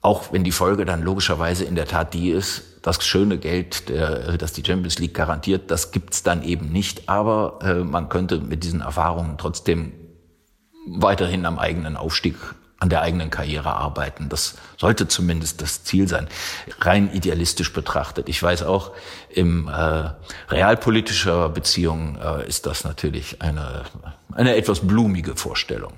Auch 0.00 0.32
wenn 0.32 0.44
die 0.44 0.52
Folge 0.52 0.84
dann 0.84 1.02
logischerweise 1.02 1.64
in 1.64 1.74
der 1.74 1.86
Tat 1.86 2.14
die 2.14 2.30
ist, 2.30 2.62
das 2.82 3.04
schöne 3.04 3.38
Geld, 3.38 3.88
der, 3.88 4.38
das 4.38 4.52
die 4.52 4.64
Champions 4.64 5.00
League 5.00 5.14
garantiert, 5.14 5.72
das 5.72 5.90
gibt's 5.90 6.22
dann 6.22 6.44
eben 6.44 6.70
nicht. 6.70 7.08
Aber 7.08 7.58
äh, 7.62 7.82
man 7.82 8.08
könnte 8.08 8.38
mit 8.38 8.62
diesen 8.62 8.80
Erfahrungen 8.80 9.38
trotzdem 9.38 9.92
weiterhin 10.86 11.44
am 11.46 11.58
eigenen 11.58 11.96
Aufstieg 11.96 12.36
an 12.78 12.90
der 12.90 13.02
eigenen 13.02 13.30
Karriere 13.30 13.74
arbeiten. 13.74 14.28
Das 14.28 14.56
sollte 14.76 15.08
zumindest 15.08 15.62
das 15.62 15.84
Ziel 15.84 16.08
sein. 16.08 16.28
Rein 16.80 17.10
idealistisch 17.12 17.72
betrachtet. 17.72 18.28
Ich 18.28 18.42
weiß 18.42 18.62
auch, 18.64 18.92
im 19.30 19.68
äh, 19.68 20.10
realpolitischer 20.48 21.48
Beziehung 21.48 22.18
äh, 22.22 22.46
ist 22.46 22.66
das 22.66 22.84
natürlich 22.84 23.40
eine, 23.40 23.84
eine 24.32 24.56
etwas 24.56 24.86
blumige 24.86 25.36
Vorstellung. 25.36 25.92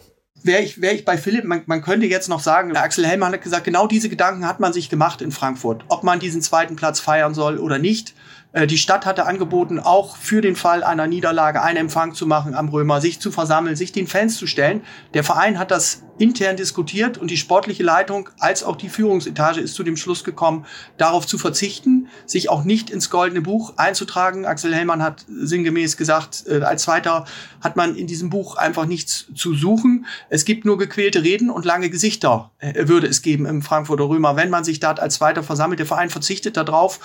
Wäre 0.44 0.62
ich, 0.62 0.80
wär 0.80 0.94
ich 0.94 1.04
bei 1.04 1.18
Philipp, 1.18 1.44
man, 1.44 1.62
man 1.66 1.82
könnte 1.82 2.06
jetzt 2.06 2.28
noch 2.28 2.38
sagen, 2.38 2.76
Axel 2.76 3.04
Hellmann 3.04 3.32
hat 3.32 3.42
gesagt, 3.42 3.64
genau 3.64 3.88
diese 3.88 4.08
Gedanken 4.08 4.46
hat 4.46 4.60
man 4.60 4.72
sich 4.72 4.88
gemacht 4.88 5.20
in 5.20 5.32
Frankfurt, 5.32 5.84
ob 5.88 6.04
man 6.04 6.20
diesen 6.20 6.42
zweiten 6.42 6.76
Platz 6.76 7.00
feiern 7.00 7.34
soll 7.34 7.58
oder 7.58 7.78
nicht. 7.78 8.14
Äh, 8.52 8.66
die 8.66 8.78
Stadt 8.78 9.06
hatte 9.06 9.26
angeboten, 9.26 9.78
auch 9.78 10.16
für 10.16 10.40
den 10.40 10.56
Fall 10.56 10.82
einer 10.82 11.06
Niederlage 11.06 11.62
einen 11.62 11.78
Empfang 11.78 12.14
zu 12.14 12.26
machen 12.26 12.54
am 12.54 12.68
Römer, 12.68 13.00
sich 13.00 13.20
zu 13.20 13.30
versammeln, 13.30 13.76
sich 13.76 13.92
den 13.92 14.06
Fans 14.06 14.36
zu 14.36 14.46
stellen. 14.46 14.82
Der 15.14 15.24
Verein 15.24 15.58
hat 15.58 15.70
das 15.70 16.02
intern 16.18 16.56
diskutiert 16.56 17.16
und 17.16 17.30
die 17.30 17.36
sportliche 17.36 17.84
Leitung 17.84 18.28
als 18.40 18.64
auch 18.64 18.74
die 18.74 18.88
Führungsetage 18.88 19.60
ist 19.60 19.74
zu 19.74 19.84
dem 19.84 19.96
Schluss 19.96 20.24
gekommen, 20.24 20.66
darauf 20.96 21.26
zu 21.26 21.38
verzichten, 21.38 22.08
sich 22.26 22.48
auch 22.48 22.64
nicht 22.64 22.90
ins 22.90 23.08
goldene 23.08 23.40
Buch 23.40 23.74
einzutragen. 23.76 24.44
Axel 24.44 24.74
Hellmann 24.74 25.02
hat 25.02 25.24
sinngemäß 25.28 25.96
gesagt, 25.96 26.44
äh, 26.48 26.62
als 26.62 26.82
Zweiter 26.82 27.26
hat 27.60 27.76
man 27.76 27.94
in 27.94 28.06
diesem 28.06 28.30
Buch 28.30 28.56
einfach 28.56 28.86
nichts 28.86 29.26
zu 29.34 29.54
suchen. 29.54 30.06
Es 30.28 30.44
gibt 30.44 30.64
nur 30.64 30.78
gequälte 30.78 31.22
Reden 31.22 31.50
und 31.50 31.64
lange 31.64 31.90
Gesichter 31.90 32.50
äh, 32.58 32.88
würde 32.88 33.06
es 33.06 33.22
geben 33.22 33.46
im 33.46 33.62
Frankfurter 33.62 34.08
Römer, 34.08 34.36
wenn 34.36 34.50
man 34.50 34.64
sich 34.64 34.80
dort 34.80 34.98
als 35.00 35.16
Zweiter 35.16 35.42
versammelt. 35.42 35.78
Der 35.78 35.86
Verein 35.86 36.10
verzichtet 36.10 36.56
darauf 36.56 36.98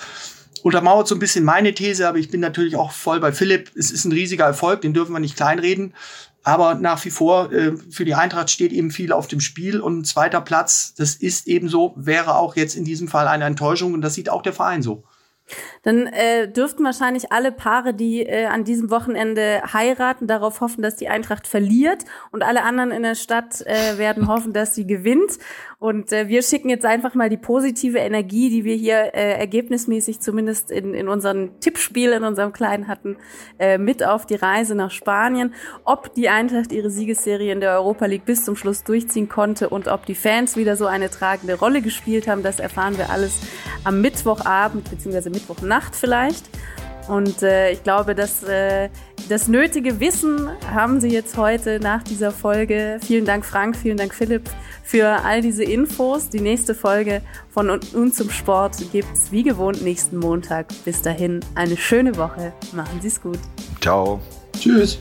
untermauert 0.64 1.06
so 1.06 1.14
ein 1.14 1.18
bisschen 1.18 1.44
meine 1.44 1.74
These, 1.74 2.08
aber 2.08 2.16
ich 2.16 2.30
bin 2.30 2.40
natürlich 2.40 2.74
auch 2.76 2.90
voll 2.90 3.20
bei 3.20 3.32
Philipp. 3.32 3.70
Es 3.76 3.90
ist 3.90 4.06
ein 4.06 4.12
riesiger 4.12 4.46
Erfolg, 4.46 4.80
den 4.80 4.94
dürfen 4.94 5.12
wir 5.12 5.20
nicht 5.20 5.36
kleinreden. 5.36 5.92
Aber 6.42 6.74
nach 6.74 7.04
wie 7.04 7.10
vor, 7.10 7.52
äh, 7.52 7.76
für 7.90 8.06
die 8.06 8.14
Eintracht 8.14 8.48
steht 8.48 8.72
eben 8.72 8.90
viel 8.90 9.12
auf 9.12 9.26
dem 9.26 9.40
Spiel. 9.40 9.78
Und 9.78 9.98
ein 9.98 10.04
zweiter 10.04 10.40
Platz, 10.40 10.94
das 10.96 11.16
ist 11.16 11.48
eben 11.48 11.68
so, 11.68 11.92
wäre 11.96 12.36
auch 12.36 12.56
jetzt 12.56 12.76
in 12.76 12.84
diesem 12.86 13.08
Fall 13.08 13.28
eine 13.28 13.44
Enttäuschung. 13.44 13.92
Und 13.92 14.00
das 14.00 14.14
sieht 14.14 14.30
auch 14.30 14.40
der 14.40 14.54
Verein 14.54 14.80
so. 14.80 15.04
Dann 15.82 16.06
äh, 16.06 16.50
dürften 16.50 16.84
wahrscheinlich 16.84 17.30
alle 17.30 17.52
Paare, 17.52 17.92
die 17.92 18.22
äh, 18.22 18.46
an 18.46 18.64
diesem 18.64 18.90
Wochenende 18.90 19.62
heiraten, 19.72 20.26
darauf 20.26 20.62
hoffen, 20.62 20.80
dass 20.80 20.96
die 20.96 21.08
Eintracht 21.08 21.46
verliert 21.46 22.04
und 22.30 22.42
alle 22.42 22.62
anderen 22.62 22.90
in 22.90 23.02
der 23.02 23.14
Stadt 23.14 23.60
äh, 23.66 23.98
werden 23.98 24.26
hoffen, 24.26 24.54
dass 24.54 24.74
sie 24.74 24.86
gewinnt. 24.86 25.38
Und 25.84 26.12
äh, 26.12 26.28
wir 26.28 26.40
schicken 26.40 26.70
jetzt 26.70 26.86
einfach 26.86 27.14
mal 27.14 27.28
die 27.28 27.36
positive 27.36 27.98
Energie, 27.98 28.48
die 28.48 28.64
wir 28.64 28.74
hier 28.74 29.14
äh, 29.14 29.38
ergebnismäßig 29.38 30.18
zumindest 30.18 30.70
in, 30.70 30.94
in 30.94 31.08
unserem 31.08 31.60
Tippspiel, 31.60 32.12
in 32.12 32.24
unserem 32.24 32.54
Kleinen 32.54 32.88
hatten, 32.88 33.18
äh, 33.58 33.76
mit 33.76 34.02
auf 34.02 34.24
die 34.24 34.36
Reise 34.36 34.74
nach 34.74 34.90
Spanien. 34.90 35.52
Ob 35.84 36.14
die 36.14 36.30
Eintracht 36.30 36.72
ihre 36.72 36.88
Siegesserie 36.88 37.52
in 37.52 37.60
der 37.60 37.72
Europa 37.72 38.06
League 38.06 38.24
bis 38.24 38.46
zum 38.46 38.56
Schluss 38.56 38.82
durchziehen 38.82 39.28
konnte 39.28 39.68
und 39.68 39.86
ob 39.88 40.06
die 40.06 40.14
Fans 40.14 40.56
wieder 40.56 40.76
so 40.76 40.86
eine 40.86 41.10
tragende 41.10 41.58
Rolle 41.58 41.82
gespielt 41.82 42.28
haben, 42.28 42.42
das 42.42 42.60
erfahren 42.60 42.96
wir 42.96 43.10
alles 43.10 43.40
am 43.84 44.00
Mittwochabend 44.00 44.88
bzw. 44.88 45.28
Mittwochnacht 45.28 45.94
vielleicht. 45.94 46.48
Und 47.08 47.42
äh, 47.42 47.72
ich 47.72 47.82
glaube, 47.82 48.14
dass 48.14 48.42
äh, 48.42 48.88
das 49.28 49.48
nötige 49.48 50.00
Wissen 50.00 50.48
haben 50.72 51.00
Sie 51.00 51.08
jetzt 51.08 51.36
heute 51.36 51.80
nach 51.80 52.02
dieser 52.02 52.30
Folge. 52.30 52.98
Vielen 53.02 53.24
Dank, 53.24 53.44
Frank, 53.44 53.76
vielen 53.76 53.96
Dank, 53.96 54.14
Philipp, 54.14 54.48
für 54.82 55.06
all 55.24 55.40
diese 55.40 55.64
Infos. 55.64 56.28
Die 56.28 56.40
nächste 56.40 56.74
Folge 56.74 57.22
von 57.50 57.70
Und 57.70 58.14
zum 58.14 58.30
Sport 58.30 58.76
gibt's 58.92 59.30
wie 59.30 59.42
gewohnt 59.42 59.82
nächsten 59.82 60.18
Montag. 60.18 60.66
Bis 60.84 61.02
dahin 61.02 61.40
eine 61.54 61.76
schöne 61.76 62.16
Woche. 62.16 62.52
Machen 62.72 63.00
Sie 63.00 63.08
es 63.08 63.20
gut. 63.20 63.38
Ciao. 63.80 64.20
Tschüss. 64.58 64.98